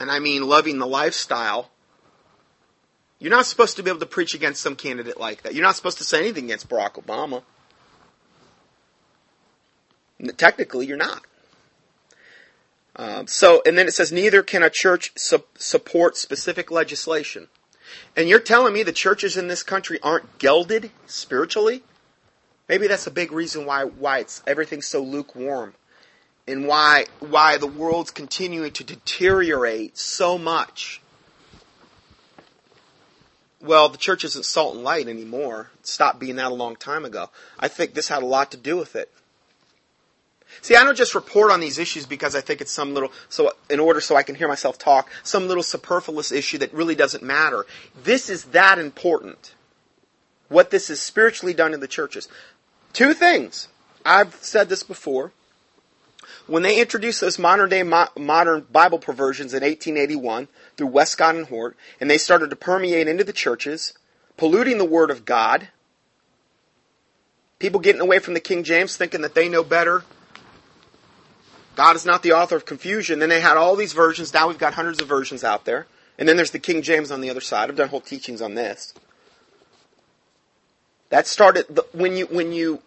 and 0.00 0.10
I 0.10 0.20
mean 0.20 0.42
loving 0.42 0.78
the 0.78 0.86
lifestyle. 0.86 1.70
You're 3.18 3.32
not 3.32 3.46
supposed 3.46 3.76
to 3.76 3.82
be 3.82 3.90
able 3.90 4.00
to 4.00 4.06
preach 4.06 4.34
against 4.34 4.62
some 4.62 4.76
candidate 4.76 5.18
like 5.18 5.42
that. 5.42 5.54
You're 5.54 5.64
not 5.64 5.74
supposed 5.74 5.98
to 5.98 6.04
say 6.04 6.20
anything 6.20 6.44
against 6.44 6.68
Barack 6.68 7.02
Obama. 7.04 7.42
Technically, 10.36 10.86
you're 10.86 10.96
not. 10.96 11.22
Um, 12.96 13.26
so, 13.28 13.62
and 13.64 13.78
then 13.78 13.86
it 13.86 13.94
says, 13.94 14.10
neither 14.10 14.42
can 14.42 14.62
a 14.62 14.70
church 14.70 15.12
su- 15.16 15.44
support 15.56 16.16
specific 16.16 16.70
legislation. 16.70 17.48
And 18.16 18.28
you're 18.28 18.40
telling 18.40 18.74
me 18.74 18.82
the 18.82 18.92
churches 18.92 19.36
in 19.36 19.46
this 19.46 19.62
country 19.62 19.98
aren't 20.02 20.38
gelded 20.38 20.90
spiritually? 21.06 21.82
Maybe 22.68 22.86
that's 22.86 23.06
a 23.06 23.10
big 23.10 23.32
reason 23.32 23.64
why 23.64 23.84
why 23.84 24.18
it's 24.18 24.42
everything's 24.46 24.86
so 24.86 25.02
lukewarm, 25.02 25.74
and 26.46 26.66
why 26.66 27.06
why 27.20 27.56
the 27.56 27.66
world's 27.66 28.10
continuing 28.10 28.72
to 28.72 28.84
deteriorate 28.84 29.96
so 29.96 30.36
much. 30.36 31.00
Well, 33.60 33.88
the 33.88 33.98
church 33.98 34.22
isn't 34.24 34.44
salt 34.44 34.74
and 34.74 34.84
light 34.84 35.08
anymore. 35.08 35.70
It 35.80 35.86
stopped 35.86 36.20
being 36.20 36.36
that 36.36 36.52
a 36.52 36.54
long 36.54 36.76
time 36.76 37.04
ago. 37.04 37.30
I 37.58 37.68
think 37.68 37.94
this 37.94 38.08
had 38.08 38.22
a 38.22 38.26
lot 38.26 38.50
to 38.52 38.56
do 38.56 38.76
with 38.76 38.94
it. 38.94 39.10
See, 40.62 40.74
I 40.74 40.84
don't 40.84 40.96
just 40.96 41.14
report 41.14 41.50
on 41.50 41.60
these 41.60 41.78
issues 41.78 42.06
because 42.06 42.34
I 42.34 42.40
think 42.40 42.60
it's 42.60 42.72
some 42.72 42.94
little, 42.94 43.12
so 43.28 43.52
in 43.70 43.80
order 43.80 44.00
so 44.00 44.16
I 44.16 44.22
can 44.22 44.34
hear 44.34 44.48
myself 44.48 44.78
talk, 44.78 45.10
some 45.22 45.46
little 45.46 45.62
superfluous 45.62 46.32
issue 46.32 46.58
that 46.58 46.72
really 46.72 46.94
doesn't 46.94 47.22
matter. 47.22 47.66
This 48.02 48.28
is 48.28 48.44
that 48.44 48.78
important. 48.78 49.54
What 50.48 50.70
this 50.70 50.90
is 50.90 51.00
spiritually 51.00 51.54
done 51.54 51.74
in 51.74 51.80
the 51.80 51.88
churches. 51.88 52.28
Two 52.92 53.14
things. 53.14 53.68
I've 54.04 54.34
said 54.36 54.68
this 54.68 54.82
before. 54.82 55.32
When 56.46 56.62
they 56.62 56.80
introduced 56.80 57.20
those 57.20 57.38
modern 57.38 57.68
day 57.68 57.82
mo- 57.82 58.08
modern 58.16 58.66
Bible 58.72 58.98
perversions 58.98 59.52
in 59.52 59.62
1881 59.62 60.48
through 60.76 60.86
Westcott 60.86 61.34
and 61.34 61.46
Hort, 61.46 61.76
and 62.00 62.10
they 62.10 62.18
started 62.18 62.50
to 62.50 62.56
permeate 62.56 63.06
into 63.06 63.24
the 63.24 63.32
churches, 63.34 63.92
polluting 64.38 64.78
the 64.78 64.84
Word 64.84 65.10
of 65.10 65.26
God, 65.26 65.68
people 67.58 67.80
getting 67.80 68.00
away 68.00 68.18
from 68.18 68.34
the 68.34 68.40
King 68.40 68.64
James 68.64 68.96
thinking 68.96 69.20
that 69.20 69.34
they 69.34 69.48
know 69.48 69.62
better 69.62 70.04
God 71.78 71.94
is 71.94 72.04
not 72.04 72.24
the 72.24 72.32
author 72.32 72.56
of 72.56 72.64
confusion. 72.64 73.20
Then 73.20 73.28
they 73.28 73.40
had 73.40 73.56
all 73.56 73.76
these 73.76 73.92
versions. 73.92 74.34
Now 74.34 74.48
we've 74.48 74.58
got 74.58 74.74
hundreds 74.74 75.00
of 75.00 75.06
versions 75.06 75.44
out 75.44 75.64
there. 75.64 75.86
And 76.18 76.28
then 76.28 76.34
there's 76.34 76.50
the 76.50 76.58
King 76.58 76.82
James 76.82 77.12
on 77.12 77.20
the 77.20 77.30
other 77.30 77.40
side. 77.40 77.70
I've 77.70 77.76
done 77.76 77.88
whole 77.88 78.00
teachings 78.00 78.42
on 78.42 78.56
this. 78.56 78.94
That 81.10 81.28
started 81.28 81.78
when 81.92 82.16
you 82.16 82.26
when 82.26 82.52
you 82.52 82.82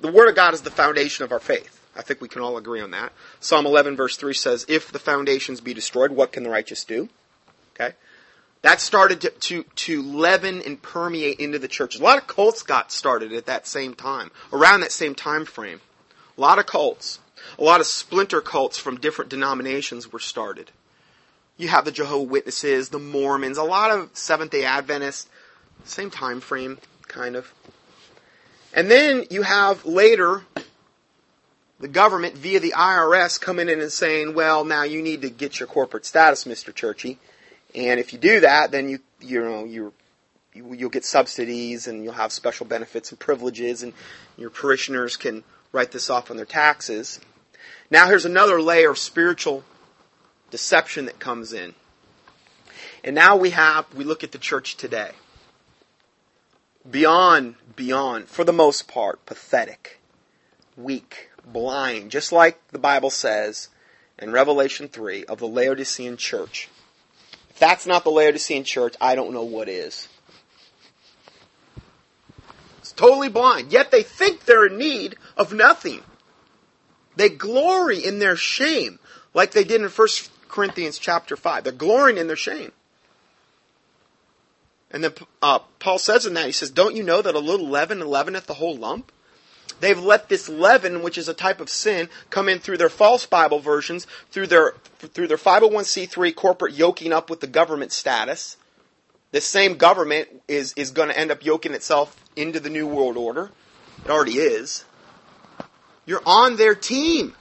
the 0.00 0.12
Word 0.12 0.28
of 0.28 0.36
God 0.36 0.54
is 0.54 0.62
the 0.62 0.70
foundation 0.70 1.24
of 1.24 1.32
our 1.32 1.40
faith. 1.40 1.80
I 1.96 2.02
think 2.02 2.20
we 2.20 2.28
can 2.28 2.40
all 2.40 2.56
agree 2.56 2.80
on 2.80 2.92
that. 2.92 3.12
Psalm 3.40 3.66
11 3.66 3.96
verse 3.96 4.16
3 4.16 4.32
says, 4.32 4.64
"If 4.68 4.92
the 4.92 5.00
foundations 5.00 5.60
be 5.60 5.74
destroyed, 5.74 6.12
what 6.12 6.30
can 6.30 6.44
the 6.44 6.50
righteous 6.50 6.84
do?" 6.84 7.08
Okay, 7.74 7.96
that 8.62 8.80
started 8.80 9.22
to, 9.22 9.30
to 9.30 9.64
to 9.64 10.02
leaven 10.02 10.62
and 10.62 10.80
permeate 10.80 11.40
into 11.40 11.58
the 11.58 11.66
churches. 11.66 12.00
A 12.00 12.04
lot 12.04 12.18
of 12.18 12.28
cults 12.28 12.62
got 12.62 12.92
started 12.92 13.32
at 13.32 13.46
that 13.46 13.66
same 13.66 13.94
time, 13.94 14.30
around 14.52 14.82
that 14.82 14.92
same 14.92 15.16
time 15.16 15.44
frame. 15.44 15.80
A 16.38 16.40
lot 16.40 16.60
of 16.60 16.66
cults. 16.66 17.18
A 17.58 17.64
lot 17.64 17.80
of 17.80 17.86
splinter 17.86 18.40
cults 18.40 18.78
from 18.78 18.98
different 18.98 19.30
denominations 19.30 20.12
were 20.12 20.18
started. 20.18 20.70
You 21.56 21.68
have 21.68 21.84
the 21.84 21.92
Jehovah 21.92 22.24
Witnesses, 22.24 22.88
the 22.88 22.98
Mormons, 22.98 23.58
a 23.58 23.62
lot 23.62 23.90
of 23.90 24.10
Seventh 24.14 24.50
Day 24.50 24.64
Adventists, 24.64 25.28
same 25.84 26.10
time 26.10 26.40
frame, 26.40 26.78
kind 27.08 27.36
of. 27.36 27.52
And 28.74 28.90
then 28.90 29.26
you 29.30 29.42
have 29.42 29.84
later 29.84 30.42
the 31.78 31.88
government 31.88 32.36
via 32.36 32.60
the 32.60 32.74
IRS 32.76 33.40
coming 33.40 33.68
in 33.68 33.80
and 33.80 33.92
saying, 33.92 34.34
well, 34.34 34.64
now 34.64 34.84
you 34.84 35.02
need 35.02 35.22
to 35.22 35.30
get 35.30 35.58
your 35.58 35.66
corporate 35.66 36.06
status, 36.06 36.44
Mr. 36.44 36.72
Churchy. 36.74 37.18
And 37.74 37.98
if 37.98 38.12
you 38.12 38.18
do 38.18 38.40
that, 38.40 38.70
then 38.70 38.88
you, 38.88 39.00
you 39.20 39.42
know, 39.42 39.64
you're, 39.64 39.92
you, 40.54 40.74
you'll 40.74 40.90
get 40.90 41.04
subsidies 41.04 41.88
and 41.88 42.04
you'll 42.04 42.12
have 42.12 42.32
special 42.32 42.66
benefits 42.66 43.10
and 43.10 43.18
privileges 43.18 43.82
and 43.82 43.92
your 44.36 44.50
parishioners 44.50 45.16
can 45.16 45.42
write 45.72 45.90
this 45.90 46.08
off 46.08 46.30
on 46.30 46.36
their 46.36 46.46
taxes. 46.46 47.18
Now 47.92 48.08
here's 48.08 48.24
another 48.24 48.62
layer 48.62 48.92
of 48.92 48.96
spiritual 48.96 49.64
deception 50.50 51.04
that 51.04 51.18
comes 51.18 51.52
in. 51.52 51.74
And 53.04 53.14
now 53.14 53.36
we 53.36 53.50
have, 53.50 53.84
we 53.94 54.02
look 54.02 54.24
at 54.24 54.32
the 54.32 54.38
church 54.38 54.78
today. 54.78 55.10
Beyond, 56.90 57.56
beyond, 57.76 58.28
for 58.28 58.44
the 58.44 58.52
most 58.52 58.88
part, 58.88 59.26
pathetic, 59.26 60.00
weak, 60.74 61.28
blind, 61.44 62.10
just 62.10 62.32
like 62.32 62.58
the 62.68 62.78
Bible 62.78 63.10
says 63.10 63.68
in 64.18 64.32
Revelation 64.32 64.88
3 64.88 65.26
of 65.26 65.38
the 65.38 65.46
Laodicean 65.46 66.16
church. 66.16 66.70
If 67.50 67.58
that's 67.58 67.86
not 67.86 68.04
the 68.04 68.10
Laodicean 68.10 68.64
church, 68.64 68.94
I 69.02 69.14
don't 69.14 69.34
know 69.34 69.44
what 69.44 69.68
is. 69.68 70.08
It's 72.78 72.92
totally 72.92 73.28
blind. 73.28 73.70
Yet 73.70 73.90
they 73.90 74.02
think 74.02 74.46
they're 74.46 74.64
in 74.64 74.78
need 74.78 75.16
of 75.36 75.52
nothing. 75.52 76.00
They 77.16 77.28
glory 77.28 78.04
in 78.04 78.18
their 78.18 78.36
shame, 78.36 78.98
like 79.34 79.52
they 79.52 79.64
did 79.64 79.80
in 79.80 79.88
1 79.88 80.08
Corinthians 80.48 80.98
chapter 80.98 81.36
5. 81.36 81.64
They're 81.64 81.72
glorying 81.72 82.18
in 82.18 82.26
their 82.26 82.36
shame. 82.36 82.72
And 84.90 85.04
then 85.04 85.12
uh, 85.40 85.60
Paul 85.78 85.98
says 85.98 86.26
in 86.26 86.34
that, 86.34 86.46
he 86.46 86.52
says, 86.52 86.70
Don't 86.70 86.96
you 86.96 87.02
know 87.02 87.22
that 87.22 87.34
a 87.34 87.40
little 87.40 87.68
leaven 87.68 88.00
leaveneth 88.00 88.46
the 88.46 88.54
whole 88.54 88.76
lump? 88.76 89.10
They've 89.80 89.98
let 89.98 90.28
this 90.28 90.48
leaven, 90.48 91.02
which 91.02 91.18
is 91.18 91.28
a 91.28 91.34
type 91.34 91.60
of 91.60 91.68
sin, 91.68 92.08
come 92.30 92.48
in 92.48 92.58
through 92.58 92.76
their 92.76 92.88
false 92.88 93.26
Bible 93.26 93.58
versions, 93.58 94.06
through 94.30 94.46
their 94.46 94.74
through 94.98 95.26
their 95.26 95.36
501c3 95.36 96.34
corporate 96.36 96.74
yoking 96.74 97.12
up 97.12 97.28
with 97.28 97.40
the 97.40 97.46
government 97.48 97.90
status. 97.90 98.56
This 99.32 99.44
same 99.44 99.76
government 99.76 100.28
is 100.46 100.72
is 100.74 100.92
going 100.92 101.08
to 101.08 101.18
end 101.18 101.32
up 101.32 101.44
yoking 101.44 101.72
itself 101.72 102.16
into 102.36 102.60
the 102.60 102.70
new 102.70 102.86
world 102.86 103.16
order. 103.16 103.50
It 104.04 104.10
already 104.10 104.38
is. 104.38 104.84
You're 106.06 106.22
on 106.26 106.56
their 106.56 106.74
team. 106.74 107.34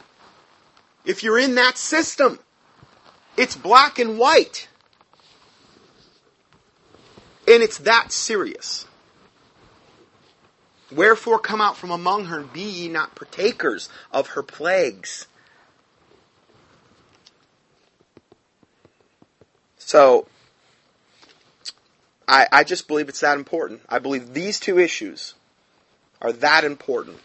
If 1.06 1.24
you're 1.24 1.40
in 1.40 1.56
that 1.56 1.78
system, 1.78 2.40
it's 3.36 3.56
black 3.56 3.98
and 3.98 4.20
white. 4.20 4.68
And 7.48 7.64
it's 7.64 7.80
that 7.80 8.12
serious. 8.12 8.86
Wherefore 10.92 11.40
come 11.40 11.62
out 11.62 11.78
from 11.78 11.90
among 11.90 12.26
her 12.26 12.40
and 12.42 12.54
be 12.54 12.62
ye 12.62 12.88
not 12.88 13.16
partakers 13.16 13.90
of 14.12 14.30
her 14.30 14.44
plagues. 14.44 15.28
So, 19.78 20.28
I, 22.28 22.48
I 22.52 22.64
just 22.64 22.88
believe 22.88 23.10
it's 23.10 23.22
that 23.22 23.38
important. 23.38 23.82
I 23.90 24.00
believe 24.00 24.34
these 24.34 24.60
two 24.60 24.80
issues 24.80 25.34
are 26.22 26.32
that 26.34 26.64
important. 26.64 27.18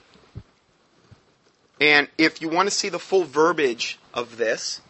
And 1.81 2.09
if 2.17 2.41
you 2.41 2.49
want 2.49 2.69
to 2.69 2.75
see 2.75 2.89
the 2.89 2.99
full 2.99 3.25
verbiage 3.25 3.99
of 4.15 4.37
this, 4.37 4.81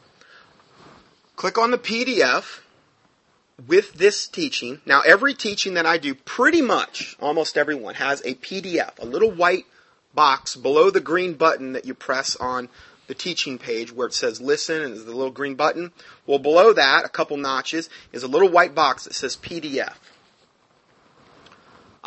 click 1.34 1.58
on 1.58 1.70
the 1.70 1.78
PDF 1.78 2.60
with 3.66 3.94
this 3.94 4.28
teaching, 4.28 4.80
now 4.84 5.00
every 5.00 5.34
teaching 5.34 5.74
that 5.74 5.86
I 5.86 5.98
do, 5.98 6.14
pretty 6.14 6.62
much, 6.62 7.16
almost 7.20 7.56
everyone, 7.56 7.94
has 7.94 8.20
a 8.20 8.34
PDF, 8.34 8.98
a 8.98 9.06
little 9.06 9.30
white 9.30 9.64
box 10.14 10.56
below 10.56 10.90
the 10.90 11.00
green 11.00 11.34
button 11.34 11.72
that 11.72 11.84
you 11.84 11.94
press 11.94 12.36
on 12.36 12.68
the 13.06 13.14
teaching 13.14 13.58
page 13.58 13.92
where 13.92 14.08
it 14.08 14.14
says 14.14 14.40
listen 14.40 14.82
and 14.82 14.92
there's 14.92 15.04
the 15.04 15.14
little 15.14 15.30
green 15.30 15.54
button. 15.54 15.92
Well, 16.26 16.38
below 16.38 16.72
that, 16.72 17.04
a 17.04 17.08
couple 17.08 17.36
notches, 17.36 17.88
is 18.12 18.22
a 18.22 18.28
little 18.28 18.48
white 18.48 18.74
box 18.74 19.04
that 19.04 19.14
says 19.14 19.36
PDF. 19.36 19.94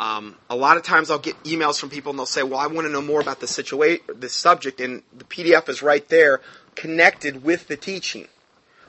Um, 0.00 0.36
a 0.48 0.56
lot 0.56 0.78
of 0.78 0.82
times 0.82 1.10
I'll 1.10 1.18
get 1.18 1.40
emails 1.44 1.78
from 1.78 1.90
people 1.90 2.08
and 2.08 2.18
they'll 2.18 2.24
say, 2.24 2.42
well, 2.42 2.58
I 2.58 2.66
want 2.68 2.86
to 2.86 2.92
know 2.92 3.02
more 3.02 3.20
about 3.20 3.40
the 3.40 3.46
situation, 3.46 4.02
this 4.16 4.34
subject, 4.34 4.80
and 4.80 5.02
the 5.14 5.24
PDF 5.24 5.68
is 5.68 5.82
right 5.82 6.08
there 6.08 6.40
connected 6.74 7.44
with 7.44 7.68
the 7.68 7.76
teaching. 7.76 8.26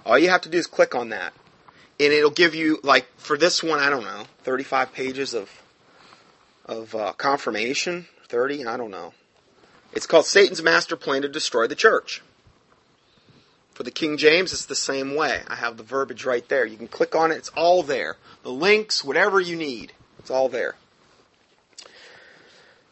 All 0.06 0.17
you 0.17 0.30
have 0.30 0.39
to 0.41 0.50
do 0.50 0.58
is 0.58 0.67
click 0.67 0.95
on 0.95 1.10
that. 1.10 1.34
And 2.00 2.13
it'll 2.13 2.32
give 2.32 2.56
you, 2.56 2.80
like, 2.82 3.06
for 3.17 3.38
this 3.38 3.62
one, 3.62 3.78
I 3.80 3.89
don't 3.89 4.06
know, 4.06 4.24
35 4.43 4.93
pages 4.93 5.34
of, 5.34 5.50
of 6.65 6.95
uh, 6.95 7.12
confirmation, 7.12 8.08
30, 8.30 8.65
I 8.65 8.78
don't 8.78 8.89
know. 8.89 9.13
It's 9.91 10.08
called 10.08 10.26
Satan's 10.26 10.63
Master 10.63 10.95
Plan 10.95 11.24
to 11.24 11.30
Destroy 11.30 11.67
the 11.67 11.76
Church. 11.76 12.21
For 13.74 13.84
the 13.84 13.91
King 13.91 14.15
James, 14.15 14.54
it's 14.54 14.65
the 14.65 14.76
same 14.76 15.13
way. 15.13 15.41
I 15.50 15.56
have 15.56 15.76
the 15.76 15.84
verbiage 15.84 16.24
right 16.24 16.47
there. 16.47 16.65
You 16.65 16.78
can 16.78 16.88
click 16.88 17.15
on 17.15 17.32
it, 17.32 17.36
it's 17.36 17.50
all 17.50 17.84
there. 17.84 18.15
The 18.43 18.52
links, 18.52 19.04
whatever 19.04 19.41
you 19.41 19.58
need, 19.58 19.91
it's 20.17 20.32
all 20.32 20.47
there. 20.47 20.76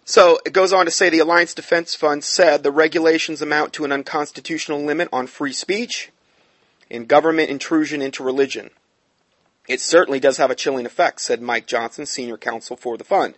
So 0.09 0.39
it 0.43 0.53
goes 0.53 0.73
on 0.73 0.85
to 0.85 0.91
say 0.91 1.11
the 1.11 1.19
Alliance 1.19 1.53
Defense 1.53 1.93
Fund 1.93 2.23
said 2.23 2.63
the 2.63 2.71
regulations 2.71 3.43
amount 3.43 3.73
to 3.73 3.85
an 3.85 3.91
unconstitutional 3.91 4.81
limit 4.81 5.07
on 5.13 5.27
free 5.27 5.53
speech 5.53 6.09
and 6.89 7.07
government 7.07 7.51
intrusion 7.51 8.01
into 8.01 8.23
religion. 8.23 8.71
It 9.67 9.79
certainly 9.79 10.19
does 10.19 10.37
have 10.37 10.49
a 10.49 10.55
chilling 10.55 10.87
effect, 10.87 11.21
said 11.21 11.43
Mike 11.43 11.67
Johnson, 11.67 12.07
senior 12.07 12.37
counsel 12.37 12.75
for 12.75 12.97
the 12.97 13.03
fund. 13.03 13.35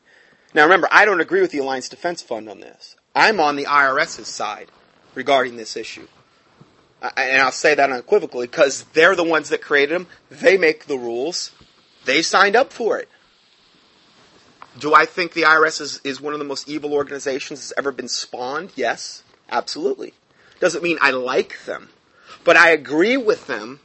Now 0.53 0.63
remember, 0.63 0.87
I 0.91 1.03
don't 1.03 1.19
agree 1.19 1.41
with 1.41 1.51
the 1.51 1.57
Alliance 1.57 1.89
Defense 1.89 2.21
Fund 2.21 2.47
on 2.47 2.61
this. 2.61 2.95
I'm 3.13 3.41
on 3.41 3.57
the 3.57 3.65
IRS's 3.65 4.29
side 4.29 4.71
regarding 5.13 5.57
this 5.57 5.75
issue. 5.75 6.07
And 7.01 7.41
I'll 7.41 7.51
say 7.51 7.75
that 7.75 7.91
unequivocally 7.91 8.47
because 8.47 8.85
they're 8.93 9.17
the 9.17 9.25
ones 9.25 9.49
that 9.49 9.61
created 9.61 9.93
them. 9.93 10.07
They 10.29 10.57
make 10.57 10.85
the 10.85 10.97
rules. 10.97 11.51
They 12.05 12.21
signed 12.21 12.55
up 12.55 12.71
for 12.71 12.97
it. 12.97 13.09
Do 14.79 14.93
I 14.93 15.05
think 15.05 15.33
the 15.33 15.43
IRS 15.43 15.81
is, 15.81 16.01
is 16.03 16.21
one 16.21 16.33
of 16.33 16.39
the 16.39 16.45
most 16.45 16.69
evil 16.69 16.93
organizations 16.93 17.59
that's 17.59 17.73
ever 17.77 17.91
been 17.91 18.07
spawned? 18.07 18.71
Yes, 18.75 19.23
absolutely. 19.49 20.13
Doesn't 20.59 20.83
mean 20.83 20.97
I 21.01 21.11
like 21.11 21.65
them. 21.65 21.89
But 22.43 22.55
I 22.55 22.69
agree 22.69 23.17
with 23.17 23.47
them 23.47 23.79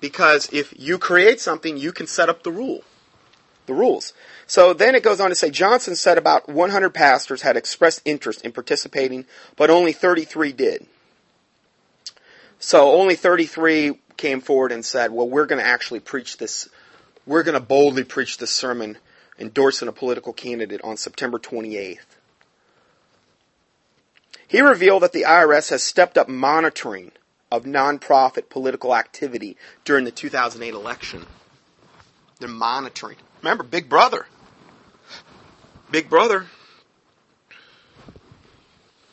because 0.00 0.48
if 0.52 0.74
you 0.76 0.98
create 0.98 1.40
something, 1.40 1.76
you 1.76 1.92
can 1.92 2.06
set 2.06 2.28
up 2.28 2.42
the 2.42 2.50
rule. 2.50 2.82
The 3.66 3.74
rules. 3.74 4.12
So 4.46 4.74
then 4.74 4.94
it 4.94 5.04
goes 5.04 5.20
on 5.20 5.30
to 5.30 5.34
say 5.34 5.50
Johnson 5.50 5.94
said 5.94 6.18
about 6.18 6.48
100 6.48 6.90
pastors 6.90 7.42
had 7.42 7.56
expressed 7.56 8.02
interest 8.04 8.44
in 8.44 8.52
participating, 8.52 9.24
but 9.56 9.70
only 9.70 9.92
33 9.92 10.52
did. 10.52 10.86
So 12.58 12.92
only 12.92 13.14
33 13.14 13.98
came 14.16 14.40
forward 14.40 14.72
and 14.72 14.84
said, 14.84 15.10
well, 15.12 15.28
we're 15.28 15.46
going 15.46 15.60
to 15.60 15.66
actually 15.66 16.00
preach 16.00 16.36
this, 16.38 16.68
we're 17.24 17.44
going 17.44 17.54
to 17.54 17.60
boldly 17.60 18.04
preach 18.04 18.38
this 18.38 18.50
sermon 18.50 18.98
endorsing 19.38 19.88
a 19.88 19.92
political 19.92 20.32
candidate 20.32 20.80
on 20.82 20.96
September 20.96 21.38
28th. 21.38 21.98
He 24.46 24.60
revealed 24.60 25.02
that 25.02 25.12
the 25.12 25.22
IRS 25.22 25.70
has 25.70 25.82
stepped 25.82 26.18
up 26.18 26.28
monitoring 26.28 27.12
of 27.50 27.64
nonprofit 27.64 28.48
political 28.48 28.94
activity 28.94 29.56
during 29.84 30.04
the 30.04 30.10
2008 30.10 30.74
election. 30.74 31.26
They're 32.38 32.48
monitoring. 32.48 33.16
Remember, 33.42 33.64
Big 33.64 33.88
Brother. 33.88 34.26
Big 35.90 36.10
Brother. 36.10 36.46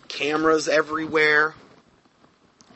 Cameras 0.07 0.67
everywhere, 0.67 1.53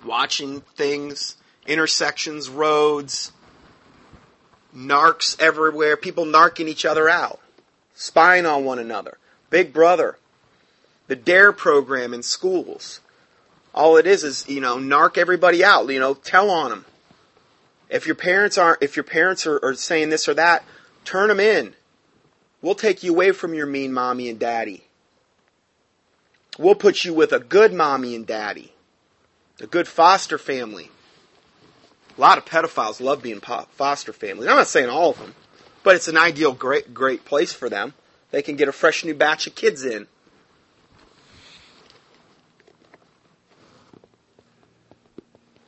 watching 0.05 0.61
things, 0.61 1.35
intersections, 1.65 2.49
roads, 2.49 3.31
narcs 4.75 5.39
everywhere, 5.39 5.97
people 5.97 6.25
narking 6.25 6.67
each 6.67 6.85
other 6.85 7.09
out, 7.09 7.39
spying 7.95 8.45
on 8.45 8.65
one 8.65 8.79
another. 8.79 9.17
Big 9.49 9.71
Brother. 9.73 10.17
The 11.07 11.15
DARE 11.15 11.51
program 11.51 12.13
in 12.13 12.23
schools. 12.23 12.99
All 13.73 13.97
it 13.97 14.07
is 14.07 14.23
is, 14.23 14.47
you 14.47 14.61
know, 14.61 14.77
narc 14.77 15.17
everybody 15.17 15.63
out, 15.63 15.87
you 15.89 15.99
know, 15.99 16.13
tell 16.13 16.49
on 16.49 16.69
them. 16.69 16.85
If 17.89 18.07
your 18.07 18.15
parents 18.15 18.57
aren't, 18.57 18.81
if 18.81 18.95
your 18.95 19.03
parents 19.03 19.45
are, 19.45 19.63
are 19.63 19.75
saying 19.75 20.09
this 20.09 20.27
or 20.27 20.33
that, 20.35 20.63
turn 21.05 21.27
them 21.27 21.39
in. 21.39 21.73
We'll 22.61 22.75
take 22.75 23.03
you 23.03 23.11
away 23.11 23.31
from 23.31 23.53
your 23.53 23.67
mean 23.67 23.93
mommy 23.93 24.29
and 24.29 24.39
daddy. 24.39 24.85
We'll 26.57 26.75
put 26.75 27.03
you 27.03 27.13
with 27.13 27.33
a 27.33 27.39
good 27.39 27.73
mommy 27.73 28.15
and 28.15 28.25
daddy, 28.25 28.73
a 29.59 29.67
good 29.67 29.87
foster 29.87 30.37
family. 30.37 30.89
A 32.17 32.21
lot 32.21 32.37
of 32.37 32.45
pedophiles 32.45 33.01
love 33.01 33.23
being 33.23 33.39
foster 33.39 34.13
families. 34.13 34.47
I'm 34.47 34.55
not 34.55 34.67
saying 34.67 34.89
all 34.89 35.11
of 35.11 35.19
them, 35.19 35.33
but 35.83 35.95
it's 35.95 36.07
an 36.07 36.17
ideal, 36.17 36.53
great, 36.53 36.93
great 36.93 37.25
place 37.25 37.51
for 37.51 37.69
them. 37.69 37.93
They 38.31 38.41
can 38.41 38.55
get 38.55 38.67
a 38.67 38.71
fresh 38.71 39.03
new 39.03 39.13
batch 39.13 39.47
of 39.47 39.55
kids 39.55 39.83
in. 39.83 40.07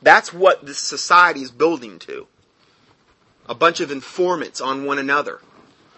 That's 0.02 0.32
what 0.32 0.64
this 0.64 0.78
society 0.78 1.42
is 1.42 1.50
building 1.50 1.98
to. 2.00 2.28
A 3.48 3.54
bunch 3.54 3.80
of 3.80 3.90
informants 3.90 4.60
on 4.60 4.84
one 4.84 4.98
another 4.98 5.40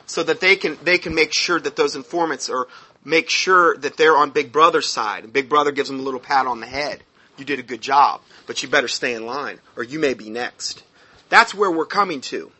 so 0.06 0.22
that 0.22 0.40
they 0.40 0.56
can 0.56 0.78
they 0.82 0.98
can 0.98 1.14
make 1.14 1.32
sure 1.32 1.60
that 1.60 1.76
those 1.76 1.94
informants 1.94 2.48
are 2.48 2.68
make 3.04 3.28
sure 3.28 3.76
that 3.76 3.96
they're 3.96 4.16
on 4.16 4.30
Big 4.30 4.50
Brother's 4.50 4.88
side. 4.88 5.24
And 5.24 5.32
Big 5.32 5.48
Brother 5.48 5.72
gives 5.72 5.88
them 5.88 6.00
a 6.00 6.02
little 6.02 6.20
pat 6.20 6.46
on 6.46 6.60
the 6.60 6.66
head. 6.66 7.02
You 7.38 7.44
did 7.44 7.58
a 7.58 7.62
good 7.62 7.80
job, 7.80 8.20
but 8.46 8.62
you 8.62 8.68
better 8.68 8.88
stay 8.88 9.14
in 9.14 9.24
line, 9.24 9.60
or 9.76 9.84
you 9.84 9.98
may 9.98 10.14
be 10.14 10.28
next. 10.28 10.82
That's 11.28 11.54
where 11.54 11.70
we're 11.70 11.86
coming 11.86 12.20
to. 12.22 12.50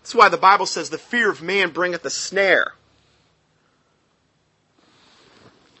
That's 0.00 0.14
why 0.14 0.28
the 0.28 0.36
Bible 0.36 0.66
says 0.66 0.90
the 0.90 0.98
fear 0.98 1.30
of 1.30 1.42
man 1.42 1.70
bringeth 1.70 2.04
a 2.04 2.10
snare. 2.10 2.74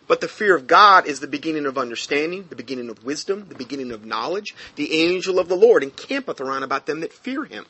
But 0.06 0.20
the 0.20 0.28
fear 0.28 0.56
of 0.56 0.66
God 0.66 1.06
is 1.06 1.20
the 1.20 1.28
beginning 1.28 1.66
of 1.66 1.78
understanding, 1.78 2.46
the 2.50 2.56
beginning 2.56 2.90
of 2.90 3.04
wisdom, 3.04 3.46
the 3.48 3.54
beginning 3.54 3.92
of 3.92 4.04
knowledge. 4.04 4.56
The 4.74 4.92
angel 4.92 5.38
of 5.38 5.48
the 5.48 5.56
Lord 5.56 5.82
encampeth 5.84 6.40
around 6.40 6.64
about 6.64 6.86
them 6.86 7.00
that 7.00 7.12
fear 7.12 7.44
him. 7.44 7.64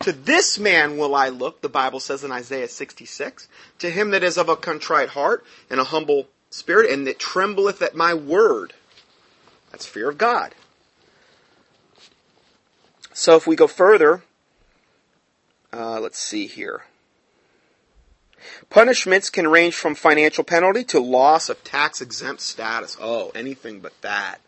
To 0.00 0.12
this 0.12 0.58
man 0.58 0.98
will 0.98 1.14
I 1.14 1.30
look, 1.30 1.62
the 1.62 1.68
Bible 1.68 2.00
says 2.00 2.22
in 2.22 2.30
Isaiah 2.30 2.68
66, 2.68 3.48
to 3.78 3.90
him 3.90 4.10
that 4.10 4.22
is 4.22 4.36
of 4.36 4.48
a 4.48 4.56
contrite 4.56 5.08
heart 5.08 5.44
and 5.70 5.80
a 5.80 5.84
humble 5.84 6.28
spirit, 6.50 6.90
and 6.90 7.06
that 7.06 7.18
trembleth 7.18 7.80
at 7.80 7.94
my 7.94 8.12
word. 8.12 8.74
That's 9.76 9.84
fear 9.84 10.08
of 10.08 10.16
God. 10.16 10.54
So 13.12 13.36
if 13.36 13.46
we 13.46 13.56
go 13.56 13.66
further, 13.66 14.22
uh, 15.70 16.00
let's 16.00 16.18
see 16.18 16.46
here. 16.46 16.84
Punishments 18.70 19.28
can 19.28 19.46
range 19.46 19.74
from 19.74 19.94
financial 19.94 20.44
penalty 20.44 20.82
to 20.84 20.98
loss 20.98 21.50
of 21.50 21.62
tax 21.62 22.00
exempt 22.00 22.40
status. 22.40 22.96
Oh, 22.98 23.32
anything 23.34 23.80
but 23.80 23.92
that. 24.00 24.38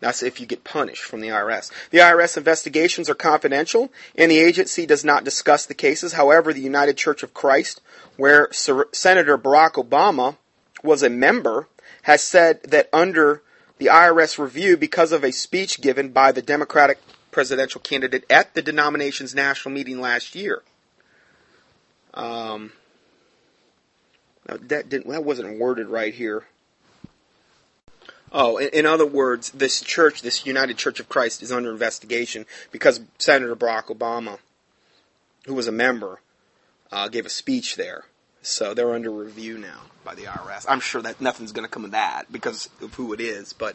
That's 0.00 0.22
if 0.22 0.40
you 0.40 0.46
get 0.46 0.64
punished 0.64 1.02
from 1.02 1.20
the 1.20 1.28
IRS. 1.28 1.70
The 1.90 1.98
IRS 1.98 2.38
investigations 2.38 3.10
are 3.10 3.14
confidential, 3.14 3.92
and 4.14 4.30
the 4.30 4.38
agency 4.38 4.86
does 4.86 5.04
not 5.04 5.22
discuss 5.22 5.66
the 5.66 5.74
cases. 5.74 6.14
However, 6.14 6.54
the 6.54 6.62
United 6.62 6.96
Church 6.96 7.22
of 7.22 7.34
Christ, 7.34 7.82
where 8.16 8.50
Senator 8.52 9.36
Barack 9.36 9.72
Obama 9.72 10.38
was 10.82 11.02
a 11.02 11.10
member, 11.10 11.68
has 12.04 12.22
said 12.22 12.62
that 12.62 12.88
under 12.90 13.42
the 13.78 13.86
IRS 13.86 14.38
review, 14.38 14.76
because 14.76 15.12
of 15.12 15.24
a 15.24 15.32
speech 15.32 15.80
given 15.80 16.10
by 16.10 16.32
the 16.32 16.42
Democratic 16.42 16.98
presidential 17.30 17.80
candidate 17.80 18.24
at 18.30 18.54
the 18.54 18.62
denomination's 18.62 19.34
national 19.34 19.74
meeting 19.74 20.00
last 20.00 20.34
year, 20.34 20.62
um, 22.14 22.72
that 24.46 24.88
didn't 24.88 25.08
that 25.08 25.24
wasn't 25.24 25.58
worded 25.58 25.88
right 25.88 26.14
here. 26.14 26.44
Oh, 28.32 28.56
in, 28.56 28.68
in, 28.70 28.86
other 28.86 29.06
words, 29.06 29.50
this 29.50 29.80
church, 29.80 30.22
this 30.22 30.46
United 30.46 30.76
Church 30.76 30.98
of 30.98 31.08
Christ, 31.08 31.42
is 31.42 31.52
under 31.52 31.70
investigation 31.70 32.44
because 32.72 33.00
Senator 33.18 33.54
Barack 33.54 33.84
Obama, 33.84 34.38
who 35.46 35.54
was 35.54 35.68
a 35.68 35.72
member, 35.72 36.20
uh, 36.90 37.08
gave 37.08 37.26
a 37.26 37.30
speech 37.30 37.76
there. 37.76 38.04
So 38.46 38.74
they're 38.74 38.94
under 38.94 39.10
review 39.10 39.58
now 39.58 39.80
by 40.04 40.14
the 40.14 40.22
IRS. 40.22 40.66
I'm 40.68 40.80
sure 40.80 41.02
that 41.02 41.20
nothing's 41.20 41.52
going 41.52 41.66
to 41.66 41.70
come 41.70 41.84
of 41.84 41.90
that 41.90 42.30
because 42.30 42.68
of 42.80 42.94
who 42.94 43.12
it 43.12 43.20
is. 43.20 43.52
But 43.52 43.74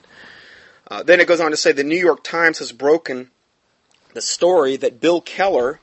uh, 0.90 1.04
then 1.04 1.20
it 1.20 1.28
goes 1.28 1.42
on 1.42 1.52
to 1.52 1.58
say 1.58 1.74
the 1.74 1.84
New 1.84 1.98
York 1.98 2.24
Times 2.24 2.60
has 2.60 2.72
broken 2.72 3.32
the 4.14 4.22
story 4.22 4.78
that 4.78 5.02
Bill 5.02 5.20
Keller 5.20 5.82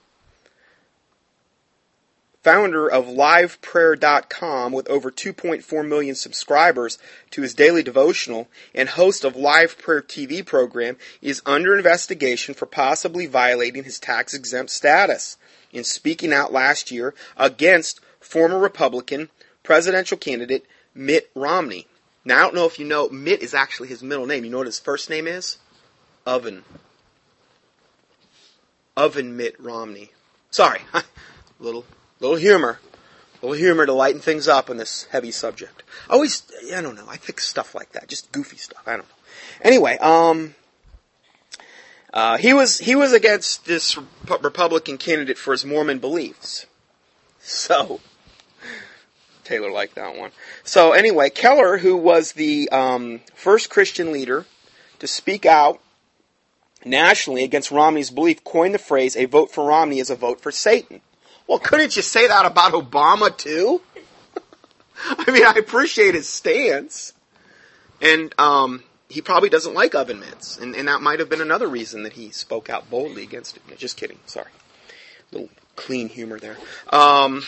founder 2.43 2.91
of 2.91 3.05
liveprayer.com 3.05 4.72
with 4.72 4.89
over 4.89 5.11
2.4 5.11 5.86
million 5.86 6.14
subscribers 6.14 6.97
to 7.30 7.43
his 7.43 7.53
daily 7.53 7.82
devotional 7.82 8.49
and 8.74 8.89
host 8.89 9.22
of 9.22 9.36
Live 9.36 9.76
Prayer 9.76 10.01
TV 10.01 10.45
program, 10.47 10.97
is 11.20 11.43
under 11.45 11.76
investigation 11.76 12.55
for 12.55 12.64
possibly 12.64 13.26
violating 13.26 13.84
his 13.84 13.99
tax 13.99 14.32
exempt 14.32 14.70
status 14.70 15.36
in 15.72 15.84
speaking 15.84 16.32
out 16.32 16.51
last 16.51 16.91
year 16.91 17.14
against 17.36 18.01
former 18.21 18.59
Republican 18.59 19.29
presidential 19.62 20.16
candidate 20.16 20.64
Mitt 20.95 21.31
Romney. 21.35 21.87
Now, 22.25 22.39
I 22.39 22.43
don't 22.43 22.55
know 22.55 22.66
if 22.66 22.79
you 22.79 22.85
know, 22.85 23.09
Mitt 23.09 23.43
is 23.43 23.55
actually 23.55 23.89
his 23.89 24.03
middle 24.03 24.27
name. 24.27 24.45
You 24.45 24.51
know 24.51 24.59
what 24.59 24.66
his 24.66 24.79
first 24.79 25.09
name 25.09 25.27
is? 25.27 25.59
Oven. 26.27 26.64
Oven 28.97 29.37
Mitt 29.37 29.59
Romney. 29.61 30.11
Sorry, 30.51 30.81
little 31.61 31.85
little 32.21 32.37
humor, 32.37 32.81
little 33.41 33.57
humor 33.57 33.87
to 33.87 33.93
lighten 33.93 34.21
things 34.21 34.49
up 34.49 34.71
on 34.71 34.77
this 34.77 35.05
heavy 35.11 35.31
subject. 35.31 35.83
Always, 36.11 36.43
I 36.75 36.81
don't 36.81 36.97
know. 36.97 37.07
I 37.09 37.16
think 37.16 37.41
stuff 37.41 37.75
like 37.75 37.93
that, 37.93 38.09
just 38.09 38.33
goofy 38.33 38.57
stuff. 38.57 38.83
I 38.87 38.93
don't 38.93 39.01
know. 39.01 39.14
Anyway, 39.62 39.97
um, 39.99 40.55
uh, 42.12 42.39
he 42.39 42.53
was 42.53 42.79
he 42.79 42.95
was 42.95 43.12
against 43.12 43.66
this 43.66 43.99
Republican 44.29 44.99
candidate 44.99 45.39
for 45.39 45.53
his 45.53 45.64
Mormon 45.64 45.99
beliefs. 45.99 46.66
So 47.41 48.01
Taylor 49.49 49.70
liked 49.70 49.94
that 49.94 50.16
one. 50.16 50.30
So 50.62 50.92
anyway, 50.92 51.30
Keller, 51.30 51.78
who 51.78 51.96
was 51.96 52.32
the 52.32 52.68
um, 52.70 53.20
first 53.34 53.70
Christian 53.70 54.12
leader 54.12 54.44
to 54.99 55.07
speak 55.07 55.46
out 55.46 55.80
nationally 56.84 57.44
against 57.44 57.70
Romney's 57.70 58.11
belief, 58.11 58.44
coined 58.44 58.74
the 58.74 58.78
phrase, 58.78 59.16
a 59.16 59.24
vote 59.24 59.51
for 59.51 59.64
Romney 59.64 60.01
is 60.01 60.11
a 60.11 60.14
vote 60.14 60.40
for 60.40 60.53
Satan. 60.53 61.01
Well, 61.46 61.59
couldn't 61.59 61.96
you 61.96 62.03
say 62.03 62.28
that 62.28 62.44
about 62.44 62.72
Obama 62.72 63.34
too? 63.34 63.80
I 65.05 65.30
mean, 65.30 65.46
I 65.46 65.53
appreciate 65.53 66.14
his 66.14 66.28
stance. 66.28 67.14
And, 68.03 68.34
um, 68.38 68.84
he 69.09 69.22
probably 69.22 69.49
doesn't 69.49 69.72
like 69.72 69.94
oven 69.94 70.20
mitts. 70.20 70.59
And, 70.59 70.76
and 70.76 70.86
that 70.88 71.01
might 71.01 71.20
have 71.20 71.30
been 71.30 71.40
another 71.40 71.66
reason 71.66 72.03
that 72.03 72.12
he 72.12 72.30
spoke 72.30 72.68
out 72.68 72.90
boldly 72.90 73.22
against 73.22 73.57
it. 73.57 73.62
just 73.78 73.96
kidding. 73.96 74.18
Sorry. 74.26 74.51
A 75.32 75.34
little 75.34 75.51
clean 75.76 76.11
humor 76.11 76.38
there. 76.38 76.59
Um, 76.90 77.42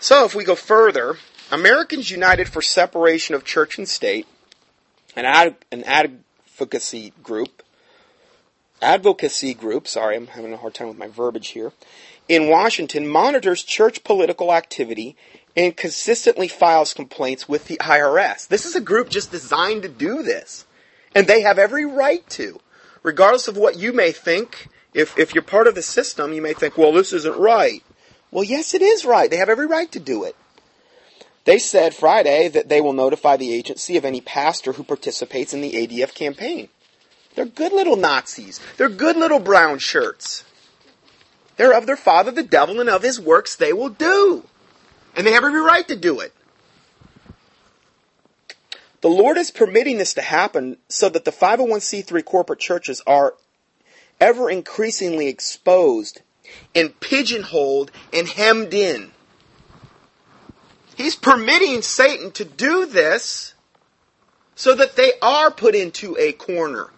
so 0.00 0.24
if 0.24 0.34
we 0.34 0.44
go 0.44 0.54
further, 0.54 1.16
Americans 1.50 2.10
United 2.10 2.48
for 2.48 2.62
Separation 2.62 3.34
of 3.34 3.44
Church 3.44 3.78
and 3.78 3.88
State, 3.88 4.26
an, 5.16 5.24
ad, 5.24 5.56
an 5.72 5.84
advocacy 5.84 7.12
group, 7.22 7.62
advocacy 8.80 9.54
group, 9.54 9.88
sorry, 9.88 10.16
I'm 10.16 10.28
having 10.28 10.52
a 10.52 10.56
hard 10.56 10.74
time 10.74 10.88
with 10.88 10.98
my 10.98 11.08
verbiage 11.08 11.48
here, 11.48 11.72
in 12.28 12.48
Washington 12.48 13.08
monitors 13.08 13.62
church 13.62 14.04
political 14.04 14.52
activity 14.52 15.16
and 15.56 15.76
consistently 15.76 16.46
files 16.46 16.94
complaints 16.94 17.48
with 17.48 17.66
the 17.66 17.78
IRS. 17.78 18.46
This 18.46 18.66
is 18.66 18.76
a 18.76 18.80
group 18.80 19.08
just 19.08 19.30
designed 19.30 19.82
to 19.82 19.88
do 19.88 20.22
this. 20.22 20.66
And 21.14 21.26
they 21.26 21.40
have 21.40 21.58
every 21.58 21.84
right 21.84 22.28
to. 22.30 22.60
Regardless 23.02 23.48
of 23.48 23.56
what 23.56 23.76
you 23.76 23.92
may 23.92 24.12
think, 24.12 24.68
if, 24.94 25.18
if 25.18 25.34
you're 25.34 25.42
part 25.42 25.66
of 25.66 25.74
the 25.74 25.82
system, 25.82 26.32
you 26.32 26.42
may 26.42 26.52
think, 26.52 26.76
well, 26.76 26.92
this 26.92 27.12
isn't 27.12 27.36
right. 27.38 27.82
Well, 28.30 28.44
yes, 28.44 28.74
it 28.74 28.82
is 28.82 29.04
right. 29.04 29.30
They 29.30 29.38
have 29.38 29.48
every 29.48 29.66
right 29.66 29.90
to 29.92 30.00
do 30.00 30.24
it. 30.24 30.36
They 31.44 31.58
said 31.58 31.94
Friday 31.94 32.48
that 32.48 32.68
they 32.68 32.80
will 32.80 32.92
notify 32.92 33.38
the 33.38 33.54
agency 33.54 33.96
of 33.96 34.04
any 34.04 34.20
pastor 34.20 34.74
who 34.74 34.82
participates 34.82 35.54
in 35.54 35.62
the 35.62 35.72
ADF 35.72 36.14
campaign. 36.14 36.68
They're 37.34 37.46
good 37.46 37.72
little 37.72 37.96
Nazis. 37.96 38.60
They're 38.76 38.90
good 38.90 39.16
little 39.16 39.38
brown 39.38 39.78
shirts. 39.78 40.44
They're 41.56 41.76
of 41.76 41.86
their 41.86 41.96
father 41.96 42.30
the 42.30 42.42
devil 42.42 42.80
and 42.80 42.90
of 42.90 43.02
his 43.02 43.20
works 43.20 43.56
they 43.56 43.72
will 43.72 43.88
do. 43.88 44.44
And 45.16 45.26
they 45.26 45.32
have 45.32 45.44
every 45.44 45.60
right 45.60 45.88
to 45.88 45.96
do 45.96 46.20
it. 46.20 46.34
The 49.00 49.08
Lord 49.08 49.38
is 49.38 49.50
permitting 49.50 49.98
this 49.98 50.14
to 50.14 50.22
happen 50.22 50.76
so 50.88 51.08
that 51.08 51.24
the 51.24 51.32
501c3 51.32 52.24
corporate 52.24 52.58
churches 52.58 53.00
are 53.06 53.34
ever 54.20 54.50
increasingly 54.50 55.28
exposed 55.28 56.20
and 56.74 56.98
pigeonholed 57.00 57.90
and 58.12 58.28
hemmed 58.28 58.74
in. 58.74 59.12
He's 60.96 61.16
permitting 61.16 61.82
Satan 61.82 62.30
to 62.32 62.44
do 62.44 62.86
this 62.86 63.54
so 64.54 64.74
that 64.74 64.96
they 64.96 65.12
are 65.22 65.50
put 65.50 65.74
into 65.74 66.16
a 66.18 66.32
corner 66.32 66.90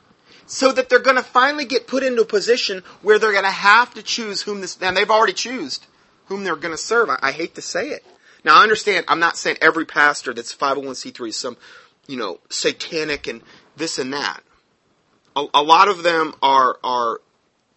so 0.51 0.72
that 0.72 0.88
they're 0.88 0.98
going 0.98 1.16
to 1.16 1.22
finally 1.22 1.64
get 1.64 1.86
put 1.86 2.03
into 2.03 2.22
a 2.22 2.26
position 2.26 2.82
where 3.03 3.20
they're 3.20 3.32
going 3.32 3.44
to 3.44 3.51
have 3.51 3.94
to 3.94 4.03
choose 4.03 4.42
whom 4.42 4.61
this, 4.61 4.76
and 4.80 4.96
they've 4.96 5.11
already 5.11 5.32
chosen 5.32 5.84
whom 6.26 6.42
they're 6.42 6.57
going 6.57 6.74
to 6.74 6.78
serve. 6.78 7.09
I, 7.09 7.18
I 7.22 7.32
hate 7.32 7.55
to 7.55 7.62
say 7.62 7.90
it. 7.90 8.05
Now 8.44 8.59
I 8.59 8.62
understand, 8.64 9.05
I'm 9.07 9.20
not 9.20 9.36
saying 9.36 9.59
every 9.61 9.84
pastor 9.84 10.34
that's 10.34 10.55
501c3 10.55 11.28
is 11.28 11.36
some, 11.36 11.57
you 12.09 12.16
know, 12.16 12.40
satanic 12.48 13.28
and 13.28 13.42
this 13.76 13.98
and 13.98 14.12
that. 14.12 14.40
A, 15.36 15.46
a 15.55 15.62
lot 15.62 15.86
of 15.86 16.03
them 16.03 16.34
are, 16.42 16.78
are 16.82 17.20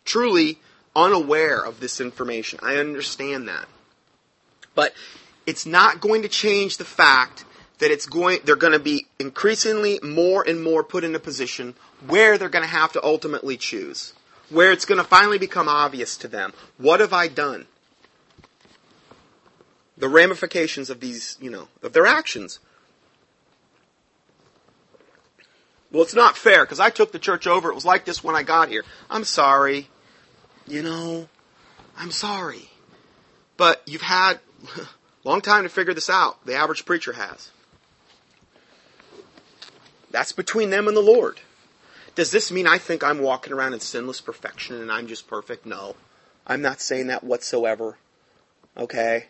truly 0.03 0.59
unaware 0.95 1.63
of 1.63 1.79
this 1.79 1.99
information. 1.99 2.59
I 2.61 2.75
understand 2.75 3.47
that. 3.47 3.65
But 4.75 4.93
it's 5.45 5.65
not 5.65 6.01
going 6.01 6.21
to 6.21 6.27
change 6.27 6.77
the 6.77 6.85
fact 6.85 7.45
that 7.79 7.91
it's 7.91 8.05
going, 8.05 8.39
they're 8.45 8.55
going 8.55 8.73
to 8.73 8.79
be 8.79 9.07
increasingly 9.19 9.99
more 10.01 10.43
and 10.47 10.63
more 10.63 10.83
put 10.83 11.03
in 11.03 11.15
a 11.15 11.19
position 11.19 11.75
where 12.07 12.37
they're 12.37 12.49
going 12.49 12.63
to 12.63 12.69
have 12.69 12.93
to 12.93 13.03
ultimately 13.03 13.57
choose. 13.57 14.13
Where 14.49 14.71
it's 14.71 14.85
going 14.85 14.99
to 14.99 15.07
finally 15.07 15.37
become 15.37 15.67
obvious 15.67 16.15
to 16.17 16.27
them. 16.27 16.53
What 16.77 16.99
have 16.99 17.13
I 17.13 17.27
done? 17.27 17.65
The 19.97 20.07
ramifications 20.07 20.89
of 20.89 20.99
these, 20.99 21.37
you 21.41 21.49
know, 21.49 21.67
of 21.81 21.93
their 21.93 22.05
actions. 22.05 22.59
Well, 25.91 26.03
it's 26.03 26.15
not 26.15 26.35
fair 26.35 26.65
because 26.65 26.79
I 26.79 26.89
took 26.89 27.11
the 27.11 27.19
church 27.19 27.45
over. 27.45 27.69
It 27.69 27.75
was 27.75 27.85
like 27.85 28.05
this 28.05 28.23
when 28.23 28.35
I 28.35 28.43
got 28.43 28.69
here. 28.69 28.83
I'm 29.09 29.23
sorry. 29.23 29.89
You 30.67 30.83
know, 30.83 31.27
I'm 31.97 32.11
sorry. 32.11 32.69
But 33.57 33.81
you've 33.85 34.01
had 34.01 34.39
a 34.77 34.87
long 35.23 35.41
time 35.41 35.63
to 35.63 35.69
figure 35.69 35.93
this 35.93 36.09
out. 36.09 36.45
The 36.45 36.55
average 36.55 36.85
preacher 36.85 37.13
has. 37.13 37.51
That's 40.11 40.31
between 40.31 40.69
them 40.69 40.87
and 40.87 40.95
the 40.95 41.01
Lord. 41.01 41.39
Does 42.15 42.31
this 42.31 42.51
mean 42.51 42.67
I 42.67 42.77
think 42.77 43.03
I'm 43.03 43.19
walking 43.19 43.53
around 43.53 43.73
in 43.73 43.79
sinless 43.79 44.21
perfection 44.21 44.79
and 44.79 44.91
I'm 44.91 45.07
just 45.07 45.27
perfect? 45.27 45.65
No. 45.65 45.95
I'm 46.45 46.61
not 46.61 46.81
saying 46.81 47.07
that 47.07 47.23
whatsoever. 47.23 47.97
Okay? 48.77 49.25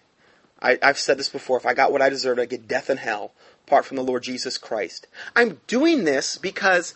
I, 0.61 0.77
have 0.81 0.97
said 0.97 1.17
this 1.17 1.29
before. 1.29 1.57
If 1.57 1.65
I 1.65 1.73
got 1.73 1.91
what 1.91 2.01
I 2.01 2.09
deserved, 2.09 2.39
I'd 2.39 2.49
get 2.49 2.67
death 2.67 2.89
and 2.89 2.99
hell 2.99 3.31
apart 3.67 3.86
from 3.86 3.97
the 3.97 4.03
Lord 4.03 4.23
Jesus 4.23 4.57
Christ. 4.57 5.07
I'm 5.36 5.61
doing 5.67 6.03
this 6.03 6.38
because 6.38 6.95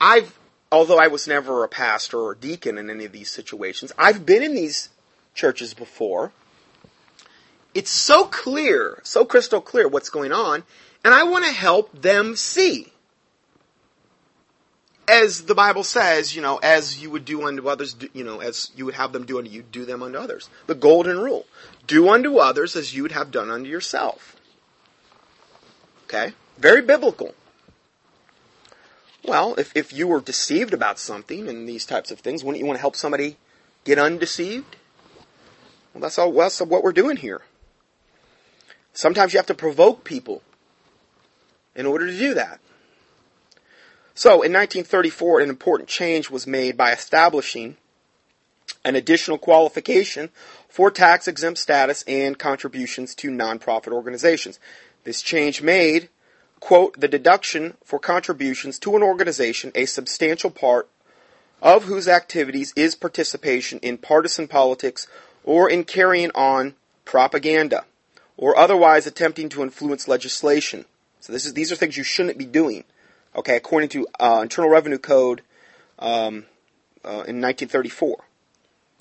I've, 0.00 0.38
although 0.72 0.98
I 0.98 1.08
was 1.08 1.26
never 1.26 1.64
a 1.64 1.68
pastor 1.68 2.18
or 2.18 2.32
a 2.32 2.36
deacon 2.36 2.78
in 2.78 2.90
any 2.90 3.04
of 3.04 3.12
these 3.12 3.30
situations, 3.30 3.92
I've 3.98 4.24
been 4.24 4.42
in 4.42 4.54
these 4.54 4.88
churches 5.34 5.74
before. 5.74 6.32
It's 7.74 7.90
so 7.90 8.24
clear, 8.24 9.00
so 9.04 9.24
crystal 9.24 9.60
clear 9.60 9.88
what's 9.88 10.10
going 10.10 10.32
on, 10.32 10.64
and 11.04 11.14
I 11.14 11.22
want 11.24 11.44
to 11.44 11.52
help 11.52 12.02
them 12.02 12.36
see 12.36 12.92
as 15.10 15.42
the 15.42 15.56
Bible 15.56 15.82
says, 15.82 16.36
you 16.36 16.40
know, 16.40 16.58
as 16.58 17.02
you 17.02 17.10
would 17.10 17.24
do 17.24 17.44
unto 17.44 17.68
others, 17.68 17.96
you 18.12 18.22
know, 18.22 18.40
as 18.40 18.70
you 18.76 18.84
would 18.84 18.94
have 18.94 19.12
them 19.12 19.26
do 19.26 19.38
unto 19.38 19.50
you, 19.50 19.62
do 19.62 19.84
them 19.84 20.04
unto 20.04 20.16
others. 20.16 20.48
The 20.66 20.74
golden 20.76 21.18
rule. 21.18 21.46
Do 21.88 22.08
unto 22.08 22.38
others 22.38 22.76
as 22.76 22.94
you 22.94 23.02
would 23.02 23.12
have 23.12 23.32
done 23.32 23.50
unto 23.50 23.68
yourself. 23.68 24.36
Okay? 26.04 26.32
Very 26.58 26.82
biblical. 26.82 27.34
Well, 29.24 29.54
if, 29.56 29.76
if 29.76 29.92
you 29.92 30.08
were 30.08 30.20
deceived 30.20 30.72
about 30.72 30.98
something 30.98 31.48
and 31.48 31.68
these 31.68 31.84
types 31.84 32.10
of 32.10 32.20
things, 32.20 32.42
wouldn't 32.42 32.60
you 32.60 32.66
want 32.66 32.78
to 32.78 32.80
help 32.80 32.96
somebody 32.96 33.36
get 33.84 33.98
undeceived? 33.98 34.76
Well, 35.92 36.02
that's 36.02 36.18
all, 36.18 36.32
well, 36.32 36.46
that's 36.46 36.60
what 36.60 36.82
we're 36.82 36.92
doing 36.92 37.16
here. 37.16 37.42
Sometimes 38.92 39.32
you 39.32 39.38
have 39.38 39.46
to 39.46 39.54
provoke 39.54 40.04
people 40.04 40.42
in 41.74 41.86
order 41.86 42.06
to 42.06 42.16
do 42.16 42.34
that. 42.34 42.60
So, 44.14 44.30
in 44.42 44.52
1934, 44.52 45.40
an 45.40 45.48
important 45.48 45.88
change 45.88 46.30
was 46.30 46.46
made 46.46 46.76
by 46.76 46.92
establishing 46.92 47.76
an 48.84 48.96
additional 48.96 49.38
qualification 49.38 50.30
for 50.68 50.90
tax 50.90 51.28
exempt 51.28 51.58
status 51.58 52.02
and 52.06 52.38
contributions 52.38 53.14
to 53.16 53.30
nonprofit 53.30 53.92
organizations. 53.92 54.58
This 55.04 55.22
change 55.22 55.62
made, 55.62 56.08
quote, 56.60 57.00
the 57.00 57.08
deduction 57.08 57.74
for 57.84 57.98
contributions 57.98 58.78
to 58.78 58.94
an 58.96 59.02
organization 59.02 59.72
a 59.74 59.86
substantial 59.86 60.50
part 60.50 60.88
of 61.62 61.84
whose 61.84 62.08
activities 62.08 62.72
is 62.76 62.94
participation 62.94 63.78
in 63.80 63.98
partisan 63.98 64.46
politics 64.46 65.06
or 65.44 65.68
in 65.68 65.84
carrying 65.84 66.30
on 66.34 66.74
propaganda 67.04 67.84
or 68.36 68.56
otherwise 68.56 69.06
attempting 69.06 69.48
to 69.50 69.62
influence 69.62 70.08
legislation. 70.08 70.84
So 71.20 71.32
this 71.32 71.44
is, 71.44 71.54
these 71.54 71.70
are 71.70 71.76
things 71.76 71.96
you 71.96 72.04
shouldn't 72.04 72.38
be 72.38 72.46
doing. 72.46 72.84
Okay, 73.36 73.56
according 73.56 73.90
to 73.90 74.06
uh, 74.18 74.40
Internal 74.42 74.70
Revenue 74.70 74.98
Code 74.98 75.42
um, 75.98 76.46
uh, 77.04 77.24
in 77.28 77.40
1934. 77.40 78.24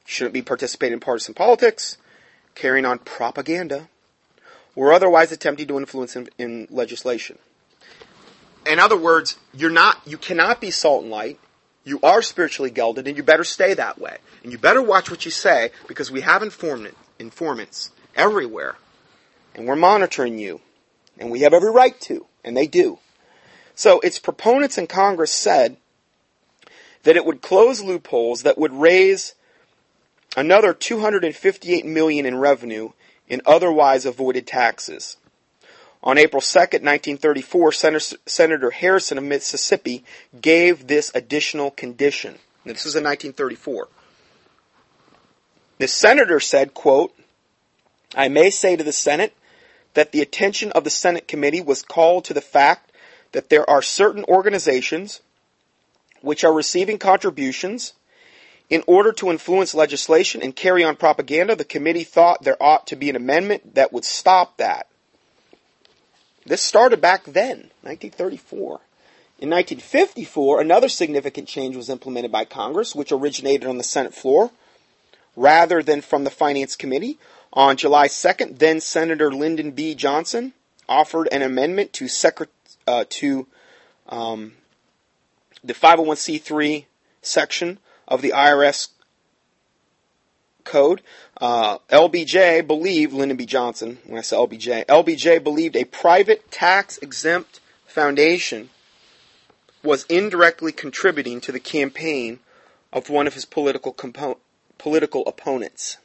shouldn't 0.06 0.34
be 0.34 0.42
participating 0.42 0.94
in 0.94 1.00
partisan 1.00 1.34
politics, 1.34 1.98
carrying 2.56 2.86
on 2.86 3.00
propaganda, 3.00 3.88
or 4.76 4.92
otherwise 4.92 5.32
attempting 5.32 5.68
to 5.68 5.78
influence 5.78 6.16
in, 6.16 6.30
in 6.38 6.68
legislation. 6.70 7.38
In 8.66 8.80
other 8.80 8.98
words, 8.98 9.38
you're 9.54 9.70
not, 9.70 10.02
you 10.06 10.18
cannot 10.18 10.62
be 10.62 10.72
salt 10.72 11.04
and 11.04 11.12
light. 11.12 11.40
You 11.84 12.00
are 12.04 12.22
spiritually 12.22 12.70
gelded, 12.70 13.08
and 13.08 13.18
you 13.18 13.24
better 13.24 13.44
stay 13.44 13.74
that 13.74 14.00
way. 14.00 14.18
And 14.44 14.52
you 14.52 14.58
better 14.58 14.82
watch 14.82 15.10
what 15.10 15.26
you 15.26 15.32
say, 15.32 15.72
because 15.88 16.12
we 16.12 16.22
have 16.22 16.44
informant, 16.44 16.96
informants 17.18 17.92
everywhere, 18.16 18.76
and 19.56 19.66
we're 19.66 19.76
monitoring 19.76 20.38
you, 20.38 20.62
and 21.18 21.32
we 21.32 21.42
have 21.42 21.54
every 21.54 21.72
right 21.72 22.00
to, 22.02 22.26
and 22.44 22.56
they 22.56 22.68
do. 22.68 23.00
So 23.76 24.00
its 24.02 24.20
proponents 24.20 24.78
in 24.78 24.88
Congress 24.88 25.32
said 25.32 25.78
that 27.04 27.16
it 27.16 27.26
would 27.26 27.42
close 27.42 27.82
loopholes 27.82 28.44
that 28.44 28.58
would 28.58 28.74
raise 28.74 29.36
another 30.36 30.74
258 30.74 31.86
million 31.86 32.26
in 32.26 32.38
revenue 32.38 32.92
in 33.28 33.42
otherwise 33.46 34.06
avoided 34.06 34.46
taxes. 34.46 35.18
On 36.02 36.18
April 36.18 36.42
2, 36.42 36.60
1934, 36.60 37.72
Senator, 37.74 38.18
Senator 38.26 38.72
Harrison 38.72 39.18
of 39.18 39.24
Mississippi 39.24 40.06
gave 40.40 40.88
this 40.88 41.12
additional 41.14 41.72
condition. 41.72 42.36
Now, 42.64 42.74
this 42.74 42.86
was 42.86 42.96
in 42.96 43.04
1934. 43.04 43.88
The 45.78 45.88
senator 45.88 46.40
said, 46.40 46.74
quote, 46.74 47.14
I 48.16 48.28
may 48.28 48.50
say 48.50 48.76
to 48.76 48.84
the 48.84 48.92
Senate 48.92 49.34
that 49.94 50.12
the 50.12 50.22
attention 50.22 50.72
of 50.72 50.84
the 50.84 50.90
Senate 50.90 51.28
committee 51.28 51.62
was 51.62 51.82
called 51.82 52.26
to 52.26 52.34
the 52.34 52.42
fact 52.42 52.92
that 53.32 53.50
there 53.50 53.70
are 53.70 53.82
certain 53.82 54.24
organizations 54.26 55.22
which 56.22 56.44
are 56.44 56.54
receiving 56.54 56.98
contributions 56.98 57.94
in 58.70 58.84
order 58.88 59.12
to 59.14 59.30
influence 59.30 59.74
legislation 59.74 60.42
and 60.44 60.56
carry 60.56 60.84
on 60.84 60.96
propaganda, 60.96 61.56
the 61.56 61.66
committee 61.66 62.04
thought 62.04 62.44
there 62.44 62.62
ought 62.62 62.88
to 62.88 62.96
be 62.96 63.10
an 63.10 63.16
amendment 63.16 63.76
that 63.76 63.92
would 63.92 64.06
stop 64.06 64.58
that. 64.58 64.88
This 66.50 66.64
started 66.64 67.00
back 67.00 67.26
then, 67.26 67.70
1934. 67.84 68.82
In 69.38 69.52
1954, 69.52 70.60
another 70.60 70.90
significant 70.90 71.48
change 71.48 71.76
was 71.76 71.92
implemented 71.92 72.32
by 72.32 72.44
Congress, 72.44 72.96
which 72.96 73.12
originated 73.12 73.68
on 73.68 73.78
the 73.78 73.84
Senate 73.84 74.16
floor 74.16 74.50
rather 75.36 75.84
than 75.84 76.02
from 76.02 76.24
the 76.24 76.32
Finance 76.32 76.76
Committee. 76.76 77.20
On 77.54 77.78
July 77.78 78.08
2nd, 78.08 78.58
then 78.58 78.82
Senator 78.82 79.32
Lyndon 79.32 79.72
B. 79.74 79.94
Johnson 79.94 80.54
offered 80.90 81.30
an 81.32 81.44
amendment 81.44 81.94
to, 81.94 82.08
secret, 82.08 82.50
uh, 82.88 83.06
to 83.10 83.46
um, 84.08 84.54
the 85.64 85.76
501c3 85.76 86.86
section 87.22 87.78
of 88.08 88.24
the 88.24 88.32
IRS 88.32 88.90
code. 90.70 91.02
Uh, 91.38 91.80
LBJ 91.90 92.66
believed, 92.66 93.14
Lyndon 93.14 93.38
B. 93.38 93.46
Johnson, 93.46 93.98
when 94.06 94.20
I 94.20 94.22
say 94.22 94.38
LBJ, 94.38 94.86
LBJ 94.86 95.44
believed 95.44 95.76
a 95.76 95.84
private 95.86 96.52
tax 96.52 96.98
exempt 97.00 97.60
foundation 97.86 98.70
was 99.84 100.06
indirectly 100.06 100.72
contributing 100.72 101.42
to 101.42 101.52
the 101.52 101.60
campaign 101.60 102.40
of 102.92 103.10
one 103.10 103.28
of 103.28 103.34
his 103.34 103.46
political, 103.46 103.92
compo- 103.92 104.40
political 104.78 105.24
opponents. 105.26 105.98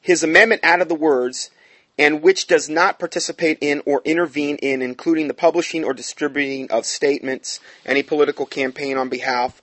His 0.00 0.22
amendment 0.22 0.60
added 0.62 0.88
the 0.88 0.94
words, 0.94 1.50
and 1.98 2.22
which 2.22 2.46
does 2.46 2.68
not 2.68 2.98
participate 2.98 3.58
in 3.60 3.82
or 3.86 4.02
intervene 4.04 4.56
in, 4.56 4.82
including 4.82 5.28
the 5.28 5.34
publishing 5.34 5.82
or 5.82 5.94
distributing 5.94 6.70
of 6.70 6.84
statements, 6.84 7.58
any 7.84 8.02
political 8.02 8.46
campaign 8.46 8.96
on 8.96 9.08
behalf 9.08 9.62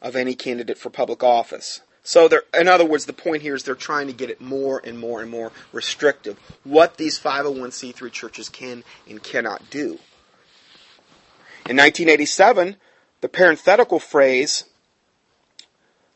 of 0.00 0.16
any 0.16 0.34
candidate 0.34 0.78
for 0.78 0.90
public 0.90 1.22
office. 1.22 1.80
So, 2.08 2.26
in 2.58 2.68
other 2.68 2.86
words, 2.86 3.04
the 3.04 3.12
point 3.12 3.42
here 3.42 3.54
is 3.54 3.64
they're 3.64 3.74
trying 3.74 4.06
to 4.06 4.14
get 4.14 4.30
it 4.30 4.40
more 4.40 4.80
and 4.82 4.98
more 4.98 5.20
and 5.20 5.30
more 5.30 5.52
restrictive. 5.74 6.38
What 6.64 6.96
these 6.96 7.20
501c3 7.20 8.10
churches 8.10 8.48
can 8.48 8.82
and 9.06 9.22
cannot 9.22 9.68
do. 9.68 9.98
In 11.68 11.76
1987, 11.76 12.76
the 13.20 13.28
parenthetical 13.28 13.98
phrase, 13.98 14.64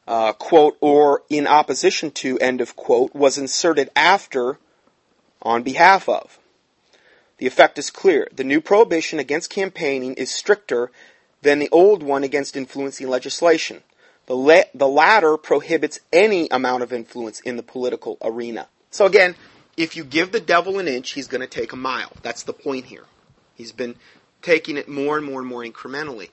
uh, 0.08 0.32
quote, 0.32 0.78
or 0.80 1.24
in 1.28 1.46
opposition 1.46 2.10
to, 2.12 2.38
end 2.38 2.62
of 2.62 2.74
quote, 2.74 3.14
was 3.14 3.36
inserted 3.36 3.90
after 3.94 4.58
on 5.42 5.62
behalf 5.62 6.08
of. 6.08 6.38
The 7.36 7.46
effect 7.46 7.78
is 7.78 7.90
clear. 7.90 8.28
The 8.34 8.44
new 8.44 8.62
prohibition 8.62 9.18
against 9.18 9.50
campaigning 9.50 10.14
is 10.14 10.30
stricter 10.30 10.90
than 11.42 11.58
the 11.58 11.68
old 11.68 12.02
one 12.02 12.24
against 12.24 12.56
influencing 12.56 13.08
legislation. 13.08 13.82
The, 14.26 14.36
la- 14.36 14.70
the 14.74 14.88
latter 14.88 15.36
prohibits 15.36 16.00
any 16.12 16.48
amount 16.48 16.82
of 16.82 16.92
influence 16.92 17.40
in 17.40 17.56
the 17.56 17.62
political 17.62 18.18
arena. 18.22 18.68
So 18.90 19.06
again, 19.06 19.34
if 19.76 19.96
you 19.96 20.04
give 20.04 20.32
the 20.32 20.40
devil 20.40 20.78
an 20.78 20.86
inch, 20.86 21.10
he's 21.12 21.28
going 21.28 21.40
to 21.40 21.46
take 21.46 21.72
a 21.72 21.76
mile. 21.76 22.12
That's 22.22 22.42
the 22.42 22.52
point 22.52 22.86
here. 22.86 23.04
He's 23.54 23.72
been 23.72 23.96
taking 24.42 24.76
it 24.76 24.88
more 24.88 25.16
and 25.16 25.26
more 25.26 25.40
and 25.40 25.48
more 25.48 25.64
incrementally. 25.64 26.30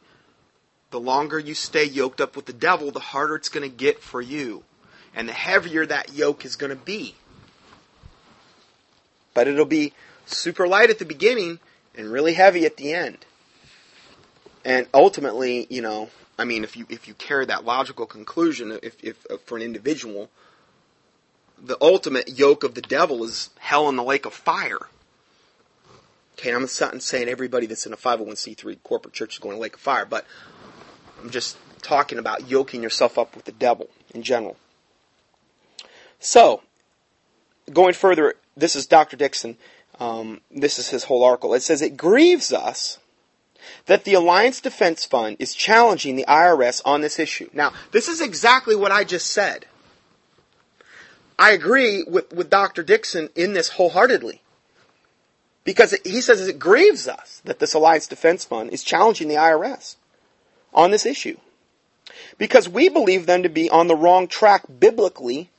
The 0.92 1.00
longer 1.00 1.40
you 1.40 1.54
stay 1.54 1.86
yoked 1.86 2.20
up 2.20 2.36
with 2.36 2.46
the 2.46 2.54
devil, 2.54 2.92
the 2.92 3.00
harder 3.00 3.36
it's 3.36 3.50
going 3.50 3.70
to 3.70 3.76
get 3.76 4.02
for 4.02 4.22
you. 4.22 4.64
And 5.16 5.28
the 5.28 5.34
heavier 5.34 5.86
that 5.86 6.14
yoke 6.14 6.46
is 6.46 6.56
going 6.56 6.72
to 6.72 6.76
be. 6.76 7.16
But 9.34 9.48
it'll 9.48 9.66
be 9.66 9.94
super 10.26 10.68
light 10.68 10.90
at 10.90 11.00
the 11.00 11.06
beginning 11.06 11.60
and 11.96 12.12
really 12.12 12.34
heavy 12.34 12.66
at 12.66 12.78
the 12.78 12.94
end. 12.94 13.26
And 14.66 14.88
ultimately, 14.94 15.68
you 15.70 15.82
know, 15.82 16.10
I 16.40 16.46
mean, 16.46 16.64
if 16.64 16.78
you 16.78 16.86
if 16.90 17.08
you 17.08 17.14
carry 17.14 17.46
that 17.48 17.66
logical 17.66 18.06
conclusion, 18.06 18.80
if 18.82 18.96
if 19.04 19.26
uh, 19.30 19.38
for 19.46 19.58
an 19.58 19.62
individual, 19.62 20.30
the 21.62 21.78
ultimate 21.82 22.40
yoke 22.40 22.64
of 22.64 22.76
the 22.76 22.82
devil 22.82 23.24
is 23.26 23.50
hell 23.60 23.90
in 23.90 23.98
the 23.98 24.04
lake 24.04 24.26
of 24.26 24.34
fire. 24.34 24.88
Okay, 26.38 26.54
I'm 26.54 26.62
not 26.62 27.02
saying 27.04 27.28
everybody 27.28 27.66
that's 27.66 27.86
in 27.86 27.92
a 27.92 27.98
501c3 27.98 28.78
corporate 28.84 29.14
church 29.14 29.34
is 29.34 29.40
going 29.40 29.58
to 29.58 29.62
lake 29.62 29.74
of 29.74 29.82
fire, 29.82 30.06
but 30.06 30.26
I'm 31.22 31.30
just 31.30 31.58
talking 31.82 32.18
about 32.18 32.50
yoking 32.50 32.82
yourself 32.82 33.18
up 33.18 33.36
with 33.36 33.44
the 33.44 33.52
devil 33.52 33.90
in 34.14 34.24
general. 34.24 34.56
So, 36.22 36.62
going 37.74 37.94
further, 37.94 38.36
this 38.56 38.78
is 38.78 38.86
Dr. 38.86 39.18
Dixon. 39.18 39.58
Um, 40.00 40.40
this 40.50 40.80
is 40.80 40.88
his 40.88 41.04
whole 41.04 41.26
article. 41.26 41.54
It 41.54 41.62
says, 41.62 41.82
It 41.82 41.98
grieves 41.98 42.54
us 42.54 43.00
that 43.86 44.03
the 44.03 44.14
Alliance 44.14 44.62
Defense 44.62 45.05
Fund 45.05 45.38
is 45.39 45.53
challenging 45.53 46.16
the 46.16 46.26
IRS 46.28 46.82
on 46.86 47.01
this 47.01 47.20
issue. 47.20 47.49
Now, 47.53 47.74
this 47.91 48.07
is 48.07 48.22
exactly 48.22 48.76
what 48.76 48.91
I 48.91 49.03
just 49.03 49.28
said. 49.28 49.66
I 51.38 51.51
agree 51.51 52.03
with, 52.03 52.34
with 52.34 52.49
Dr. 52.49 52.84
Dixon 52.84 53.30
in 53.36 53.53
this 53.53 53.70
wholeheartedly. 53.70 54.41
Because 55.64 55.95
he 56.03 56.22
says 56.22 56.47
it 56.47 56.60
grieves 56.60 57.07
us 57.07 57.41
that 57.45 57.60
this 57.60 57.74
Alliance 57.74 58.07
Defense 58.07 58.43
Fund 58.43 58.72
is 58.72 58.84
challenging 58.84 59.28
the 59.28 59.36
IRS 59.36 59.95
on 60.74 60.91
this 60.91 61.05
issue. 61.05 61.38
Because 62.38 62.68
we 62.68 62.89
believe 62.89 63.26
them 63.26 63.43
to 63.43 63.49
be 63.49 63.70
on 63.70 63.88
the 63.88 63.95
wrong 63.95 64.28
track 64.28 64.64
biblically 64.80 65.49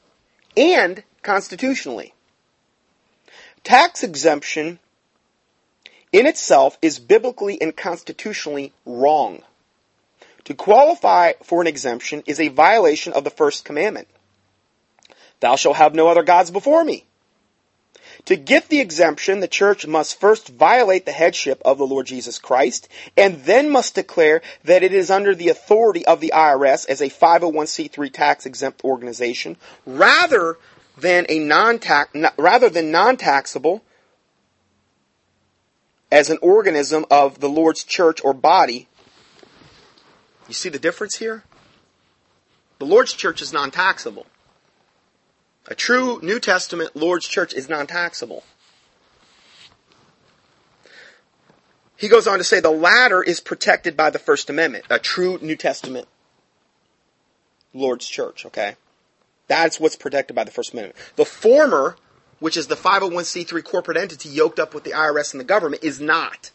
and 0.57 1.03
constitutionally. 1.23 2.13
Tax 3.63 4.03
exemption 4.03 4.79
in 6.13 6.27
itself 6.27 6.79
is 6.83 6.99
biblically 6.99 7.61
and 7.61 7.77
constitutionally 7.77 8.73
wrong. 8.85 9.43
To 10.45 10.55
qualify 10.55 11.33
for 11.43 11.61
an 11.61 11.67
exemption 11.67 12.23
is 12.27 12.41
a 12.41 12.49
violation 12.49 13.13
of 13.13 13.25
the 13.25 13.31
first 13.31 13.65
commandment. 13.65 14.09
Thou 15.41 15.57
shalt 15.57 15.77
have 15.77 15.95
no 15.95 16.09
other 16.09 16.23
gods 16.23 16.51
before 16.51 16.85
me. 16.85 17.05
To 18.27 18.37
get 18.37 18.69
the 18.69 18.81
exemption, 18.81 19.41
the 19.41 19.49
church 19.49 19.87
must 19.87 20.21
first 20.21 20.49
violate 20.49 21.07
the 21.07 21.13
headship 21.13 21.63
of 21.65 21.79
the 21.79 21.87
Lord 21.87 22.07
Jesus 22.07 22.39
Christ, 22.39 22.89
and 23.17 23.45
then 23.45 23.71
must 23.71 23.95
declare 23.95 24.43
that 24.65 24.83
it 24.83 24.93
is 24.93 25.11
under 25.11 25.35
the 25.35 25.49
authority 25.49 26.05
of 26.05 26.21
the 26.21 26.33
IRS 26.35 26.87
as 26.89 27.01
a 27.01 27.09
501c3 27.09 28.13
tax 28.13 28.45
exempt 28.45 28.85
organization, 28.85 29.57
rather 29.87 30.59
than 30.99 31.25
a 31.31 31.39
non-tax, 31.39 32.11
rather 32.37 32.69
than 32.69 32.91
non-taxable 32.91 33.83
as 36.11 36.31
an 36.31 36.39
organism 36.43 37.05
of 37.11 37.41
the 37.41 37.49
Lord's 37.49 37.85
church 37.85 38.21
or 38.25 38.35
body. 38.35 38.89
You 40.49 40.55
see 40.55 40.69
the 40.69 40.79
difference 40.79 41.17
here? 41.17 41.45
The 42.79 42.87
Lord's 42.87 43.13
church 43.13 43.43
is 43.43 43.53
non 43.53 43.71
taxable. 43.71 44.27
A 45.67 45.75
true 45.75 46.19
New 46.23 46.41
Testament 46.41 46.97
Lord's 46.97 47.29
church 47.29 47.55
is 47.55 47.69
non 47.69 47.87
taxable. 47.87 48.43
He 51.97 52.09
goes 52.09 52.27
on 52.27 52.39
to 52.39 52.45
say 52.45 52.61
the 52.61 52.71
latter 52.71 53.23
is 53.23 53.41
protected 53.41 53.95
by 53.95 54.09
the 54.09 54.19
First 54.19 54.49
Amendment, 54.49 54.87
a 54.89 54.99
true 54.99 55.39
New 55.43 55.57
Testament 55.57 56.09
Lord's 57.75 58.09
church, 58.09 58.47
okay? 58.47 58.77
That's 59.49 59.79
what's 59.79 59.97
protected 59.97 60.35
by 60.35 60.45
the 60.45 60.51
First 60.51 60.73
Amendment. 60.73 60.97
The 61.17 61.27
former 61.27 61.97
which 62.41 62.57
is 62.57 62.67
the 62.67 62.75
501c3 62.75 63.63
corporate 63.63 63.97
entity 63.97 64.29
yoked 64.29 64.59
up 64.59 64.75
with 64.75 64.85
the 64.85 64.91
IRS 64.91 65.33
and 65.33 65.41
the 65.41 65.45
government, 65.45 65.85
is 65.85 66.01
not. 66.01 66.51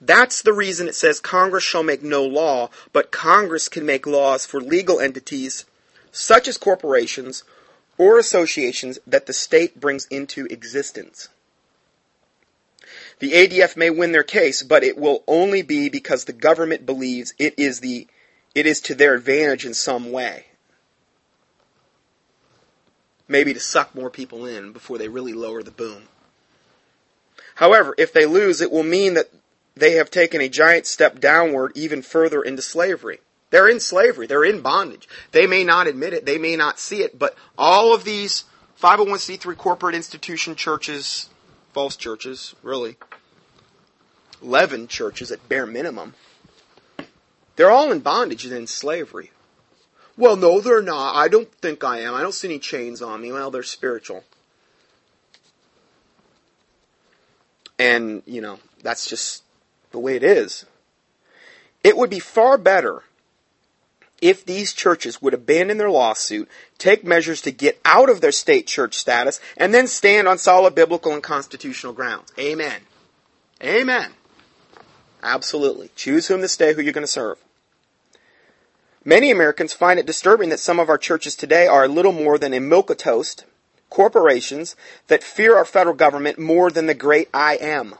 That's 0.00 0.42
the 0.42 0.52
reason 0.52 0.88
it 0.88 0.94
says 0.94 1.20
Congress 1.20 1.64
shall 1.64 1.82
make 1.82 2.02
no 2.02 2.24
law, 2.24 2.70
but 2.92 3.10
Congress 3.10 3.68
can 3.68 3.84
make 3.84 4.06
laws 4.06 4.46
for 4.46 4.60
legal 4.60 5.00
entities 5.00 5.64
such 6.12 6.48
as 6.48 6.56
corporations 6.56 7.42
or 7.98 8.18
associations 8.18 8.98
that 9.06 9.26
the 9.26 9.32
state 9.32 9.80
brings 9.80 10.06
into 10.06 10.46
existence. 10.46 11.28
The 13.18 13.32
ADF 13.32 13.76
may 13.76 13.90
win 13.90 14.12
their 14.12 14.22
case, 14.22 14.62
but 14.62 14.84
it 14.84 14.96
will 14.96 15.24
only 15.26 15.62
be 15.62 15.88
because 15.88 16.24
the 16.24 16.32
government 16.32 16.86
believes 16.86 17.34
it 17.38 17.54
is 17.58 17.80
the 17.80 18.06
it 18.54 18.66
is 18.66 18.80
to 18.82 18.94
their 18.94 19.14
advantage 19.14 19.66
in 19.66 19.74
some 19.74 20.10
way. 20.10 20.46
Maybe 23.28 23.52
to 23.52 23.60
suck 23.60 23.94
more 23.94 24.10
people 24.10 24.46
in 24.46 24.72
before 24.72 24.98
they 24.98 25.08
really 25.08 25.34
lower 25.34 25.62
the 25.62 25.70
boom. 25.70 26.04
However, 27.56 27.94
if 27.98 28.12
they 28.12 28.24
lose, 28.24 28.60
it 28.60 28.70
will 28.70 28.82
mean 28.82 29.14
that 29.14 29.30
they 29.76 29.92
have 29.92 30.10
taken 30.10 30.40
a 30.40 30.48
giant 30.48 30.86
step 30.86 31.20
downward 31.20 31.72
even 31.74 32.02
further 32.02 32.42
into 32.42 32.62
slavery. 32.62 33.20
They're 33.50 33.68
in 33.68 33.80
slavery. 33.80 34.26
They're 34.26 34.44
in 34.44 34.60
bondage. 34.60 35.08
They 35.32 35.46
may 35.46 35.64
not 35.64 35.86
admit 35.86 36.12
it. 36.12 36.26
They 36.26 36.38
may 36.38 36.56
not 36.56 36.78
see 36.78 37.02
it, 37.02 37.18
but 37.18 37.36
all 37.56 37.94
of 37.94 38.04
these 38.04 38.44
501c3 38.80 39.56
corporate 39.56 39.94
institution 39.94 40.54
churches, 40.54 41.28
false 41.72 41.96
churches, 41.96 42.54
really, 42.62 42.96
11 44.42 44.88
churches 44.88 45.32
at 45.32 45.48
bare 45.48 45.66
minimum, 45.66 46.14
they're 47.56 47.70
all 47.70 47.90
in 47.90 48.00
bondage 48.00 48.44
and 48.44 48.54
in 48.54 48.66
slavery. 48.66 49.32
Well, 50.18 50.34
no, 50.36 50.60
they're 50.60 50.82
not. 50.82 51.14
I 51.14 51.28
don't 51.28 51.50
think 51.62 51.84
I 51.84 52.00
am. 52.00 52.12
I 52.12 52.22
don't 52.22 52.34
see 52.34 52.48
any 52.48 52.58
chains 52.58 53.00
on 53.00 53.22
me. 53.22 53.30
Well, 53.30 53.52
they're 53.52 53.62
spiritual. 53.62 54.24
And, 57.78 58.24
you 58.26 58.40
know, 58.40 58.58
that's 58.82 59.08
just 59.08 59.44
the 59.92 60.00
way 60.00 60.16
it 60.16 60.24
is. 60.24 60.66
It 61.84 61.96
would 61.96 62.10
be 62.10 62.18
far 62.18 62.58
better 62.58 63.04
if 64.20 64.44
these 64.44 64.72
churches 64.72 65.22
would 65.22 65.34
abandon 65.34 65.78
their 65.78 65.88
lawsuit, 65.90 66.48
take 66.78 67.04
measures 67.04 67.40
to 67.42 67.52
get 67.52 67.80
out 67.84 68.10
of 68.10 68.20
their 68.20 68.32
state 68.32 68.66
church 68.66 68.96
status, 68.96 69.40
and 69.56 69.72
then 69.72 69.86
stand 69.86 70.26
on 70.26 70.36
solid 70.36 70.74
biblical 70.74 71.12
and 71.12 71.22
constitutional 71.22 71.92
grounds. 71.92 72.32
Amen. 72.36 72.80
Amen. 73.62 74.10
Absolutely. 75.22 75.90
Choose 75.94 76.26
whom 76.26 76.40
to 76.40 76.48
stay, 76.48 76.74
who 76.74 76.82
you're 76.82 76.92
going 76.92 77.06
to 77.06 77.06
serve. 77.06 77.38
Many 79.08 79.30
Americans 79.30 79.72
find 79.72 79.98
it 79.98 80.04
disturbing 80.04 80.50
that 80.50 80.60
some 80.60 80.78
of 80.78 80.90
our 80.90 80.98
churches 80.98 81.34
today 81.34 81.66
are 81.66 81.84
a 81.84 81.88
little 81.88 82.12
more 82.12 82.36
than 82.36 82.52
a 82.52 82.60
milk 82.60 82.94
toast 82.98 83.46
corporations 83.88 84.76
that 85.06 85.24
fear 85.24 85.56
our 85.56 85.64
federal 85.64 85.96
government 85.96 86.38
more 86.38 86.70
than 86.70 86.84
the 86.84 86.92
great 86.92 87.30
I 87.32 87.56
am. 87.56 87.94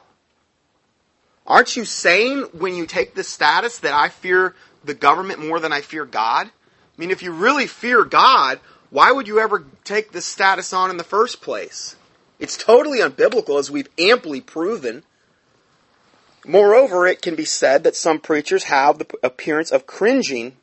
Aren't 1.46 1.76
you 1.76 1.86
saying 1.86 2.48
when 2.52 2.74
you 2.74 2.84
take 2.86 3.14
this 3.14 3.26
status 3.26 3.78
that 3.78 3.94
I 3.94 4.11
fear 4.11 4.54
the 4.84 4.92
government 4.92 5.40
more 5.40 5.59
than 5.61 5.72
I 5.72 5.80
fear 5.80 6.04
God? 6.04 6.48
I 6.48 6.50
mean, 6.98 7.11
if 7.11 7.22
you 7.22 7.32
really 7.32 7.66
fear 7.66 8.04
God, 8.04 8.61
why 8.90 9.11
would 9.11 9.26
you 9.26 9.40
ever 9.40 9.64
take 9.84 10.12
this 10.12 10.26
status 10.26 10.74
on 10.74 10.90
in 10.90 10.98
the 10.98 11.04
first 11.04 11.40
place? 11.40 11.96
It's 12.38 12.59
totally 12.59 12.98
unbiblical, 12.98 13.59
as 13.59 13.70
we've 13.70 13.88
amply 13.98 14.42
proven. 14.42 15.04
Moreover, 16.44 17.06
it 17.06 17.22
can 17.22 17.34
be 17.34 17.46
said 17.46 17.82
that 17.84 17.96
some 17.96 18.20
preachers 18.20 18.64
have 18.64 18.98
the 18.98 19.06
appearance 19.22 19.70
of 19.70 19.86
cringing 19.86 20.56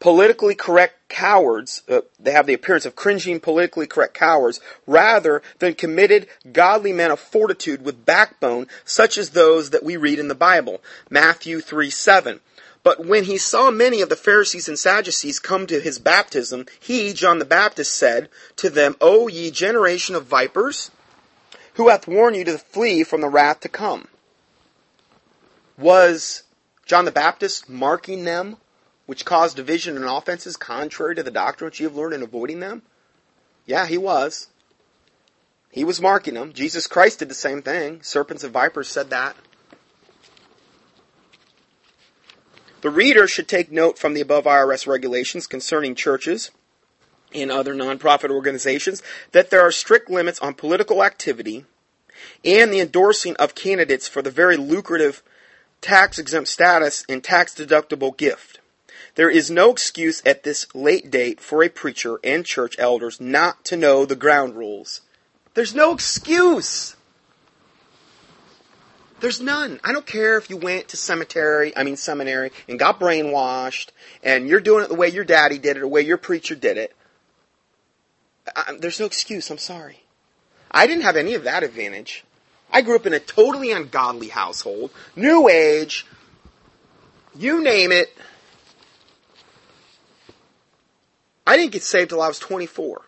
politically 0.00 0.54
correct 0.54 1.08
cowards, 1.08 1.82
uh, 1.88 2.00
they 2.18 2.32
have 2.32 2.46
the 2.46 2.54
appearance 2.54 2.86
of 2.86 2.96
cringing 2.96 3.40
politically 3.40 3.86
correct 3.86 4.14
cowards, 4.14 4.60
rather 4.86 5.42
than 5.58 5.74
committed 5.74 6.28
godly 6.52 6.92
men 6.92 7.10
of 7.10 7.20
fortitude 7.20 7.84
with 7.84 8.04
backbone, 8.04 8.66
such 8.84 9.16
as 9.16 9.30
those 9.30 9.70
that 9.70 9.84
we 9.84 9.96
read 9.96 10.18
in 10.18 10.28
the 10.28 10.34
Bible. 10.34 10.82
Matthew 11.08 11.60
3 11.60 11.90
7. 11.90 12.40
But 12.82 13.06
when 13.06 13.24
he 13.24 13.38
saw 13.38 13.70
many 13.70 14.02
of 14.02 14.10
the 14.10 14.16
Pharisees 14.16 14.68
and 14.68 14.78
Sadducees 14.78 15.38
come 15.38 15.66
to 15.66 15.80
his 15.80 15.98
baptism, 15.98 16.66
he, 16.78 17.14
John 17.14 17.38
the 17.38 17.46
Baptist, 17.46 17.94
said 17.94 18.28
to 18.56 18.68
them, 18.68 18.94
O 19.00 19.26
ye 19.26 19.50
generation 19.50 20.14
of 20.14 20.26
vipers, 20.26 20.90
who 21.74 21.88
hath 21.88 22.06
warned 22.06 22.36
you 22.36 22.44
to 22.44 22.58
flee 22.58 23.02
from 23.02 23.22
the 23.22 23.28
wrath 23.28 23.60
to 23.60 23.70
come? 23.70 24.08
Was 25.78 26.42
John 26.84 27.06
the 27.06 27.10
Baptist 27.10 27.70
marking 27.70 28.24
them 28.24 28.58
which 29.06 29.24
caused 29.24 29.56
division 29.56 29.96
and 29.96 30.04
offenses 30.04 30.56
contrary 30.56 31.14
to 31.14 31.22
the 31.22 31.30
doctrine 31.30 31.66
which 31.66 31.80
you 31.80 31.86
have 31.86 31.96
learned 31.96 32.14
in 32.14 32.22
avoiding 32.22 32.60
them? 32.60 32.82
Yeah, 33.66 33.86
he 33.86 33.98
was. 33.98 34.48
He 35.70 35.84
was 35.84 36.00
marking 36.00 36.34
them. 36.34 36.52
Jesus 36.52 36.86
Christ 36.86 37.18
did 37.18 37.28
the 37.28 37.34
same 37.34 37.62
thing. 37.62 38.02
Serpents 38.02 38.44
and 38.44 38.52
vipers 38.52 38.88
said 38.88 39.10
that. 39.10 39.36
The 42.80 42.90
reader 42.90 43.26
should 43.26 43.48
take 43.48 43.72
note 43.72 43.98
from 43.98 44.12
the 44.14 44.20
above 44.20 44.44
IRS 44.44 44.86
regulations 44.86 45.46
concerning 45.46 45.94
churches 45.94 46.50
and 47.34 47.50
other 47.50 47.74
nonprofit 47.74 48.30
organizations 48.30 49.02
that 49.32 49.50
there 49.50 49.62
are 49.62 49.72
strict 49.72 50.10
limits 50.10 50.38
on 50.40 50.54
political 50.54 51.02
activity 51.02 51.64
and 52.44 52.72
the 52.72 52.80
endorsing 52.80 53.36
of 53.36 53.54
candidates 53.54 54.06
for 54.06 54.22
the 54.22 54.30
very 54.30 54.56
lucrative 54.56 55.22
tax 55.80 56.18
exempt 56.18 56.48
status 56.48 57.04
and 57.08 57.24
tax 57.24 57.54
deductible 57.54 58.16
gift. 58.16 58.60
There 59.14 59.30
is 59.30 59.50
no 59.50 59.70
excuse 59.70 60.22
at 60.26 60.42
this 60.42 60.66
late 60.74 61.10
date 61.10 61.40
for 61.40 61.62
a 61.62 61.68
preacher 61.68 62.18
and 62.24 62.44
church 62.44 62.76
elders 62.78 63.20
not 63.20 63.64
to 63.66 63.76
know 63.76 64.04
the 64.04 64.16
ground 64.16 64.56
rules. 64.56 65.02
There's 65.54 65.74
no 65.74 65.92
excuse. 65.92 66.96
There's 69.20 69.40
none. 69.40 69.80
I 69.84 69.92
don't 69.92 70.04
care 70.04 70.36
if 70.36 70.50
you 70.50 70.56
went 70.56 70.88
to 70.88 70.96
cemetery, 70.96 71.72
I 71.76 71.84
mean 71.84 71.96
seminary, 71.96 72.50
and 72.68 72.78
got 72.78 72.98
brainwashed, 72.98 73.88
and 74.22 74.48
you're 74.48 74.60
doing 74.60 74.84
it 74.84 74.88
the 74.88 74.96
way 74.96 75.08
your 75.08 75.24
daddy 75.24 75.58
did 75.58 75.76
it, 75.76 75.78
or 75.78 75.82
the 75.82 75.88
way 75.88 76.02
your 76.02 76.18
preacher 76.18 76.56
did 76.56 76.76
it. 76.76 76.94
I, 78.54 78.76
there's 78.78 79.00
no 79.00 79.06
excuse. 79.06 79.48
I'm 79.50 79.58
sorry. 79.58 80.00
I 80.70 80.86
didn't 80.88 81.04
have 81.04 81.16
any 81.16 81.34
of 81.34 81.44
that 81.44 81.62
advantage. 81.62 82.24
I 82.70 82.82
grew 82.82 82.96
up 82.96 83.06
in 83.06 83.14
a 83.14 83.20
totally 83.20 83.70
ungodly 83.70 84.28
household, 84.28 84.90
new 85.14 85.48
age, 85.48 86.04
you 87.36 87.62
name 87.62 87.92
it. 87.92 88.08
I 91.46 91.56
didn't 91.56 91.72
get 91.72 91.82
saved 91.82 92.10
till 92.10 92.22
I 92.22 92.28
was 92.28 92.38
24. 92.38 93.02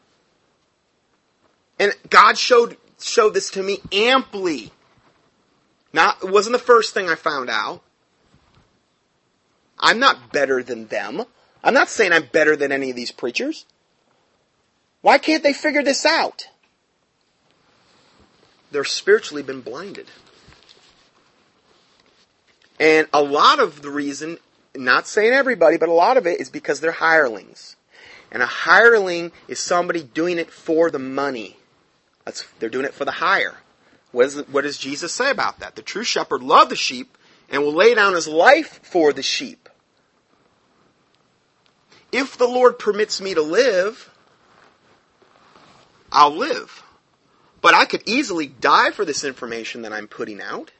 And 1.79 1.93
God 2.11 2.39
showed, 2.39 2.77
showed 3.01 3.35
this 3.35 3.51
to 3.51 3.63
me 3.63 3.79
amply. 3.93 4.73
Not, 5.93 6.23
it 6.23 6.31
wasn't 6.31 6.53
the 6.53 6.63
first 6.63 6.95
thing 6.95 7.09
I 7.09 7.15
found 7.15 7.49
out. 7.49 7.83
I'm 9.79 9.99
not 9.99 10.33
better 10.33 10.63
than 10.63 10.87
them. 10.87 11.25
I'm 11.63 11.75
not 11.75 11.89
saying 11.89 12.13
I'm 12.13 12.29
better 12.33 12.57
than 12.57 12.73
any 12.73 12.91
of 12.91 12.97
these 12.97 13.13
preachers. 13.13 13.67
Why 15.01 15.19
can't 15.19 15.43
they 15.43 15.53
figure 15.53 15.83
this 15.83 16.05
out? 16.05 16.49
They're 18.71 18.85
spiritually 18.85 19.43
been 19.43 19.61
blinded. 19.61 20.07
And 22.79 23.09
a 23.13 23.23
lot 23.23 23.61
of 23.61 23.83
the 23.83 23.91
reason, 23.91 24.39
not 24.75 25.07
saying 25.07 25.33
everybody, 25.33 25.77
but 25.77 25.89
a 25.89 25.93
lot 25.93 26.17
of 26.17 26.27
it 26.27 26.41
is 26.41 26.51
because 26.51 26.81
they're 26.81 26.93
hirelings. 26.93 27.76
And 28.37 28.43
a 28.43 28.47
hireling 28.47 29.33
is 29.49 29.59
somebody 29.59 30.03
doing 30.03 30.37
it 30.37 30.51
for 30.51 30.91
the 30.91 30.99
money. 30.99 31.57
That's, 32.27 32.45
they're 32.59 32.69
doing 32.69 32.85
it 32.85 32.93
for 32.93 33.07
the 33.07 33.11
hire. 33.11 33.55
What, 34.13 34.27
is, 34.27 34.37
what 34.49 34.65
does 34.65 34.77
Jesus 34.77 35.11
say 35.11 35.31
about 35.31 35.61
that? 35.61 35.75
The 35.75 35.81
true 35.81 36.05
shepherd 36.05 36.43
loves 36.43 36.69
the 36.69 36.77
sheep 36.77 37.17
and 37.49 37.63
will 37.63 37.73
lay 37.73 37.95
down 37.95 38.13
his 38.13 38.29
life 38.29 38.79
for 38.83 39.15
the 39.15 39.23
sheep. 39.23 39.71
If 42.13 42.37
the 42.37 42.47
Lord 42.47 42.79
permits 42.79 43.23
me 43.23 43.33
to 43.33 43.41
live, 43.41 44.11
I'll 46.13 46.37
live. 46.37 46.83
But 47.63 47.73
I 47.73 47.87
could 47.87 48.03
easily 48.05 48.49
die 48.49 48.91
for 48.91 49.07
this 49.07 49.25
information 49.25 49.81
that 49.81 49.95
I'm 49.95 50.09
putting 50.09 50.43
out. 50.43 50.73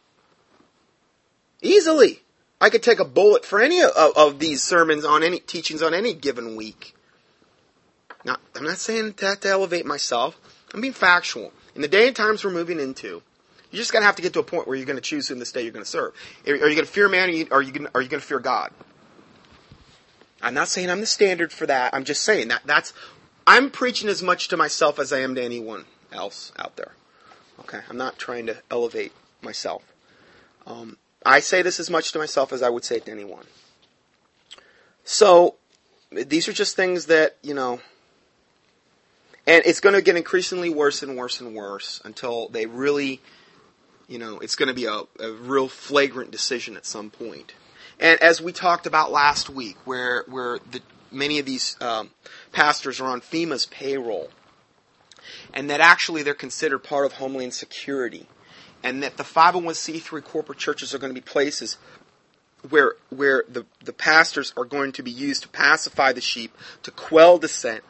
Easily. 1.63 2.21
I 2.61 2.69
could 2.69 2.83
take 2.83 3.01
a 3.01 3.05
bullet 3.07 3.47
for 3.47 3.63
any 3.63 3.81
of, 3.81 3.93
of, 4.15 4.39
these 4.41 4.63
sermons 4.63 5.07
on 5.07 5.23
any 5.23 5.39
teachings 5.39 5.81
on 5.81 5.95
any 5.95 6.13
given 6.13 6.55
week. 6.55 6.93
Now, 8.27 8.37
I'm 8.57 8.65
not 8.65 8.79
saying 8.79 9.15
that 9.19 9.43
to 9.43 9.49
elevate 9.49 9.87
myself. 9.87 10.37
I'm 10.75 10.81
being 10.81 10.93
factual. 10.93 11.53
In 11.77 11.81
the 11.81 11.89
day 11.89 12.09
and 12.09 12.17
times 12.17 12.45
we're 12.45 12.51
moving 12.51 12.81
into, 12.81 13.23
you're 13.71 13.79
just 13.79 13.93
going 13.93 14.03
to 14.03 14.07
have 14.07 14.17
to 14.17 14.23
get 14.23 14.33
to 14.33 14.41
a 14.41 14.43
point 14.43 14.67
where 14.67 14.77
you're 14.77 14.85
going 14.85 14.97
to 14.97 15.03
choose 15.03 15.29
whom 15.29 15.39
this 15.39 15.53
day 15.53 15.63
you're 15.63 15.73
going 15.73 15.85
to 15.85 15.91
serve. 15.91 16.13
Are 16.45 16.53
you 16.53 16.59
going 16.59 16.77
to 16.79 16.85
fear 16.87 17.09
man 17.09 17.31
or 17.53 17.59
are 17.59 17.63
you 17.63 17.71
going, 17.71 17.89
are 17.95 18.03
you 18.03 18.09
going 18.09 18.21
to 18.21 18.27
fear 18.27 18.41
God? 18.41 18.73
I'm 20.43 20.55
not 20.55 20.67
saying 20.67 20.91
I'm 20.91 21.01
the 21.01 21.07
standard 21.07 21.53
for 21.53 21.67
that. 21.67 21.95
I'm 21.95 22.05
just 22.05 22.23
saying 22.23 22.49
that 22.49 22.63
that's, 22.65 22.93
I'm 23.47 23.71
preaching 23.71 24.09
as 24.09 24.25
much 24.25 24.49
to 24.49 24.57
myself 24.57 24.99
as 24.99 25.13
I 25.13 25.21
am 25.21 25.37
to 25.37 25.43
anyone 25.43 25.85
else 26.13 26.53
out 26.59 26.77
there. 26.77 26.93
Okay? 27.61 27.81
I'm 27.89 27.97
not 27.97 28.19
trying 28.19 28.47
to 28.47 28.57
elevate 28.73 29.13
myself. 29.41 29.85
Um, 30.67 30.97
I 31.25 31.39
say 31.39 31.63
this 31.63 31.79
as 31.79 31.91
much 31.91 32.11
to 32.13 32.19
myself 32.19 32.53
as 32.53 32.61
I 32.61 32.71
would 32.71 32.85
say 32.85 32.99
to 32.99 33.11
anyone. 33.11 33.45
So, 35.05 35.55
these 36.11 36.49
are 36.49 36.53
just 36.53 36.75
things 36.75 37.07
that, 37.07 37.37
you 37.43 37.55
know, 37.55 37.81
and 39.47 39.63
it's 39.67 39.81
going 39.81 39.95
to 39.95 40.03
get 40.03 40.17
increasingly 40.17 40.71
worse 40.71 41.03
and 41.03 41.17
worse 41.17 41.41
and 41.41 41.55
worse 41.55 42.01
until 42.05 42.49
they 42.49 42.67
really 42.67 43.21
You 44.09 44.19
know, 44.19 44.39
it's 44.41 44.57
going 44.57 44.69
to 44.69 44.75
be 44.75 44.87
a, 44.87 45.03
a 45.21 45.33
real 45.33 45.69
flagrant 45.69 46.31
decision 46.31 46.77
at 46.77 46.87
some 46.87 47.11
point. 47.11 47.55
And 47.99 48.23
as 48.23 48.41
we 48.43 48.53
talked 48.53 48.87
about 48.87 49.11
last 49.13 49.51
week, 49.51 49.77
where 49.87 50.25
where 50.29 50.59
the, 50.71 50.83
many 51.11 51.39
of 51.41 51.47
these 51.47 51.77
um, 51.81 52.11
pastors 52.53 53.01
are 53.01 53.09
on 53.09 53.21
FEMA's 53.23 53.67
payroll, 53.67 54.31
and 55.55 55.71
that 55.71 55.81
actually 55.81 56.23
they're 56.23 56.35
considered 56.35 56.81
part 56.81 57.07
of 57.07 57.15
Homeland 57.15 57.55
Security, 57.55 58.29
and 58.83 59.03
that 59.03 59.17
the 59.17 59.25
501c3 59.25 60.23
corporate 60.25 60.59
churches 60.59 60.95
are 60.95 60.99
going 60.99 61.15
to 61.15 61.21
be 61.21 61.25
places 61.25 61.79
where 62.71 62.95
where 63.11 63.45
the, 63.49 63.67
the 63.85 63.93
pastors 63.93 64.53
are 64.57 64.65
going 64.67 64.93
to 64.93 65.03
be 65.03 65.11
used 65.11 65.43
to 65.43 65.49
pacify 65.49 66.13
the 66.13 66.21
sheep, 66.21 66.57
to 66.85 66.91
quell 66.93 67.39
dissent. 67.39 67.85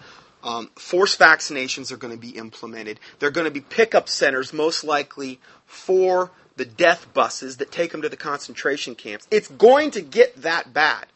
Um, 0.47 0.71
forced 0.77 1.19
vaccinations 1.19 1.91
are 1.91 1.97
going 1.97 2.15
to 2.15 2.21
be 2.21 2.31
implemented. 2.31 3.01
They're 3.19 3.33
going 3.33 3.47
to 3.47 3.51
be 3.51 3.61
pickup 3.61 4.09
centers, 4.09 4.53
most 4.53 4.85
likely 4.85 5.41
for 5.67 6.31
the 6.57 6.65
death 6.65 7.13
buses 7.13 7.57
that 7.57 7.73
take 7.73 7.91
them 7.91 8.01
to 8.03 8.09
the 8.09 8.17
concentration 8.17 8.95
camps. 8.95 9.27
It's 9.33 9.49
going 9.49 9.91
to 9.91 10.01
get 10.01 10.37
that 10.43 10.73
bad. 10.73 11.07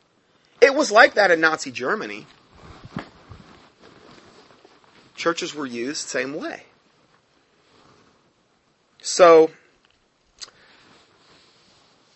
It 0.61 0.75
was 0.75 0.91
like 0.91 1.15
that 1.15 1.31
in 1.31 1.41
Nazi 1.41 1.71
Germany. 1.71 2.27
Churches 5.15 5.55
were 5.55 5.65
used 5.65 6.07
the 6.07 6.09
same 6.09 6.35
way. 6.35 6.65
So 9.01 9.53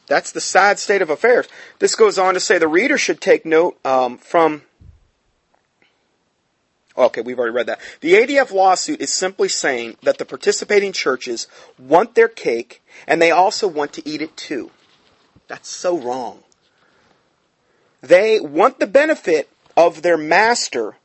that's 0.08 0.32
the 0.32 0.40
sad 0.40 0.80
state 0.80 1.00
of 1.00 1.10
affairs. 1.10 1.46
This 1.78 1.94
goes 1.94 2.18
on 2.18 2.34
to 2.34 2.40
say 2.40 2.58
the 2.58 2.66
reader 2.66 2.98
should 2.98 3.20
take 3.20 3.46
note 3.46 3.78
um, 3.84 4.18
from. 4.18 4.62
Okay, 6.96 7.22
we've 7.22 7.38
already 7.38 7.54
read 7.54 7.66
that. 7.66 7.80
The 8.00 8.14
ADF 8.14 8.52
lawsuit 8.52 9.00
is 9.00 9.12
simply 9.12 9.48
saying 9.48 9.96
that 10.02 10.18
the 10.18 10.24
participating 10.24 10.92
churches 10.92 11.48
want 11.78 12.14
their 12.14 12.28
cake 12.28 12.82
and 13.06 13.20
they 13.20 13.32
also 13.32 13.66
want 13.66 13.92
to 13.94 14.08
eat 14.08 14.22
it 14.22 14.36
too. 14.36 14.70
That's 15.48 15.68
so 15.68 15.98
wrong. 15.98 16.40
They 18.00 18.38
want 18.38 18.78
the 18.78 18.86
benefit 18.86 19.48
of 19.76 20.02
their 20.02 20.16
master, 20.16 20.96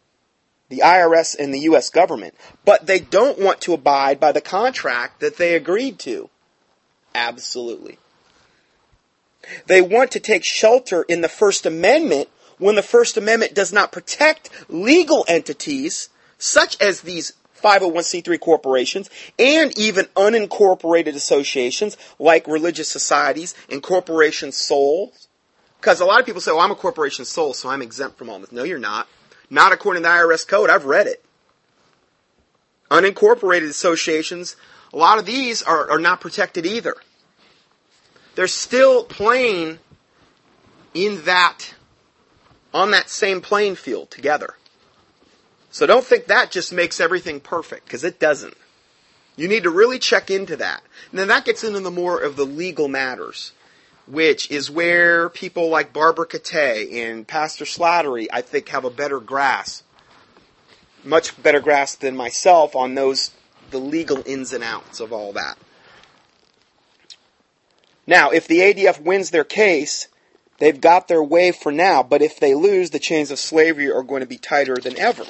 the 0.70 0.82
IRS 0.86 1.36
and 1.38 1.54
the 1.54 1.62
U.S. 1.62 1.90
government, 1.90 2.36
but 2.66 2.86
they 2.86 3.00
don't 3.00 3.40
want 3.40 3.62
to 3.62 3.74
abide 3.74 4.20
by 4.20 4.32
the 4.32 4.42
contract 4.42 5.22
that 5.22 5.38
they 5.38 5.56
agreed 5.56 5.98
to. 6.00 6.30
Absolutely. 7.16 7.98
They 9.66 9.82
want 9.82 10.12
to 10.12 10.20
take 10.20 10.44
shelter 10.44 11.04
in 11.04 11.22
the 11.22 11.30
First 11.30 11.66
Amendment 11.66 12.30
when 12.60 12.76
the 12.76 12.84
First 12.84 13.18
Amendment 13.18 13.56
does 13.56 13.74
not 13.74 13.92
protect 13.92 14.50
legal 14.70 15.26
entities 15.28 16.10
such 16.38 16.80
as 16.82 17.02
these 17.02 17.34
501c3 17.62 18.40
corporations 18.40 19.10
and 19.38 19.78
even 19.78 20.06
unincorporated 20.16 21.16
associations 21.16 21.98
like 22.18 22.48
religious 22.48 22.88
societies 22.88 23.56
and 23.70 23.84
corporation 23.84 24.52
souls. 24.52 25.28
Because 25.80 26.00
a 26.02 26.06
lot 26.06 26.20
of 26.20 26.26
people 26.26 26.42
say, 26.42 26.52
well, 26.52 26.62
I'm 26.62 26.72
a 26.72 26.76
corporation 26.76 27.26
soul, 27.26 27.54
so 27.54 27.70
I'm 27.70 27.82
exempt 27.82 28.18
from 28.18 28.30
all 28.30 28.40
this. 28.40 28.52
No, 28.52 28.64
you're 28.64 28.80
not. 28.80 29.08
Not 29.50 29.72
according 29.72 30.04
to 30.04 30.10
the 30.10 30.14
IRS 30.14 30.48
code. 30.48 30.70
I've 30.70 30.86
read 30.86 31.08
it. 31.08 31.24
Unincorporated 32.92 33.70
associations, 33.70 34.56
a 34.94 34.98
lot 34.98 35.20
of 35.20 35.26
these 35.26 35.62
are, 35.64 35.92
are 35.92 36.00
not 36.00 36.22
protected 36.22 36.66
either. 36.66 36.96
They're 38.36 38.48
still 38.48 39.04
playing 39.04 39.80
in 40.94 41.24
that, 41.26 41.74
on 42.74 42.92
that 42.92 43.10
same 43.10 43.42
playing 43.42 43.76
field 43.76 44.12
together. 44.12 44.56
So 45.72 45.86
don't 45.86 46.04
think 46.04 46.26
that 46.26 46.52
just 46.52 46.74
makes 46.74 47.00
everything 47.00 47.40
perfect, 47.40 47.86
because 47.86 48.04
it 48.04 48.20
doesn't. 48.20 48.58
You 49.36 49.48
need 49.48 49.64
to 49.64 49.70
really 49.70 50.00
check 50.00 50.30
into 50.30 50.58
that. 50.58 50.84
And 51.12 51.20
then 51.20 51.30
that 51.30 51.46
gets 51.46 51.64
into 51.64 51.80
the 51.80 51.92
more 51.92 52.20
of 52.20 52.36
the 52.36 52.46
legal 52.46 52.88
matters, 52.88 53.54
which 54.06 54.52
is 54.52 54.70
where 54.70 55.30
people 55.30 55.70
like 55.70 55.94
Barbara 55.94 56.28
Catay 56.28 57.10
and 57.10 57.26
Pastor 57.26 57.64
Slattery, 57.64 58.28
I 58.34 58.42
think, 58.42 58.68
have 58.70 58.84
a 58.84 58.90
better 58.90 59.20
grasp, 59.20 59.86
much 61.06 61.42
better 61.42 61.62
grasp 61.62 62.02
than 62.02 62.18
myself 62.18 62.76
on 62.76 62.96
those, 62.96 63.32
the 63.72 63.78
legal 63.78 64.22
ins 64.26 64.52
and 64.52 64.64
outs 64.64 65.00
of 65.00 65.14
all 65.14 65.32
that. 65.34 65.58
Now, 68.06 68.32
if 68.32 68.48
the 68.48 68.60
ADF 68.60 69.00
wins 69.00 69.30
their 69.30 69.46
case, 69.46 70.09
they've 70.60 70.80
got 70.80 71.08
their 71.08 71.24
way 71.24 71.52
for 71.52 71.72
now, 71.72 72.04
but 72.04 72.22
if 72.22 72.40
they 72.40 72.54
lose, 72.54 72.90
the 72.90 73.00
chains 73.00 73.32
of 73.32 73.40
slavery 73.40 73.92
are 73.92 74.04
going 74.04 74.22
to 74.22 74.28
be 74.28 74.38
tighter 74.38 74.76
than 74.76 74.98
ever. 74.98 75.26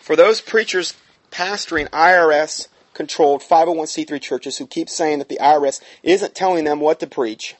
For 0.00 0.16
those 0.16 0.40
preachers 0.40 0.94
pastoring 1.30 1.88
IRS 1.88 2.68
controlled 2.92 3.42
501c3 3.42 4.20
churches 4.20 4.58
who 4.58 4.66
keep 4.66 4.88
saying 4.88 5.18
that 5.18 5.28
the 5.28 5.38
IRS 5.40 5.80
isn't 6.02 6.34
telling 6.34 6.64
them 6.64 6.80
what 6.80 7.00
to 7.00 7.06
preach, 7.06 7.56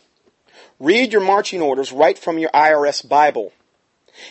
read 0.79 1.13
your 1.13 1.23
marching 1.23 1.61
orders 1.61 1.93
right 1.93 2.19
from 2.19 2.39
your 2.39 2.51
IRS 2.51 3.07
Bible. 3.07 3.53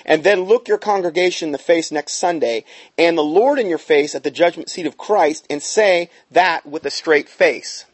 And 0.06 0.24
then 0.24 0.44
look 0.44 0.70
your 0.70 0.78
congregation 0.78 1.50
in 1.50 1.52
the 1.52 1.58
face 1.58 1.92
next 1.92 2.14
Sunday 2.14 2.64
and 2.98 3.18
the 3.18 3.24
Lord 3.24 3.60
in 3.60 3.68
your 3.68 3.78
face 3.78 4.16
at 4.16 4.24
the 4.24 4.32
judgment 4.32 4.70
seat 4.70 4.86
of 4.86 4.98
Christ 4.98 5.46
and 5.50 5.62
say 5.62 6.10
that 6.32 6.66
with 6.66 6.86
a 6.86 6.90
straight 6.90 7.28
face. 7.28 7.86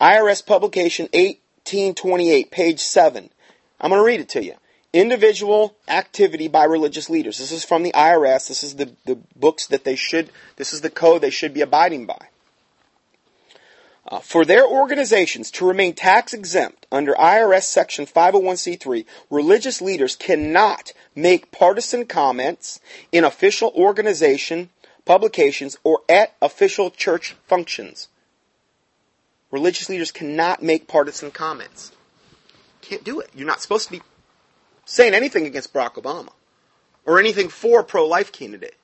IRS 0.00 0.44
publication 0.44 1.08
1828, 1.64 2.50
page 2.50 2.80
7. 2.80 3.30
I'm 3.80 3.90
going 3.90 4.00
to 4.00 4.04
read 4.04 4.20
it 4.20 4.28
to 4.30 4.44
you. 4.44 4.54
Individual 4.92 5.74
activity 5.88 6.46
by 6.46 6.64
religious 6.64 7.08
leaders. 7.08 7.38
This 7.38 7.52
is 7.52 7.64
from 7.64 7.82
the 7.82 7.92
IRS. 7.92 8.48
This 8.48 8.62
is 8.62 8.76
the, 8.76 8.92
the 9.06 9.18
books 9.34 9.66
that 9.68 9.84
they 9.84 9.96
should, 9.96 10.30
this 10.56 10.74
is 10.74 10.82
the 10.82 10.90
code 10.90 11.22
they 11.22 11.30
should 11.30 11.54
be 11.54 11.62
abiding 11.62 12.04
by. 12.06 12.28
Uh, 14.06 14.20
for 14.20 14.44
their 14.44 14.66
organizations 14.66 15.50
to 15.50 15.66
remain 15.66 15.94
tax 15.94 16.34
exempt 16.34 16.86
under 16.92 17.14
IRS 17.14 17.62
Section 17.62 18.04
501c3, 18.04 19.06
religious 19.30 19.80
leaders 19.80 20.14
cannot 20.14 20.92
make 21.14 21.50
partisan 21.50 22.04
comments 22.04 22.78
in 23.10 23.24
official 23.24 23.72
organization 23.74 24.68
publications 25.06 25.78
or 25.82 26.02
at 26.10 26.34
official 26.42 26.90
church 26.90 27.34
functions 27.46 28.08
religious 29.54 29.88
leaders 29.88 30.10
cannot 30.10 30.62
make 30.62 30.88
partisan 30.88 31.30
comments. 31.30 31.92
Can't 32.82 33.04
do 33.04 33.20
it. 33.20 33.30
You're 33.34 33.46
not 33.46 33.62
supposed 33.62 33.86
to 33.86 33.92
be 33.92 34.02
saying 34.84 35.14
anything 35.14 35.46
against 35.46 35.72
Barack 35.72 35.94
Obama 35.94 36.30
or 37.06 37.20
anything 37.20 37.48
for 37.48 37.80
a 37.80 37.84
pro-life 37.84 38.32
candidate. 38.32 38.74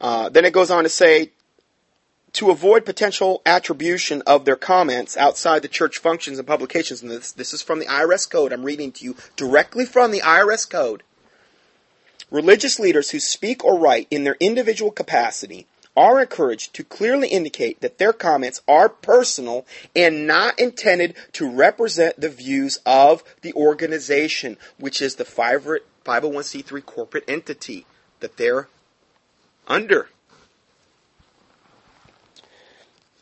Uh, 0.00 0.28
then 0.28 0.44
it 0.44 0.52
goes 0.52 0.72
on 0.72 0.82
to 0.82 0.88
say, 0.88 1.30
to 2.32 2.50
avoid 2.50 2.84
potential 2.84 3.42
attribution 3.46 4.22
of 4.26 4.44
their 4.44 4.56
comments 4.56 5.16
outside 5.16 5.62
the 5.62 5.68
church 5.68 5.98
functions 5.98 6.38
and 6.38 6.48
publications, 6.48 7.00
and 7.00 7.12
this, 7.12 7.30
this 7.30 7.52
is 7.52 7.62
from 7.62 7.78
the 7.78 7.86
IRS 7.86 8.28
code, 8.28 8.52
I'm 8.52 8.64
reading 8.64 8.90
to 8.92 9.04
you 9.04 9.16
directly 9.36 9.84
from 9.84 10.10
the 10.10 10.20
IRS 10.20 10.68
code. 10.68 11.04
Religious 12.28 12.80
leaders 12.80 13.10
who 13.10 13.20
speak 13.20 13.64
or 13.64 13.78
write 13.78 14.08
in 14.10 14.24
their 14.24 14.36
individual 14.40 14.90
capacity 14.90 15.68
are 15.96 16.20
encouraged 16.20 16.74
to 16.74 16.84
clearly 16.84 17.28
indicate 17.28 17.80
that 17.80 17.98
their 17.98 18.12
comments 18.12 18.62
are 18.66 18.88
personal 18.88 19.66
and 19.94 20.26
not 20.26 20.58
intended 20.58 21.14
to 21.32 21.50
represent 21.50 22.18
the 22.20 22.28
views 22.28 22.78
of 22.86 23.22
the 23.42 23.52
organization, 23.54 24.56
which 24.78 25.02
is 25.02 25.16
the 25.16 25.24
501c3 25.24 26.86
corporate 26.86 27.24
entity 27.28 27.86
that 28.20 28.36
they're 28.36 28.68
under. 29.68 30.08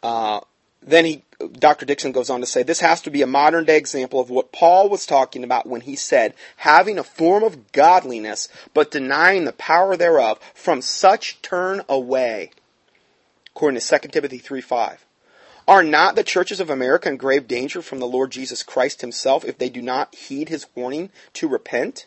Uh, 0.03 0.41
then 0.83 1.05
he, 1.05 1.23
Dr. 1.53 1.85
Dixon 1.85 2.13
goes 2.13 2.31
on 2.31 2.41
to 2.41 2.47
say, 2.47 2.63
this 2.63 2.81
has 2.81 3.03
to 3.03 3.11
be 3.11 3.21
a 3.21 3.27
modern 3.27 3.65
day 3.65 3.77
example 3.77 4.19
of 4.21 4.31
what 4.31 4.53
Paul 4.53 4.89
was 4.89 5.05
talking 5.05 5.45
about 5.45 5.67
when 5.67 5.83
he 5.83 5.95
said, 5.95 6.35
having 6.57 6.99
a 6.99 7.05
form 7.05 7.43
of 7.43 7.73
godliness, 7.73 8.49
but 8.73 8.91
denying 8.91 9.45
the 9.45 9.53
power 9.53 9.97
thereof, 9.97 10.39
from 10.55 10.81
such 10.81 11.43
turn 11.43 11.83
away 11.89 12.51
according 13.61 13.79
to 13.79 13.99
2 14.01 14.09
Timothy 14.09 14.39
3 14.39 14.63
5. 14.63 15.05
Are 15.69 15.83
not 15.83 16.17
the 16.17 16.25
churches 16.25 16.61
of 16.61 16.71
America 16.71 17.11
in 17.11 17.19
grave 17.19 17.47
danger 17.47 17.83
from 17.83 17.99
the 17.99 18.07
Lord 18.07 18.31
Jesus 18.31 18.63
Christ 18.63 19.03
himself 19.03 19.45
if 19.45 19.59
they 19.59 19.69
do 19.69 19.83
not 19.83 20.15
heed 20.15 20.49
his 20.49 20.65
warning 20.75 21.11
to 21.35 21.47
repent? 21.47 22.07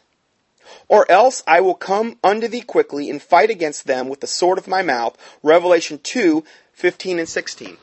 Or 0.88 1.06
else 1.12 1.44
I 1.46 1.62
will 1.62 1.76
come 1.76 2.18
unto 2.24 2.48
thee 2.48 2.62
quickly 2.62 3.08
and 3.08 3.22
fight 3.22 3.52
against 3.52 3.86
them 3.86 4.10
with 4.10 4.20
the 4.20 4.26
sword 4.26 4.58
of 4.58 4.68
my 4.68 4.82
mouth. 4.82 5.16
Revelation 5.44 6.00
2 6.02 6.44
15 6.74 7.20
and 7.20 7.30
16. 7.30 7.78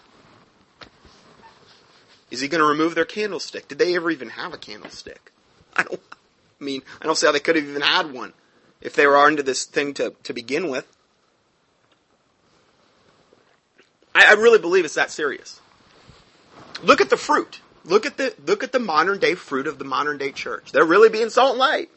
Is 2.33 2.41
he 2.41 2.49
going 2.49 2.63
to 2.63 2.67
remove 2.67 2.97
their 2.97 3.05
candlestick? 3.05 3.69
Did 3.69 3.79
they 3.79 3.95
ever 3.95 4.11
even 4.11 4.31
have 4.31 4.53
a 4.53 4.59
candlestick? 4.59 5.31
I 5.77 5.85
don't 5.85 6.01
I 6.61 6.65
mean, 6.65 6.83
I 7.01 7.07
don't 7.07 7.17
see 7.17 7.27
how 7.27 7.33
they 7.33 7.39
could 7.39 7.55
have 7.55 7.65
even 7.65 7.83
had 7.83 8.13
one 8.13 8.33
if 8.81 8.97
they 8.97 9.07
were 9.07 9.29
into 9.29 9.45
this 9.45 9.65
thing 9.65 9.95
to, 9.95 10.15
to 10.25 10.33
begin 10.33 10.71
with. 10.71 10.89
I, 14.15 14.27
I 14.31 14.33
really 14.35 14.59
believe 14.59 14.85
it's 14.85 14.95
that 14.95 15.11
serious. 15.11 15.61
Look 16.83 17.01
at 17.01 17.11
the 17.11 17.17
fruit. 17.17 17.61
Look 17.85 18.07
at 18.07 18.17
the 18.17 18.35
look 18.47 18.63
at 18.63 18.73
the 18.73 18.79
modern 18.79 19.19
day 19.19 19.35
fruit 19.35 19.67
of 19.67 19.79
the 19.79 19.85
modern 19.85 20.19
day 20.19 20.33
church. 20.33 20.73
They're 20.73 20.85
really 20.85 21.09
being 21.09 21.31
salt 21.31 21.53
and 21.53 21.59
light. 21.59 21.91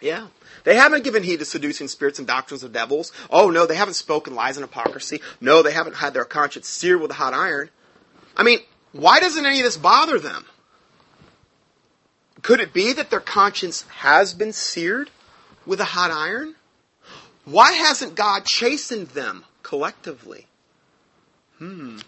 Yeah. 0.00 0.28
They 0.64 0.74
haven't 0.74 1.04
given 1.04 1.22
heed 1.22 1.38
to 1.38 1.44
seducing 1.44 1.88
spirits 1.88 2.18
and 2.18 2.26
doctrines 2.26 2.62
of 2.62 2.72
devils. 2.72 3.12
Oh 3.30 3.50
no, 3.50 3.66
they 3.66 3.76
haven't 3.76 3.94
spoken 3.94 4.34
lies 4.34 4.56
and 4.56 4.64
hypocrisy. 4.66 5.20
No, 5.40 5.62
they 5.62 5.72
haven't 5.72 5.96
had 5.96 6.12
their 6.12 6.24
conscience 6.24 6.68
seared 6.68 7.00
with 7.00 7.10
a 7.10 7.14
hot 7.14 7.34
iron. 7.34 7.70
I 8.36 8.42
mean, 8.42 8.58
why 8.92 9.20
doesn't 9.20 9.46
any 9.46 9.60
of 9.60 9.64
this 9.64 9.76
bother 9.76 10.18
them? 10.18 10.44
Could 12.42 12.60
it 12.60 12.72
be 12.72 12.92
that 12.92 13.10
their 13.10 13.20
conscience 13.20 13.82
has 13.98 14.34
been 14.34 14.52
seared 14.52 15.10
with 15.64 15.80
a 15.80 15.84
hot 15.84 16.10
iron? 16.10 16.54
Why 17.44 17.72
hasn't 17.72 18.14
God 18.14 18.44
chastened 18.44 19.08
them 19.08 19.44
collectively? 19.62 20.46
Hmm, 21.58 21.98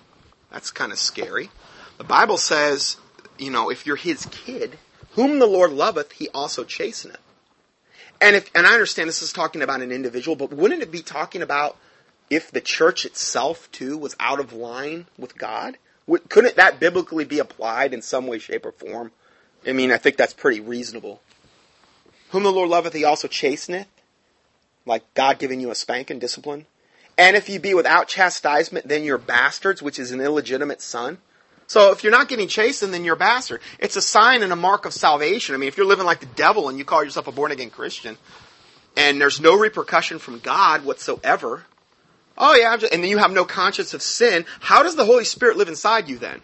that's 0.51 0.71
kind 0.71 0.93
of 0.93 0.99
scary. 0.99 1.51
The 1.97 2.05
Bible 2.05 2.37
says, 2.37 2.97
you 3.39 3.51
know, 3.51 3.71
if 3.71 3.87
you're 3.87 3.97
his 3.97 4.27
kid, 4.27 4.79
whom 5.13 5.39
the 5.39 5.47
Lord 5.47 5.73
loveth, 5.73 6.13
he 6.13 6.29
also 6.31 6.65
chasteneth. 6.65 7.17
And 8.21 8.37
if, 8.37 8.51
and 8.55 8.67
I 8.67 8.73
understand 8.73 9.09
this 9.09 9.23
is 9.23 9.33
talking 9.33 9.63
about 9.63 9.81
an 9.81 9.93
individual, 9.93 10.37
but 10.37 10.53
wouldn't 10.53 10.83
it 10.83 10.91
be 10.91 11.03
talking 11.03 11.41
about 11.41 11.77
if 12.31 12.51
the 12.51 12.61
church 12.61 13.05
itself 13.05 13.71
too 13.73 13.97
was 13.97 14.17
out 14.21 14.41
of 14.41 14.53
line 14.53 15.07
with 15.17 15.39
God? 15.39 15.79
Couldn't 16.29 16.57
that 16.57 16.81
biblically 16.81 17.25
be 17.25 17.39
applied 17.39 17.95
in 17.95 18.03
some 18.03 18.27
way, 18.27 18.39
shape, 18.39 18.67
or 18.67 18.73
form? 18.73 19.13
I 19.67 19.73
mean, 19.73 19.93
I 19.93 19.99
think 19.99 20.17
that's 20.17 20.33
pretty 20.33 20.61
reasonable. 20.61 21.21
Whom 22.31 22.43
the 22.43 22.53
Lord 22.53 22.71
loveth, 22.71 22.95
he 22.95 23.05
also 23.05 23.29
chasteneth, 23.29 23.87
like 24.85 25.03
God 25.15 25.39
giving 25.39 25.61
you 25.61 25.71
a 25.71 25.75
spanking 25.75 26.19
discipline. 26.19 26.67
And 27.19 27.37
if 27.37 27.49
you 27.49 27.59
be 27.59 27.75
without 27.75 28.07
chastisement, 28.07 28.87
then 28.87 29.03
you're 29.03 29.19
bastards, 29.19 29.83
which 29.83 29.99
is 29.99 30.12
an 30.12 30.21
illegitimate 30.21 30.81
son. 30.81 31.19
So 31.66 31.91
if 31.91 32.03
you're 32.03 32.12
not 32.12 32.29
getting 32.29 32.47
chastened, 32.47 32.95
then 32.95 33.05
you're 33.05 33.16
a 33.16 33.19
bastard. 33.19 33.61
It's 33.81 33.97
a 33.97 34.01
sign 34.01 34.43
and 34.45 34.53
a 34.53 34.57
mark 34.57 34.87
of 34.87 34.95
salvation. 34.95 35.55
I 35.55 35.59
mean, 35.59 35.69
if 35.69 35.77
you're 35.77 35.85
living 35.85 36.07
like 36.07 36.21
the 36.21 36.27
devil 36.27 36.69
and 36.69 36.79
you 36.79 36.85
call 36.85 37.03
yourself 37.03 37.27
a 37.27 37.33
born 37.33 37.51
again 37.51 37.71
Christian, 37.71 38.16
and 38.97 39.21
there's 39.21 39.41
no 39.41 39.59
repercussion 39.59 40.21
from 40.21 40.39
God 40.39 40.85
whatsoever, 40.85 41.64
oh 42.39 42.55
yeah, 42.55 42.73
and 42.73 43.03
then 43.03 43.11
you 43.11 43.19
have 43.19 43.33
no 43.33 43.45
conscience 43.45 43.93
of 43.95 44.01
sin, 44.01 44.47
how 44.61 44.85
does 44.85 44.95
the 44.95 45.05
Holy 45.05 45.25
Spirit 45.25 45.57
live 45.57 45.69
inside 45.69 46.09
you 46.09 46.19
then? 46.19 46.41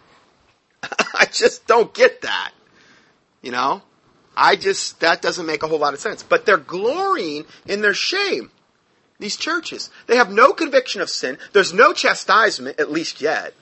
I 1.15 1.25
just 1.25 1.65
don't 1.65 1.93
get 1.93 2.21
that. 2.21 2.51
You 3.41 3.51
know? 3.51 3.81
I 4.35 4.57
just, 4.57 4.99
that 4.99 5.21
doesn't 5.21 5.45
make 5.45 5.63
a 5.63 5.67
whole 5.67 5.79
lot 5.79 5.93
of 5.93 6.01
sense. 6.01 6.21
But 6.21 6.45
they're 6.45 6.57
glorying 6.57 7.45
in 7.65 7.81
their 7.81 7.93
shame. 7.93 8.51
These 9.19 9.37
churches. 9.37 9.89
They 10.07 10.17
have 10.17 10.31
no 10.31 10.53
conviction 10.53 11.01
of 11.01 11.09
sin. 11.09 11.37
There's 11.53 11.73
no 11.73 11.93
chastisement, 11.93 12.79
at 12.79 12.91
least 12.91 13.21
yet. 13.21 13.53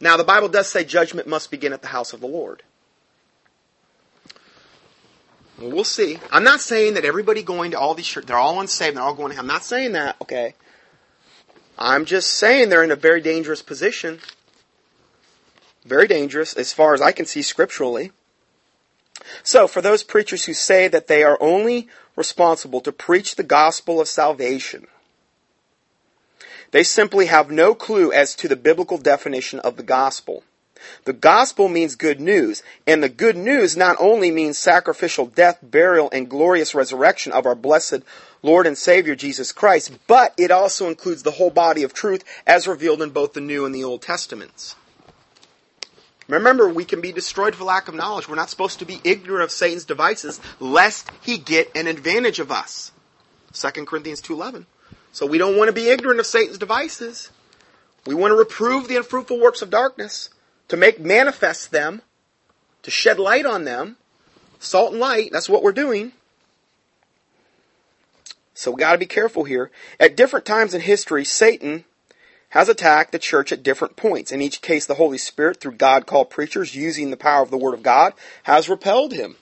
Now, 0.00 0.16
the 0.16 0.24
Bible 0.24 0.48
does 0.48 0.68
say 0.68 0.84
judgment 0.84 1.28
must 1.28 1.50
begin 1.50 1.72
at 1.72 1.82
the 1.82 1.88
house 1.88 2.12
of 2.12 2.20
the 2.20 2.26
Lord. 2.26 2.62
Well, 5.58 5.70
we'll 5.70 5.84
see. 5.84 6.18
I'm 6.30 6.44
not 6.44 6.60
saying 6.60 6.94
that 6.94 7.04
everybody 7.04 7.42
going 7.42 7.72
to 7.72 7.78
all 7.78 7.94
these 7.94 8.06
churches, 8.06 8.28
they're 8.28 8.36
all 8.36 8.60
unsaved, 8.60 8.96
they're 8.96 9.02
all 9.02 9.14
going 9.14 9.30
to 9.30 9.34
hell. 9.34 9.42
I'm 9.42 9.48
not 9.48 9.64
saying 9.64 9.92
that, 9.92 10.16
okay? 10.22 10.54
I'm 11.76 12.04
just 12.04 12.30
saying 12.30 12.68
they're 12.68 12.84
in 12.84 12.92
a 12.92 12.96
very 12.96 13.20
dangerous 13.20 13.60
position. 13.60 14.20
Very 15.84 16.06
dangerous, 16.06 16.54
as 16.54 16.72
far 16.72 16.94
as 16.94 17.00
I 17.00 17.12
can 17.12 17.26
see 17.26 17.42
scripturally. 17.42 18.12
So, 19.42 19.66
for 19.66 19.82
those 19.82 20.04
preachers 20.04 20.44
who 20.44 20.54
say 20.54 20.86
that 20.88 21.08
they 21.08 21.24
are 21.24 21.38
only 21.40 21.88
responsible 22.18 22.80
to 22.82 22.92
preach 22.92 23.36
the 23.36 23.42
gospel 23.42 24.00
of 24.00 24.08
salvation, 24.08 24.86
they 26.72 26.82
simply 26.82 27.26
have 27.26 27.50
no 27.50 27.74
clue 27.74 28.12
as 28.12 28.34
to 28.34 28.48
the 28.48 28.56
biblical 28.56 28.98
definition 28.98 29.58
of 29.60 29.76
the 29.76 29.82
gospel. 29.82 30.42
The 31.04 31.12
gospel 31.12 31.68
means 31.68 31.96
good 31.96 32.20
news, 32.20 32.62
and 32.86 33.02
the 33.02 33.08
good 33.08 33.36
news 33.36 33.76
not 33.76 33.96
only 33.98 34.30
means 34.30 34.58
sacrificial 34.58 35.26
death, 35.26 35.58
burial, 35.62 36.08
and 36.12 36.28
glorious 36.28 36.74
resurrection 36.74 37.32
of 37.32 37.46
our 37.46 37.54
blessed 37.54 38.02
Lord 38.42 38.66
and 38.66 38.78
Savior 38.78 39.16
Jesus 39.16 39.50
Christ, 39.50 39.92
but 40.06 40.34
it 40.36 40.50
also 40.50 40.88
includes 40.88 41.22
the 41.22 41.32
whole 41.32 41.50
body 41.50 41.82
of 41.82 41.94
truth 41.94 42.24
as 42.46 42.68
revealed 42.68 43.02
in 43.02 43.10
both 43.10 43.32
the 43.32 43.40
New 43.40 43.64
and 43.64 43.74
the 43.74 43.84
Old 43.84 44.02
Testaments. 44.02 44.76
Remember, 46.28 46.68
we 46.68 46.84
can 46.84 47.00
be 47.00 47.10
destroyed 47.10 47.54
for 47.54 47.64
lack 47.64 47.88
of 47.88 47.94
knowledge. 47.94 48.28
We're 48.28 48.34
not 48.34 48.50
supposed 48.50 48.80
to 48.80 48.84
be 48.84 49.00
ignorant 49.02 49.44
of 49.44 49.50
Satan's 49.50 49.86
devices, 49.86 50.40
lest 50.60 51.10
he 51.22 51.38
get 51.38 51.74
an 51.74 51.86
advantage 51.86 52.38
of 52.38 52.52
us. 52.52 52.92
2 53.54 53.86
Corinthians 53.86 54.20
2.11. 54.20 54.66
So 55.12 55.24
we 55.24 55.38
don't 55.38 55.56
want 55.56 55.68
to 55.68 55.72
be 55.72 55.88
ignorant 55.88 56.20
of 56.20 56.26
Satan's 56.26 56.58
devices. 56.58 57.30
We 58.06 58.14
want 58.14 58.32
to 58.32 58.36
reprove 58.36 58.88
the 58.88 58.96
unfruitful 58.96 59.40
works 59.40 59.62
of 59.62 59.70
darkness, 59.70 60.28
to 60.68 60.76
make 60.76 61.00
manifest 61.00 61.70
them, 61.70 62.02
to 62.82 62.90
shed 62.90 63.18
light 63.18 63.46
on 63.46 63.64
them. 63.64 63.96
Salt 64.60 64.92
and 64.92 65.00
light, 65.00 65.30
that's 65.32 65.48
what 65.48 65.62
we're 65.62 65.72
doing. 65.72 66.12
So 68.52 68.72
we 68.72 68.80
gotta 68.80 68.98
be 68.98 69.06
careful 69.06 69.44
here. 69.44 69.70
At 69.98 70.16
different 70.16 70.44
times 70.44 70.74
in 70.74 70.80
history, 70.80 71.24
Satan 71.24 71.84
has 72.50 72.68
attacked 72.68 73.12
the 73.12 73.18
church 73.18 73.52
at 73.52 73.62
different 73.62 73.96
points. 73.96 74.32
In 74.32 74.40
each 74.40 74.62
case, 74.62 74.86
the 74.86 74.94
Holy 74.94 75.18
Spirit, 75.18 75.60
through 75.60 75.72
God 75.72 76.06
called 76.06 76.30
preachers 76.30 76.74
using 76.74 77.10
the 77.10 77.16
power 77.16 77.42
of 77.42 77.50
the 77.50 77.58
Word 77.58 77.74
of 77.74 77.82
God, 77.82 78.14
has 78.44 78.68
repelled 78.68 79.12
him. 79.12 79.36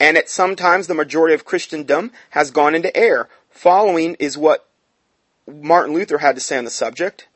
And 0.00 0.16
at 0.16 0.28
some 0.28 0.54
times, 0.54 0.86
the 0.86 0.94
majority 0.94 1.34
of 1.34 1.44
Christendom 1.44 2.12
has 2.30 2.52
gone 2.52 2.74
into 2.76 2.96
error, 2.96 3.28
Following 3.58 4.14
is 4.20 4.38
what 4.38 4.68
Martin 5.44 5.92
Luther 5.92 6.18
had 6.18 6.36
to 6.36 6.40
say 6.40 6.58
on 6.58 6.64
the 6.64 6.70
subject. 6.70 7.26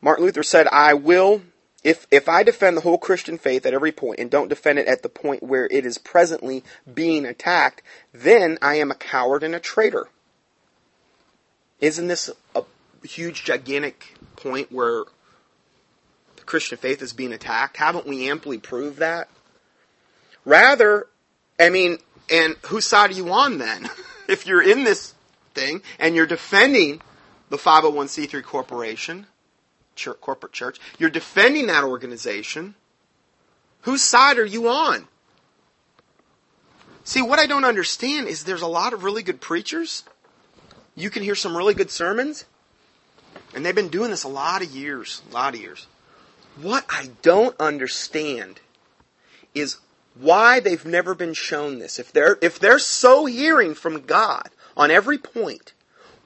Martin 0.00 0.24
Luther 0.24 0.42
said, 0.42 0.66
I 0.68 0.94
will, 0.94 1.42
if, 1.82 2.06
if 2.10 2.30
I 2.30 2.42
defend 2.42 2.78
the 2.78 2.80
whole 2.80 2.96
Christian 2.96 3.36
faith 3.36 3.66
at 3.66 3.74
every 3.74 3.92
point 3.92 4.20
and 4.20 4.30
don't 4.30 4.48
defend 4.48 4.78
it 4.78 4.86
at 4.86 5.02
the 5.02 5.10
point 5.10 5.42
where 5.42 5.66
it 5.66 5.84
is 5.84 5.98
presently 5.98 6.64
being 6.94 7.26
attacked, 7.26 7.82
then 8.10 8.56
I 8.62 8.76
am 8.76 8.90
a 8.90 8.94
coward 8.94 9.42
and 9.42 9.54
a 9.54 9.60
traitor. 9.60 10.08
Isn't 11.78 12.06
this 12.06 12.30
a 12.54 12.62
huge, 13.06 13.44
gigantic 13.44 14.14
point 14.36 14.72
where 14.72 15.04
the 16.36 16.42
Christian 16.44 16.78
faith 16.78 17.02
is 17.02 17.12
being 17.12 17.32
attacked? 17.32 17.76
Haven't 17.76 18.06
we 18.06 18.28
amply 18.28 18.58
proved 18.58 18.98
that? 18.98 19.28
Rather, 20.44 21.06
I 21.58 21.70
mean, 21.70 21.98
and 22.30 22.56
whose 22.66 22.86
side 22.86 23.10
are 23.10 23.14
you 23.14 23.30
on 23.32 23.58
then? 23.58 23.88
if 24.28 24.46
you're 24.46 24.62
in 24.62 24.84
this 24.84 25.14
thing 25.54 25.82
and 25.98 26.14
you're 26.14 26.26
defending 26.26 27.00
the 27.50 27.56
501c3 27.56 28.42
corporation, 28.42 29.26
church, 29.94 30.20
corporate 30.20 30.52
church, 30.52 30.78
you're 30.98 31.10
defending 31.10 31.66
that 31.68 31.84
organization, 31.84 32.74
whose 33.82 34.02
side 34.02 34.38
are 34.38 34.44
you 34.44 34.68
on? 34.68 35.08
See, 37.04 37.20
what 37.20 37.38
I 37.38 37.46
don't 37.46 37.66
understand 37.66 38.28
is 38.28 38.44
there's 38.44 38.62
a 38.62 38.66
lot 38.66 38.94
of 38.94 39.04
really 39.04 39.22
good 39.22 39.40
preachers. 39.40 40.04
You 40.94 41.10
can 41.10 41.22
hear 41.22 41.34
some 41.34 41.56
really 41.56 41.74
good 41.74 41.90
sermons. 41.90 42.46
And 43.54 43.64
they've 43.64 43.74
been 43.74 43.88
doing 43.88 44.10
this 44.10 44.24
a 44.24 44.28
lot 44.28 44.62
of 44.62 44.70
years, 44.70 45.22
a 45.30 45.34
lot 45.34 45.54
of 45.54 45.60
years. 45.60 45.86
What 46.60 46.84
I 46.88 47.10
don't 47.22 47.54
understand 47.60 48.60
is 49.54 49.78
why 50.14 50.60
they've 50.60 50.84
never 50.84 51.14
been 51.14 51.34
shown 51.34 51.78
this. 51.78 51.98
If 51.98 52.12
they're, 52.12 52.38
if 52.40 52.58
they're 52.58 52.78
so 52.78 53.26
hearing 53.26 53.74
from 53.74 54.02
God, 54.02 54.50
on 54.76 54.90
every 54.90 55.18
point. 55.18 55.72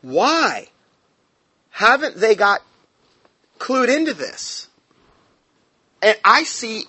Why 0.02 0.68
haven't 1.70 2.16
they 2.16 2.34
got 2.34 2.62
clued 3.58 3.94
into 3.94 4.14
this? 4.14 4.68
And 6.02 6.16
I 6.24 6.44
see 6.44 6.84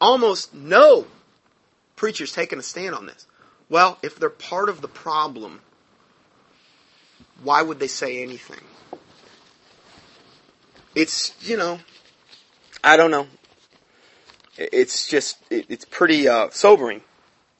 almost 0.00 0.54
no 0.54 1.06
preachers 1.96 2.32
taking 2.32 2.58
a 2.58 2.62
stand 2.62 2.94
on 2.94 3.06
this. 3.06 3.26
Well, 3.68 3.98
if 4.02 4.18
they're 4.18 4.30
part 4.30 4.68
of 4.68 4.80
the 4.80 4.88
problem, 4.88 5.60
why 7.42 7.62
would 7.62 7.78
they 7.78 7.88
say 7.88 8.22
anything? 8.22 8.60
It's, 10.98 11.32
you 11.48 11.56
know, 11.56 11.78
I 12.82 12.96
don't 12.96 13.12
know. 13.12 13.28
It's 14.56 15.06
just, 15.06 15.38
it's 15.48 15.84
pretty 15.84 16.26
uh, 16.26 16.48
sobering 16.50 17.02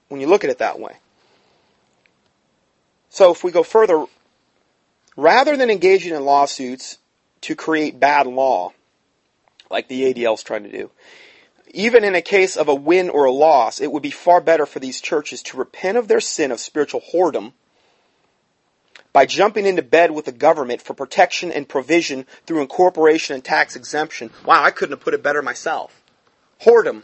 when 0.09 0.21
you 0.21 0.27
look 0.27 0.43
at 0.43 0.51
it 0.51 0.59
that 0.59 0.81
way. 0.81 0.97
So 3.11 3.31
if 3.31 3.45
we 3.45 3.53
go 3.53 3.63
further, 3.63 4.07
rather 5.17 5.57
than 5.57 5.71
engaging 5.71 6.17
in 6.17 6.25
lawsuits 6.25 6.99
to 7.43 7.55
create 7.55 8.01
bad 8.01 8.27
law, 8.27 8.73
like 9.71 9.87
the 9.87 10.13
ADL 10.13 10.35
is 10.35 10.43
trying 10.43 10.65
to 10.65 10.73
do, 10.73 10.91
even 11.71 12.03
in 12.03 12.17
a 12.17 12.23
case 12.23 12.57
of 12.57 12.67
a 12.67 12.75
win 12.75 13.09
or 13.09 13.27
a 13.27 13.31
loss, 13.31 13.81
it 13.81 13.93
would 13.93 14.03
be 14.03 14.11
far 14.11 14.41
better 14.41 14.67
for 14.67 14.81
these 14.81 15.01
churches 15.01 15.45
to 15.45 15.57
repent 15.57 15.97
of 15.97 16.09
their 16.09 16.21
sin 16.21 16.51
of 16.51 16.59
spiritual 16.59 17.03
whoredom 17.15 17.53
by 19.19 19.27
jumping 19.27 19.67
into 19.67 19.83
bed 19.83 20.13
with 20.13 20.27
the 20.27 20.31
government 20.31 20.81
for 20.81 20.95
protection 20.95 21.51
and 21.51 21.69
provision 21.69 22.25
through 22.47 22.61
incorporation 22.61 23.35
and 23.35 23.43
tax 23.43 23.75
exemption. 23.75 24.31
Wow, 24.45 24.63
I 24.63 24.71
couldn't 24.71 24.93
have 24.93 25.01
put 25.01 25.13
it 25.13 25.25
better 25.25 25.43
myself. 25.43 26.01
Whoredom. 26.63 27.03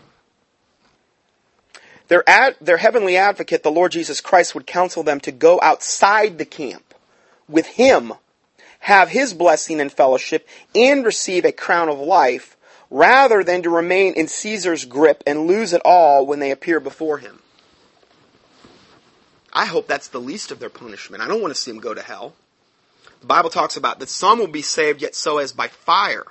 Their, 2.07 2.23
ad, 2.29 2.55
their 2.61 2.77
heavenly 2.77 3.17
advocate, 3.17 3.65
the 3.65 3.73
Lord 3.73 3.91
Jesus 3.91 4.21
Christ, 4.21 4.55
would 4.55 4.65
counsel 4.65 5.03
them 5.03 5.19
to 5.23 5.33
go 5.33 5.59
outside 5.61 6.39
the 6.39 6.45
camp 6.45 6.95
with 7.49 7.67
Him, 7.67 8.13
have 8.79 9.09
His 9.09 9.35
blessing 9.35 9.81
and 9.81 9.91
fellowship, 9.91 10.47
and 10.73 11.05
receive 11.05 11.45
a 11.45 11.51
crown 11.51 11.89
of 11.89 11.99
life, 11.99 12.57
rather 12.91 13.43
than 13.43 13.65
to 13.65 13.71
remain 13.71 14.15
in 14.15 14.29
Caesar's 14.29 14.85
grip 14.85 15.25
and 15.27 15.49
lose 15.49 15.73
it 15.73 15.83
all 15.85 16.25
when 16.25 16.39
they 16.39 16.53
appear 16.53 16.79
before 16.79 17.19
Him. 17.19 17.41
I 19.55 19.67
hope 19.67 19.87
that's 19.87 20.09
the 20.09 20.21
least 20.21 20.51
of 20.51 20.59
their 20.59 20.71
punishment. 20.71 21.23
I 21.23 21.29
don't 21.29 21.41
want 21.41 21.55
to 21.55 21.61
see 21.61 21.71
them 21.71 21.81
go 21.81 21.95
to 21.95 22.03
hell. 22.03 22.35
The 23.21 23.27
Bible 23.27 23.51
talks 23.51 23.77
about 23.77 24.01
that 24.01 24.09
some 24.09 24.39
will 24.39 24.49
be 24.49 24.63
saved, 24.63 25.01
yet 25.01 25.15
so 25.15 25.39
as 25.39 25.53
by 25.53 25.69
fire, 25.69 26.25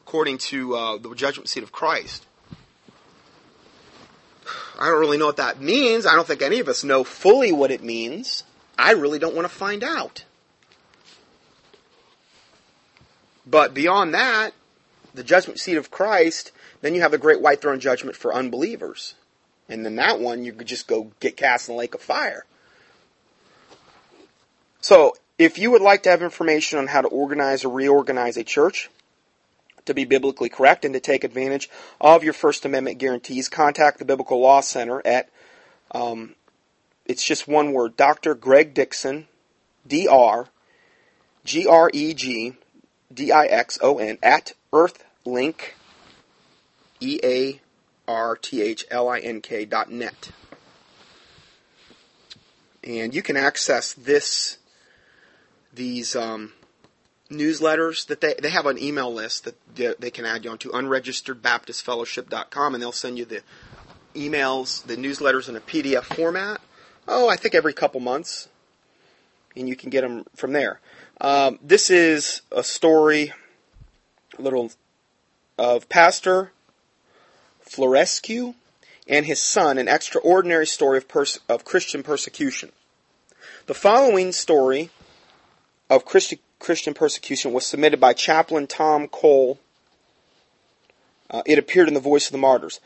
according 0.00 0.38
to 0.38 0.76
uh, 0.76 0.96
the 0.98 1.14
judgment 1.14 1.48
seat 1.48 1.62
of 1.62 1.72
Christ. 1.72 2.24
I 4.78 4.88
don't 4.88 5.00
really 5.00 5.18
know 5.18 5.26
what 5.26 5.36
that 5.36 5.60
means. 5.60 6.06
I 6.06 6.14
don't 6.14 6.26
think 6.26 6.42
any 6.42 6.60
of 6.60 6.68
us 6.68 6.84
know 6.84 7.04
fully 7.04 7.52
what 7.52 7.70
it 7.70 7.82
means. 7.82 8.44
I 8.78 8.92
really 8.92 9.18
don't 9.18 9.34
want 9.34 9.48
to 9.48 9.54
find 9.54 9.82
out. 9.84 10.24
But 13.46 13.74
beyond 13.74 14.14
that, 14.14 14.52
the 15.14 15.22
judgment 15.22 15.60
seat 15.60 15.76
of 15.76 15.90
Christ, 15.90 16.50
then 16.80 16.94
you 16.94 17.02
have 17.02 17.12
the 17.12 17.18
great 17.18 17.40
white 17.40 17.60
throne 17.60 17.78
judgment 17.78 18.16
for 18.16 18.34
unbelievers. 18.34 19.14
And 19.68 19.84
then 19.84 19.96
that 19.96 20.20
one, 20.20 20.44
you 20.44 20.52
could 20.52 20.66
just 20.66 20.86
go 20.86 21.10
get 21.20 21.36
cast 21.36 21.68
in 21.68 21.74
the 21.74 21.78
lake 21.78 21.94
of 21.94 22.02
fire. 22.02 22.44
So, 24.80 25.14
if 25.38 25.58
you 25.58 25.70
would 25.70 25.82
like 25.82 26.02
to 26.04 26.10
have 26.10 26.22
information 26.22 26.78
on 26.78 26.86
how 26.86 27.00
to 27.00 27.08
organize 27.08 27.64
or 27.64 27.70
reorganize 27.70 28.36
a 28.36 28.44
church 28.44 28.90
to 29.86 29.94
be 29.94 30.04
biblically 30.04 30.48
correct 30.48 30.84
and 30.84 30.94
to 30.94 31.00
take 31.00 31.24
advantage 31.24 31.68
of 32.00 32.22
your 32.22 32.32
First 32.32 32.64
Amendment 32.64 32.98
guarantees, 32.98 33.48
contact 33.48 33.98
the 33.98 34.04
Biblical 34.04 34.40
Law 34.40 34.60
Center 34.60 35.02
at, 35.04 35.28
um, 35.92 36.34
it's 37.06 37.24
just 37.24 37.48
one 37.48 37.72
word, 37.72 37.96
Dr. 37.96 38.34
Greg 38.34 38.74
Dixon, 38.74 39.26
D-R, 39.86 40.48
G-R-E-G, 41.44 42.54
D-I-X-O-N, 43.12 44.18
at 44.22 44.52
earthlink, 44.72 45.56
E-A-R-T-H-L-I-N-K 48.06 49.64
dot 49.64 49.90
net. 49.90 50.30
And 52.82 53.14
you 53.14 53.22
can 53.22 53.36
access 53.36 53.94
this, 53.94 54.58
these 55.72 56.14
um, 56.14 56.52
newsletters 57.30 58.06
that 58.06 58.20
they, 58.20 58.34
they 58.34 58.50
have 58.50 58.66
an 58.66 58.78
email 58.78 59.12
list 59.12 59.44
that 59.44 60.00
they 60.00 60.10
can 60.10 60.26
add 60.26 60.44
you 60.44 60.50
onto 60.50 60.70
unregisteredbaptistfellowship.com 60.70 62.74
and 62.74 62.82
they'll 62.82 62.92
send 62.92 63.18
you 63.18 63.24
the 63.24 63.40
emails, 64.14 64.84
the 64.84 64.96
newsletters 64.96 65.48
in 65.48 65.56
a 65.56 65.60
PDF 65.60 66.04
format. 66.04 66.60
Oh, 67.08 67.28
I 67.28 67.36
think 67.36 67.54
every 67.54 67.72
couple 67.72 68.00
months. 68.00 68.48
And 69.56 69.68
you 69.68 69.76
can 69.76 69.88
get 69.88 70.00
them 70.00 70.24
from 70.34 70.52
there. 70.52 70.80
Um, 71.20 71.60
this 71.62 71.88
is 71.88 72.42
a 72.50 72.64
story, 72.64 73.32
a 74.36 74.42
little 74.42 74.72
of 75.56 75.88
Pastor 75.88 76.50
Florescu 77.68 78.54
and 79.06 79.26
his 79.26 79.42
son, 79.42 79.78
an 79.78 79.88
extraordinary 79.88 80.66
story 80.66 80.98
of, 80.98 81.08
pers- 81.08 81.40
of 81.48 81.64
Christian 81.64 82.02
persecution. 82.02 82.72
The 83.66 83.74
following 83.74 84.32
story 84.32 84.90
of 85.90 86.04
Christi- 86.04 86.40
Christian 86.58 86.94
persecution 86.94 87.52
was 87.52 87.66
submitted 87.66 88.00
by 88.00 88.12
Chaplain 88.12 88.66
Tom 88.66 89.08
Cole. 89.08 89.58
Uh, 91.30 91.42
it 91.46 91.58
appeared 91.58 91.88
in 91.88 91.94
the 91.94 92.00
Voice 92.00 92.26
of 92.26 92.32
the 92.32 92.38
Martyrs. 92.38 92.80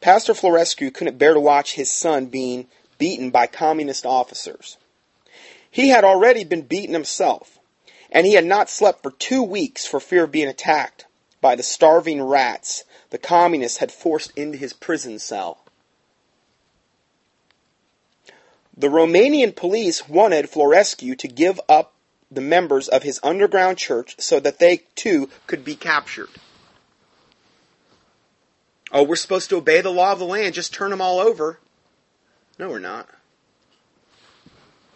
Pastor 0.00 0.34
Florescu 0.34 0.92
couldn't 0.92 1.18
bear 1.18 1.34
to 1.34 1.40
watch 1.40 1.74
his 1.74 1.90
son 1.90 2.26
being 2.26 2.66
beaten 2.98 3.30
by 3.30 3.46
communist 3.46 4.04
officers. 4.04 4.76
He 5.70 5.88
had 5.88 6.04
already 6.04 6.44
been 6.44 6.62
beaten 6.62 6.94
himself, 6.94 7.58
and 8.10 8.26
he 8.26 8.34
had 8.34 8.44
not 8.44 8.70
slept 8.70 9.02
for 9.02 9.10
two 9.10 9.42
weeks 9.42 9.86
for 9.86 9.98
fear 9.98 10.24
of 10.24 10.30
being 10.30 10.48
attacked 10.48 11.06
by 11.40 11.56
the 11.56 11.62
starving 11.62 12.22
rats 12.22 12.84
the 13.14 13.18
communists 13.18 13.78
had 13.78 13.92
forced 13.92 14.36
into 14.36 14.58
his 14.58 14.72
prison 14.72 15.20
cell. 15.20 15.58
The 18.76 18.88
Romanian 18.88 19.54
police 19.54 20.08
wanted 20.08 20.50
Florescu 20.50 21.16
to 21.18 21.28
give 21.28 21.60
up 21.68 21.94
the 22.28 22.40
members 22.40 22.88
of 22.88 23.04
his 23.04 23.20
underground 23.22 23.78
church 23.78 24.16
so 24.18 24.40
that 24.40 24.58
they 24.58 24.82
too 24.96 25.30
could 25.46 25.64
be 25.64 25.76
captured. 25.76 26.28
Oh, 28.90 29.04
we're 29.04 29.14
supposed 29.14 29.48
to 29.50 29.58
obey 29.58 29.80
the 29.80 29.90
law 29.90 30.10
of 30.10 30.18
the 30.18 30.24
land, 30.24 30.54
just 30.54 30.74
turn 30.74 30.90
them 30.90 31.00
all 31.00 31.20
over. 31.20 31.60
No, 32.58 32.68
we're 32.68 32.80
not. 32.80 33.08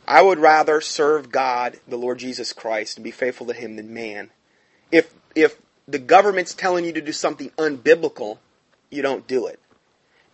I 0.09 0.23
would 0.23 0.41
rather 0.41 0.81
serve 0.81 1.31
God, 1.31 1.79
the 1.87 1.97
Lord 1.97 2.19
Jesus 2.19 2.53
Christ, 2.53 2.97
and 2.97 3.05
be 3.05 3.12
faithful 3.12 3.47
to 3.47 3.53
Him 3.53 3.77
than 3.77 3.95
man. 3.95 4.31
If, 4.91 5.14
if 5.37 5.61
the 5.89 5.99
government's 5.99 6.55
telling 6.55 6.84
you 6.84 6.93
to 6.93 7.01
do 7.01 7.12
something 7.12 7.51
unbiblical, 7.59 8.39
you 8.91 9.01
don't 9.01 9.26
do 9.26 9.47
it. 9.47 9.59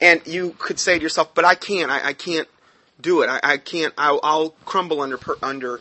And 0.00 0.20
you 0.26 0.56
could 0.58 0.80
say 0.80 0.98
to 0.98 1.02
yourself, 1.02 1.32
but 1.34 1.44
I 1.44 1.54
can't, 1.54 1.90
I, 1.90 2.08
I 2.08 2.12
can't 2.12 2.48
do 3.00 3.22
it. 3.22 3.28
I, 3.28 3.40
I 3.42 3.56
can't, 3.58 3.94
I'll, 3.96 4.20
I'll, 4.22 4.50
crumble 4.64 5.00
under, 5.00 5.18
under 5.42 5.80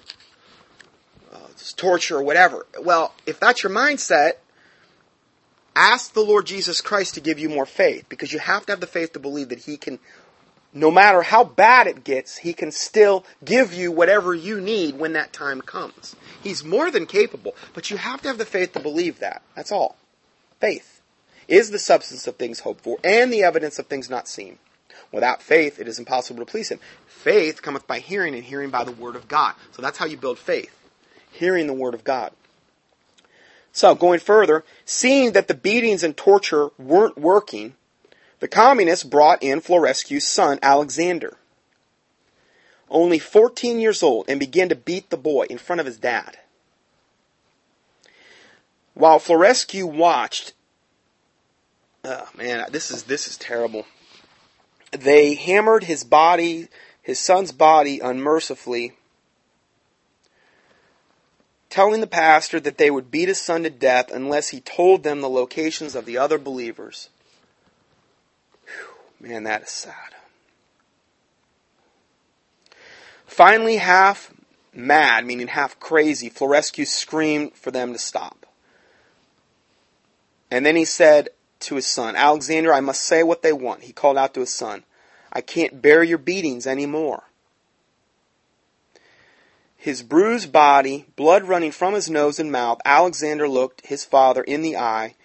uh, 1.34 1.38
torture 1.76 2.18
or 2.18 2.24
whatever. 2.24 2.68
Well, 2.80 3.14
if 3.26 3.40
that's 3.40 3.64
your 3.64 3.72
mindset, 3.72 4.34
ask 5.76 6.14
the 6.14 6.22
Lord 6.22 6.46
Jesus 6.46 6.80
Christ 6.80 7.16
to 7.16 7.22
give 7.22 7.40
you 7.40 7.50
more 7.50 7.66
faith 7.66 8.06
because 8.10 8.32
you 8.32 8.38
have 8.38 8.68
to 8.68 8.74
have 8.74 8.80
the 8.80 8.88
faith 8.88 9.14
to 9.14 9.20
believe 9.20 9.50
that 9.50 9.60
He 9.60 9.78
can 9.78 9.98
no 10.74 10.90
matter 10.90 11.22
how 11.22 11.44
bad 11.44 11.88
it 11.88 12.04
gets, 12.04 12.38
he 12.38 12.54
can 12.54 12.72
still 12.72 13.26
give 13.46 13.74
you 13.74 13.92
whatever 13.92 14.34
you 14.34 14.60
need 14.60 14.98
when 14.98 15.14
that 15.14 15.32
time 15.32 15.62
comes. 15.62 16.16
He's 16.42 16.64
more 16.64 16.90
than 16.90 17.06
capable, 17.06 17.56
but 17.74 17.92
you 17.92 17.98
have 17.98 18.22
to 18.24 18.28
have 18.28 18.38
the 18.38 18.46
faith 18.46 18.74
to 18.74 18.80
believe 18.80 19.20
that. 19.20 19.44
That's 19.56 19.72
all. 19.72 19.96
Faith 20.60 21.02
is 21.48 21.70
the 21.70 21.80
substance 21.80 22.26
of 22.26 22.38
things 22.38 22.62
hoped 22.62 22.82
for 22.82 22.98
and 23.04 23.32
the 23.32 23.44
evidence 23.44 23.78
of 23.78 23.88
things 23.88 24.10
not 24.10 24.28
seen. 24.28 24.58
Without 25.12 25.44
faith, 25.44 25.80
it 25.80 25.88
is 25.88 26.00
impossible 26.00 26.44
to 26.44 26.52
please 26.52 26.70
him. 26.70 26.80
Faith 27.06 27.62
cometh 27.62 27.86
by 27.86 28.00
hearing, 28.00 28.34
and 28.34 28.44
hearing 28.44 28.72
by 28.72 28.84
the 28.84 28.92
word 28.92 29.16
of 29.16 29.28
God. 29.28 29.54
So 29.72 29.82
that's 29.82 29.98
how 29.98 30.06
you 30.06 30.18
build 30.18 30.40
faith. 30.40 30.76
Hearing 31.32 31.68
the 31.68 31.74
word 31.74 31.94
of 31.94 32.04
God. 32.04 32.32
So, 33.72 33.96
going 33.96 34.20
further, 34.20 34.64
seeing 34.86 35.32
that 35.32 35.48
the 35.48 35.56
beatings 35.56 36.04
and 36.04 36.16
torture 36.16 36.70
weren't 36.78 37.18
working, 37.18 37.76
the 38.44 38.50
communists 38.50 39.06
brought 39.06 39.42
in 39.42 39.62
Florescu's 39.62 40.28
son, 40.28 40.60
Alexander, 40.62 41.38
only 42.90 43.18
14 43.18 43.80
years 43.80 44.04
old, 44.04 44.26
and 44.28 44.38
began 44.38 44.68
to 44.68 44.76
beat 44.76 45.10
the 45.10 45.16
boy 45.16 45.46
in 45.50 45.58
front 45.58 45.80
of 45.80 45.86
his 45.86 45.98
dad. 45.98 46.38
While 48.96 49.20
Florescu 49.20 49.86
watched, 49.86 50.52
oh 52.04 52.28
man, 52.36 52.66
this 52.70 52.92
is, 52.92 53.04
this 53.04 53.30
is 53.30 53.38
terrible. 53.38 53.86
They 54.92 55.36
hammered 55.36 55.86
his 55.86 56.04
body, 56.04 56.68
his 57.02 57.20
son's 57.20 57.54
body 57.54 58.02
unmercifully, 58.02 58.92
telling 61.70 62.02
the 62.02 62.08
pastor 62.08 62.60
that 62.60 62.78
they 62.78 62.92
would 62.92 63.10
beat 63.10 63.30
his 63.30 63.40
son 63.40 63.64
to 63.64 63.70
death 63.70 64.12
unless 64.12 64.50
he 64.50 64.60
told 64.60 65.04
them 65.04 65.22
the 65.22 65.30
locations 65.30 65.96
of 65.96 66.04
the 66.04 66.18
other 66.18 66.38
believers. 66.38 67.08
Man, 69.24 69.44
that 69.44 69.64
is 69.64 69.70
sad. 69.70 69.96
Finally, 73.26 73.78
half 73.78 74.34
mad, 74.74 75.26
meaning 75.26 75.48
half 75.48 75.80
crazy, 75.80 76.30
Florescu 76.30 76.86
screamed 76.86 77.56
for 77.56 77.72
them 77.72 77.94
to 77.94 78.00
stop. 78.00 78.46
And 80.52 80.66
then 80.66 80.76
he 80.76 80.84
said 80.84 81.30
to 81.62 81.76
his 81.76 81.88
son, 81.88 82.18
Alexander, 82.18 82.74
I 82.74 82.82
must 82.82 83.02
say 83.02 83.24
what 83.24 83.44
they 83.44 83.54
want. 83.54 83.84
He 83.84 83.94
called 83.94 84.18
out 84.18 84.34
to 84.34 84.42
his 84.42 84.52
son, 84.52 84.84
I 85.32 85.40
can't 85.40 85.82
bear 85.82 86.04
your 86.04 86.18
beatings 86.18 86.68
any 86.68 86.86
more. 86.86 87.24
His 89.78 90.04
bruised 90.04 90.52
body, 90.52 91.06
blood 91.16 91.46
running 91.46 91.72
from 91.72 91.94
his 91.94 92.10
nose 92.10 92.40
and 92.40 92.52
mouth, 92.52 92.82
Alexander 92.84 93.48
looked 93.48 93.88
his 93.88 94.04
father 94.04 94.44
in 94.44 94.62
the 94.64 94.76
eye 94.76 95.16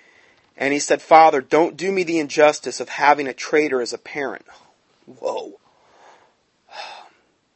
and 0.59 0.73
he 0.73 0.81
said, 0.81 1.01
Father, 1.01 1.41
don't 1.41 1.77
do 1.77 1.93
me 1.93 2.03
the 2.03 2.19
injustice 2.19 2.81
of 2.81 2.89
having 2.89 3.29
a 3.29 3.33
traitor 3.33 3.81
as 3.81 3.93
a 3.93 3.99
parent. 3.99 4.45
Whoa. 5.07 5.59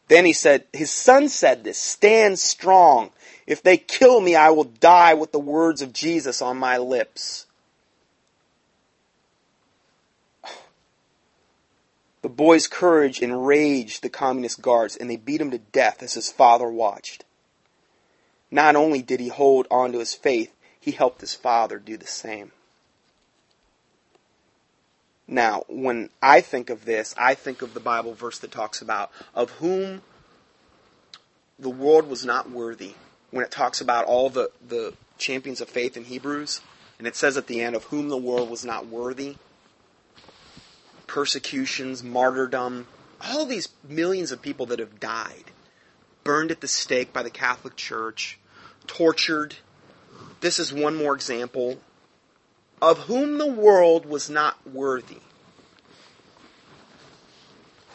Then 0.07 0.25
he 0.25 0.33
said, 0.33 0.65
his 0.73 0.91
son 0.91 1.29
said 1.29 1.65
this, 1.65 1.79
stand 1.79 2.39
strong. 2.39 3.11
If 3.45 3.61
they 3.63 3.77
kill 3.77 4.21
me, 4.21 4.37
I 4.37 4.51
will 4.51 4.65
die 4.65 5.15
with 5.15 5.33
the 5.33 5.41
words 5.41 5.83
of 5.83 5.93
Jesus 5.93 6.41
on 6.41 6.57
my 6.59 6.79
lips. 6.79 7.47
The 12.23 12.29
boy's 12.29 12.69
courage 12.69 13.21
enraged 13.21 14.03
the 14.03 14.09
communist 14.09 14.63
guards, 14.63 14.97
and 14.97 15.11
they 15.11 15.17
beat 15.17 15.41
him 15.41 15.51
to 15.51 15.59
death 15.59 16.05
as 16.05 16.15
his 16.15 16.31
father 16.31 16.71
watched. 16.71 17.25
Not 18.49 18.77
only 18.77 19.03
did 19.03 19.19
he 19.19 19.29
hold 19.29 19.67
on 19.73 19.91
to 19.91 19.99
his 19.99 20.15
faith, 20.15 20.55
he 20.79 20.93
helped 20.93 21.21
his 21.21 21.35
father 21.35 21.81
do 21.81 21.97
the 21.97 22.07
same. 22.07 22.53
Now, 25.27 25.63
when 25.69 26.11
I 26.21 26.41
think 26.41 26.71
of 26.71 26.85
this, 26.85 27.15
I 27.17 27.35
think 27.35 27.63
of 27.63 27.75
the 27.75 27.81
Bible 27.81 28.15
verse 28.15 28.39
that 28.41 28.51
talks 28.51 28.83
about 28.83 29.11
of 29.35 29.51
whom 29.53 30.03
the 31.59 31.71
world 31.71 32.09
was 32.09 32.25
not 32.25 32.51
worthy. 32.51 32.95
When 33.31 33.45
it 33.45 33.51
talks 33.51 33.81
about 33.81 34.05
all 34.05 34.29
the, 34.29 34.51
the 34.67 34.95
champions 35.17 35.61
of 35.61 35.69
faith 35.69 35.97
in 35.97 36.05
Hebrews, 36.05 36.61
and 36.99 37.07
it 37.07 37.17
says 37.17 37.37
at 37.37 37.47
the 37.47 37.61
end 37.61 37.75
of 37.75 37.85
whom 37.85 38.09
the 38.09 38.17
world 38.17 38.51
was 38.51 38.65
not 38.65 38.87
worthy, 38.87 39.37
persecutions, 41.07 42.03
martyrdom, 42.03 42.87
all 43.21 43.47
these 43.47 43.69
millions 43.89 44.33
of 44.33 44.43
people 44.43 44.67
that 44.67 44.81
have 44.81 45.01
died, 45.01 45.45
burned 46.25 46.51
at 46.51 46.61
the 46.61 46.69
stake 46.69 47.13
by 47.13 47.23
the 47.23 47.31
Catholic 47.31 47.77
Church, 47.77 48.39
tortured. 48.87 49.57
This 50.41 50.59
is 50.59 50.73
one 50.73 50.97
more 50.97 51.15
example 51.15 51.79
of 52.83 52.99
whom 52.99 53.39
the 53.39 53.47
world 53.47 54.05
was 54.05 54.29
not 54.29 54.59
worthy. 54.67 55.21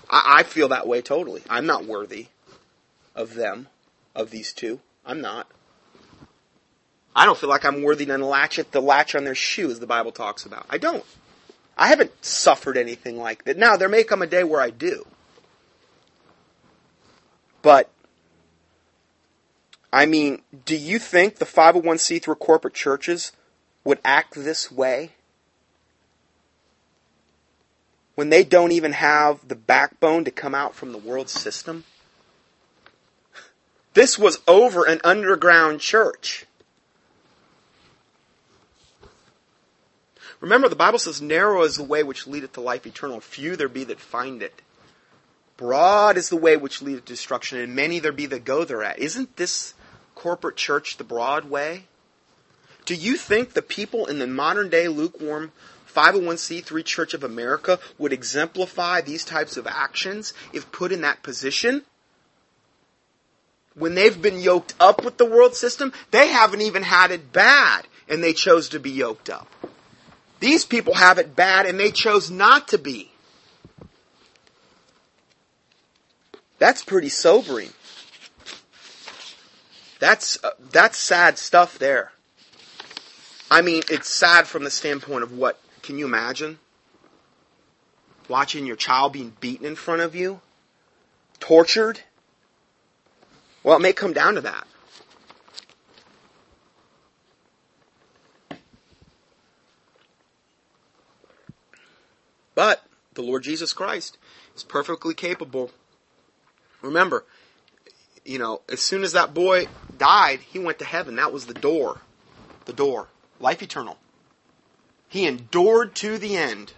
I, 0.10 0.38
I 0.38 0.44
feel 0.44 0.70
that 0.70 0.88
way 0.88 1.02
totally. 1.02 1.44
I'm 1.50 1.66
not 1.66 1.86
worthy 1.86 2.28
of 3.14 3.34
them, 3.34 3.68
of 4.16 4.32
these 4.32 4.54
two. 4.54 4.80
I'm 5.06 5.20
not. 5.20 5.48
I 7.14 7.26
don't 7.26 7.38
feel 7.38 7.50
like 7.50 7.66
I'm 7.66 7.84
worthy 7.84 8.06
to 8.06 8.18
latchet, 8.18 8.72
the 8.72 8.82
latch 8.82 9.14
on 9.14 9.26
their 9.26 9.36
shoe, 9.36 9.70
as 9.70 9.82
the 9.82 9.88
Bible 9.88 10.14
talks 10.14 10.46
about. 10.46 10.66
I 10.70 10.78
don't. 10.78 11.04
I 11.78 11.88
haven't 11.90 12.24
suffered 12.24 12.78
anything 12.78 13.18
like 13.18 13.44
that. 13.44 13.58
Now, 13.58 13.76
there 13.76 13.90
may 13.90 14.06
come 14.06 14.22
a 14.22 14.28
day 14.28 14.46
where 14.46 14.62
I 14.62 14.70
do. 14.70 15.06
But, 17.62 17.90
I 19.92 20.06
mean, 20.06 20.44
do 20.66 20.78
you 20.78 20.98
think 20.98 21.36
the 21.36 21.46
501c3 21.46 22.40
corporate 22.40 22.74
churches 22.74 23.34
would 23.88 24.00
act 24.04 24.36
this 24.36 24.70
way? 24.70 25.14
When 28.16 28.30
they 28.30 28.44
don't 28.44 28.74
even 28.74 28.92
have 28.92 29.48
the 29.48 29.56
backbone 29.56 30.26
to 30.26 30.32
come 30.32 30.54
out 30.54 30.76
from 30.76 30.92
the 30.92 30.98
world 30.98 31.30
system? 31.30 31.86
This 33.94 34.20
was 34.20 34.40
over 34.46 34.86
an 34.86 35.00
underground 35.06 35.80
church. 35.80 36.46
Remember, 40.42 40.68
the 40.68 40.76
Bible 40.76 41.00
says, 41.00 41.22
Narrow 41.22 41.64
is 41.64 41.78
the 41.78 41.84
way 41.84 42.04
which 42.04 42.28
leadeth 42.28 42.54
to 42.54 42.62
life 42.62 42.86
eternal. 42.86 43.22
Few 43.22 43.56
there 43.56 43.70
be 43.70 43.86
that 43.86 44.00
find 44.02 44.44
it. 44.44 44.62
Broad 45.56 46.18
is 46.18 46.30
the 46.30 46.36
way 46.36 46.58
which 46.58 46.82
leadeth 46.82 47.06
to 47.06 47.14
destruction, 47.14 47.58
and 47.58 47.74
many 47.74 48.00
there 48.00 48.12
be 48.12 48.26
that 48.26 48.44
go 48.44 48.66
thereat. 48.66 49.00
Isn't 49.00 49.38
this 49.38 49.74
corporate 50.14 50.58
church 50.58 50.98
the 50.98 51.04
broad 51.04 51.50
way? 51.50 51.86
Do 52.88 52.96
you 52.96 53.18
think 53.18 53.52
the 53.52 53.62
people 53.62 54.06
in 54.06 54.18
the 54.18 54.26
modern 54.26 54.70
day 54.70 54.88
lukewarm 54.88 55.52
501c3 55.94 56.86
Church 56.86 57.14
of 57.14 57.22
America 57.22 57.80
would 57.98 58.14
exemplify 58.14 59.02
these 59.02 59.26
types 59.26 59.58
of 59.58 59.68
actions 59.68 60.34
if 60.54 60.72
put 60.72 60.94
in 60.94 61.02
that 61.02 61.22
position? 61.22 61.84
When 63.76 63.94
they've 63.94 64.20
been 64.20 64.40
yoked 64.40 64.74
up 64.80 65.04
with 65.04 65.18
the 65.18 65.26
world 65.26 65.54
system, 65.54 65.92
they 66.12 66.30
haven't 66.30 66.62
even 66.62 66.82
had 66.82 67.12
it 67.12 67.34
bad, 67.34 67.86
and 68.08 68.24
they 68.24 68.32
chose 68.32 68.70
to 68.70 68.80
be 68.80 68.92
yoked 68.92 69.30
up. 69.30 69.54
These 70.40 70.64
people 70.64 70.94
have 70.94 71.18
it 71.18 71.36
bad 71.36 71.66
and 71.66 71.78
they 71.78 71.92
chose 71.92 72.32
not 72.32 72.70
to 72.70 72.78
be. 72.78 73.12
That's 76.58 76.86
pretty 76.86 77.10
sobering. 77.10 77.74
That's 80.00 80.42
uh, 80.42 80.52
that's 80.72 80.98
sad 80.98 81.38
stuff 81.38 81.78
there. 81.80 82.14
I 83.50 83.62
mean, 83.62 83.84
it's 83.90 84.10
sad 84.10 84.48
from 84.48 84.64
the 84.64 84.72
standpoint 84.72 85.24
of 85.24 85.32
what 85.32 85.60
can 85.82 85.98
you 85.98 86.06
imagine? 86.06 86.60
Watching 88.28 88.66
your 88.66 88.76
child 88.76 89.14
being 89.14 89.34
beaten 89.40 89.66
in 89.66 89.76
front 89.76 90.02
of 90.02 90.16
you? 90.16 90.42
Tortured? 91.40 92.02
Well, 93.64 93.78
it 93.78 93.82
may 93.82 93.94
come 93.94 94.14
down 94.14 94.36
to 94.36 94.42
that. 94.42 94.68
But 102.54 102.84
the 103.14 103.22
Lord 103.22 103.44
Jesus 103.44 103.72
Christ 103.72 104.18
is 104.56 104.64
perfectly 104.64 105.14
capable. 105.14 105.72
Remember, 106.82 107.24
you 108.26 108.40
know, 108.40 108.62
as 108.68 108.82
soon 108.82 109.04
as 109.04 109.14
that 109.14 109.34
boy 109.34 109.68
died, 109.98 110.40
he 110.40 110.60
went 110.60 110.80
to 110.80 110.86
heaven. 110.86 111.16
That 111.16 111.32
was 111.32 111.46
the 111.46 111.54
door. 111.54 112.00
The 112.66 112.74
door. 112.74 113.08
Life 113.40 113.62
eternal. 113.62 113.98
He 115.10 115.26
endured 115.26 115.96
to 115.96 116.18
the 116.18 116.36
end. 116.36 116.74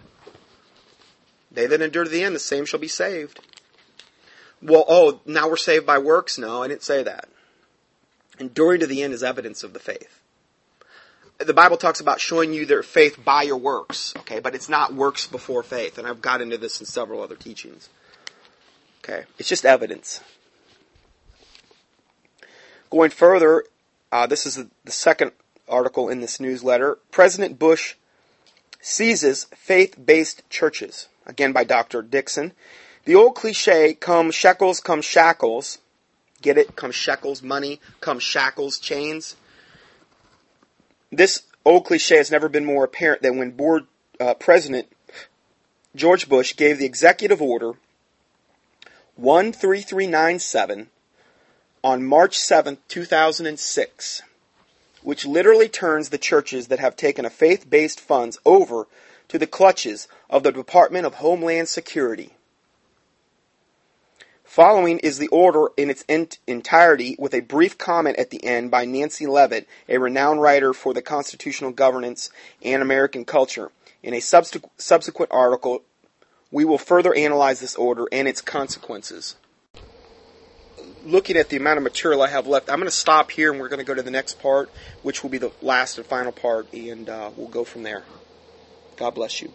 They 1.50 1.66
that 1.66 1.80
endure 1.80 2.04
to 2.04 2.10
the 2.10 2.22
end, 2.22 2.34
the 2.34 2.40
same 2.40 2.64
shall 2.64 2.80
be 2.80 2.88
saved. 2.88 3.40
Well, 4.62 4.84
oh, 4.88 5.20
now 5.24 5.48
we're 5.48 5.56
saved 5.56 5.86
by 5.86 5.98
works? 5.98 6.38
No, 6.38 6.62
I 6.62 6.68
didn't 6.68 6.82
say 6.82 7.02
that. 7.02 7.28
Enduring 8.38 8.80
to 8.80 8.86
the 8.86 9.02
end 9.02 9.14
is 9.14 9.22
evidence 9.22 9.64
of 9.64 9.72
the 9.72 9.80
faith 9.80 10.20
the 11.40 11.54
Bible 11.54 11.78
talks 11.78 12.00
about 12.00 12.20
showing 12.20 12.52
you 12.52 12.66
their 12.66 12.82
faith 12.82 13.22
by 13.24 13.42
your 13.42 13.56
works, 13.56 14.14
okay, 14.18 14.40
but 14.40 14.54
it's 14.54 14.68
not 14.68 14.92
works 14.92 15.26
before 15.26 15.62
faith, 15.62 15.96
and 15.96 16.06
I've 16.06 16.20
got 16.20 16.42
into 16.42 16.58
this 16.58 16.80
in 16.80 16.86
several 16.86 17.22
other 17.22 17.34
teachings. 17.34 17.88
Okay, 19.02 19.24
it's 19.38 19.48
just 19.48 19.64
evidence. 19.64 20.20
Going 22.90 23.10
further, 23.10 23.64
uh, 24.12 24.26
this 24.26 24.44
is 24.44 24.62
the 24.84 24.92
second 24.92 25.32
article 25.70 26.08
in 26.08 26.20
this 26.20 26.40
newsletter. 26.40 26.98
President 27.10 27.58
Bush 27.58 27.94
seizes 28.80 29.44
faith-based 29.54 30.48
churches. 30.50 31.08
Again 31.26 31.52
by 31.52 31.64
Dr. 31.64 32.02
Dixon. 32.02 32.52
The 33.04 33.14
old 33.14 33.34
cliche, 33.34 33.94
come 33.94 34.30
shekels, 34.30 34.80
come 34.80 35.02
shackles. 35.02 35.78
Get 36.42 36.58
it? 36.58 36.76
Come 36.76 36.92
shekels, 36.92 37.42
money. 37.42 37.80
Come 38.00 38.18
shackles, 38.18 38.78
chains. 38.78 39.36
This 41.10 41.42
old 41.64 41.84
cliche 41.84 42.16
has 42.16 42.30
never 42.30 42.48
been 42.48 42.64
more 42.64 42.84
apparent 42.84 43.22
than 43.22 43.38
when 43.38 43.52
board 43.52 43.86
uh, 44.18 44.34
president 44.34 44.88
George 45.94 46.28
Bush 46.28 46.56
gave 46.56 46.78
the 46.78 46.86
executive 46.86 47.42
order 47.42 47.72
13397 49.16 50.88
on 51.82 52.04
March 52.04 52.38
7, 52.38 52.78
2006, 52.88 54.22
which 55.02 55.26
literally 55.26 55.68
turns 55.68 56.08
the 56.08 56.18
churches 56.18 56.68
that 56.68 56.78
have 56.78 56.96
taken 56.96 57.24
a 57.24 57.30
faith-based 57.30 58.00
funds 58.00 58.38
over 58.44 58.86
to 59.28 59.38
the 59.38 59.46
clutches 59.46 60.08
of 60.28 60.42
the 60.42 60.52
Department 60.52 61.06
of 61.06 61.14
Homeland 61.14 61.68
Security. 61.68 62.34
Following 64.44 64.98
is 64.98 65.18
the 65.18 65.28
order 65.28 65.68
in 65.76 65.90
its 65.90 66.04
entirety 66.48 67.14
with 67.20 67.32
a 67.34 67.40
brief 67.40 67.78
comment 67.78 68.16
at 68.18 68.30
the 68.30 68.44
end 68.44 68.70
by 68.70 68.84
Nancy 68.84 69.26
Levant, 69.26 69.68
a 69.88 69.98
renowned 69.98 70.42
writer 70.42 70.72
for 70.72 70.92
the 70.92 71.02
constitutional 71.02 71.70
governance 71.70 72.30
and 72.60 72.82
American 72.82 73.24
culture. 73.24 73.70
In 74.02 74.12
a 74.12 74.20
subsequent 74.20 75.30
article, 75.30 75.82
we 76.50 76.64
will 76.64 76.78
further 76.78 77.14
analyze 77.14 77.60
this 77.60 77.76
order 77.76 78.08
and 78.10 78.26
its 78.26 78.40
consequences. 78.40 79.36
Looking 81.04 81.36
at 81.36 81.48
the 81.48 81.56
amount 81.56 81.78
of 81.78 81.82
material 81.82 82.22
I 82.22 82.28
have 82.28 82.46
left, 82.46 82.68
I'm 82.68 82.76
going 82.76 82.90
to 82.90 82.94
stop 82.94 83.30
here 83.30 83.50
and 83.50 83.60
we're 83.60 83.68
going 83.68 83.78
to 83.78 83.84
go 83.84 83.94
to 83.94 84.02
the 84.02 84.10
next 84.10 84.40
part, 84.40 84.70
which 85.02 85.22
will 85.22 85.30
be 85.30 85.38
the 85.38 85.52
last 85.62 85.96
and 85.98 86.06
final 86.06 86.32
part, 86.32 86.72
and 86.72 87.08
uh, 87.08 87.30
we'll 87.36 87.48
go 87.48 87.64
from 87.64 87.82
there. 87.82 88.04
God 88.96 89.14
bless 89.14 89.40
you. 89.40 89.52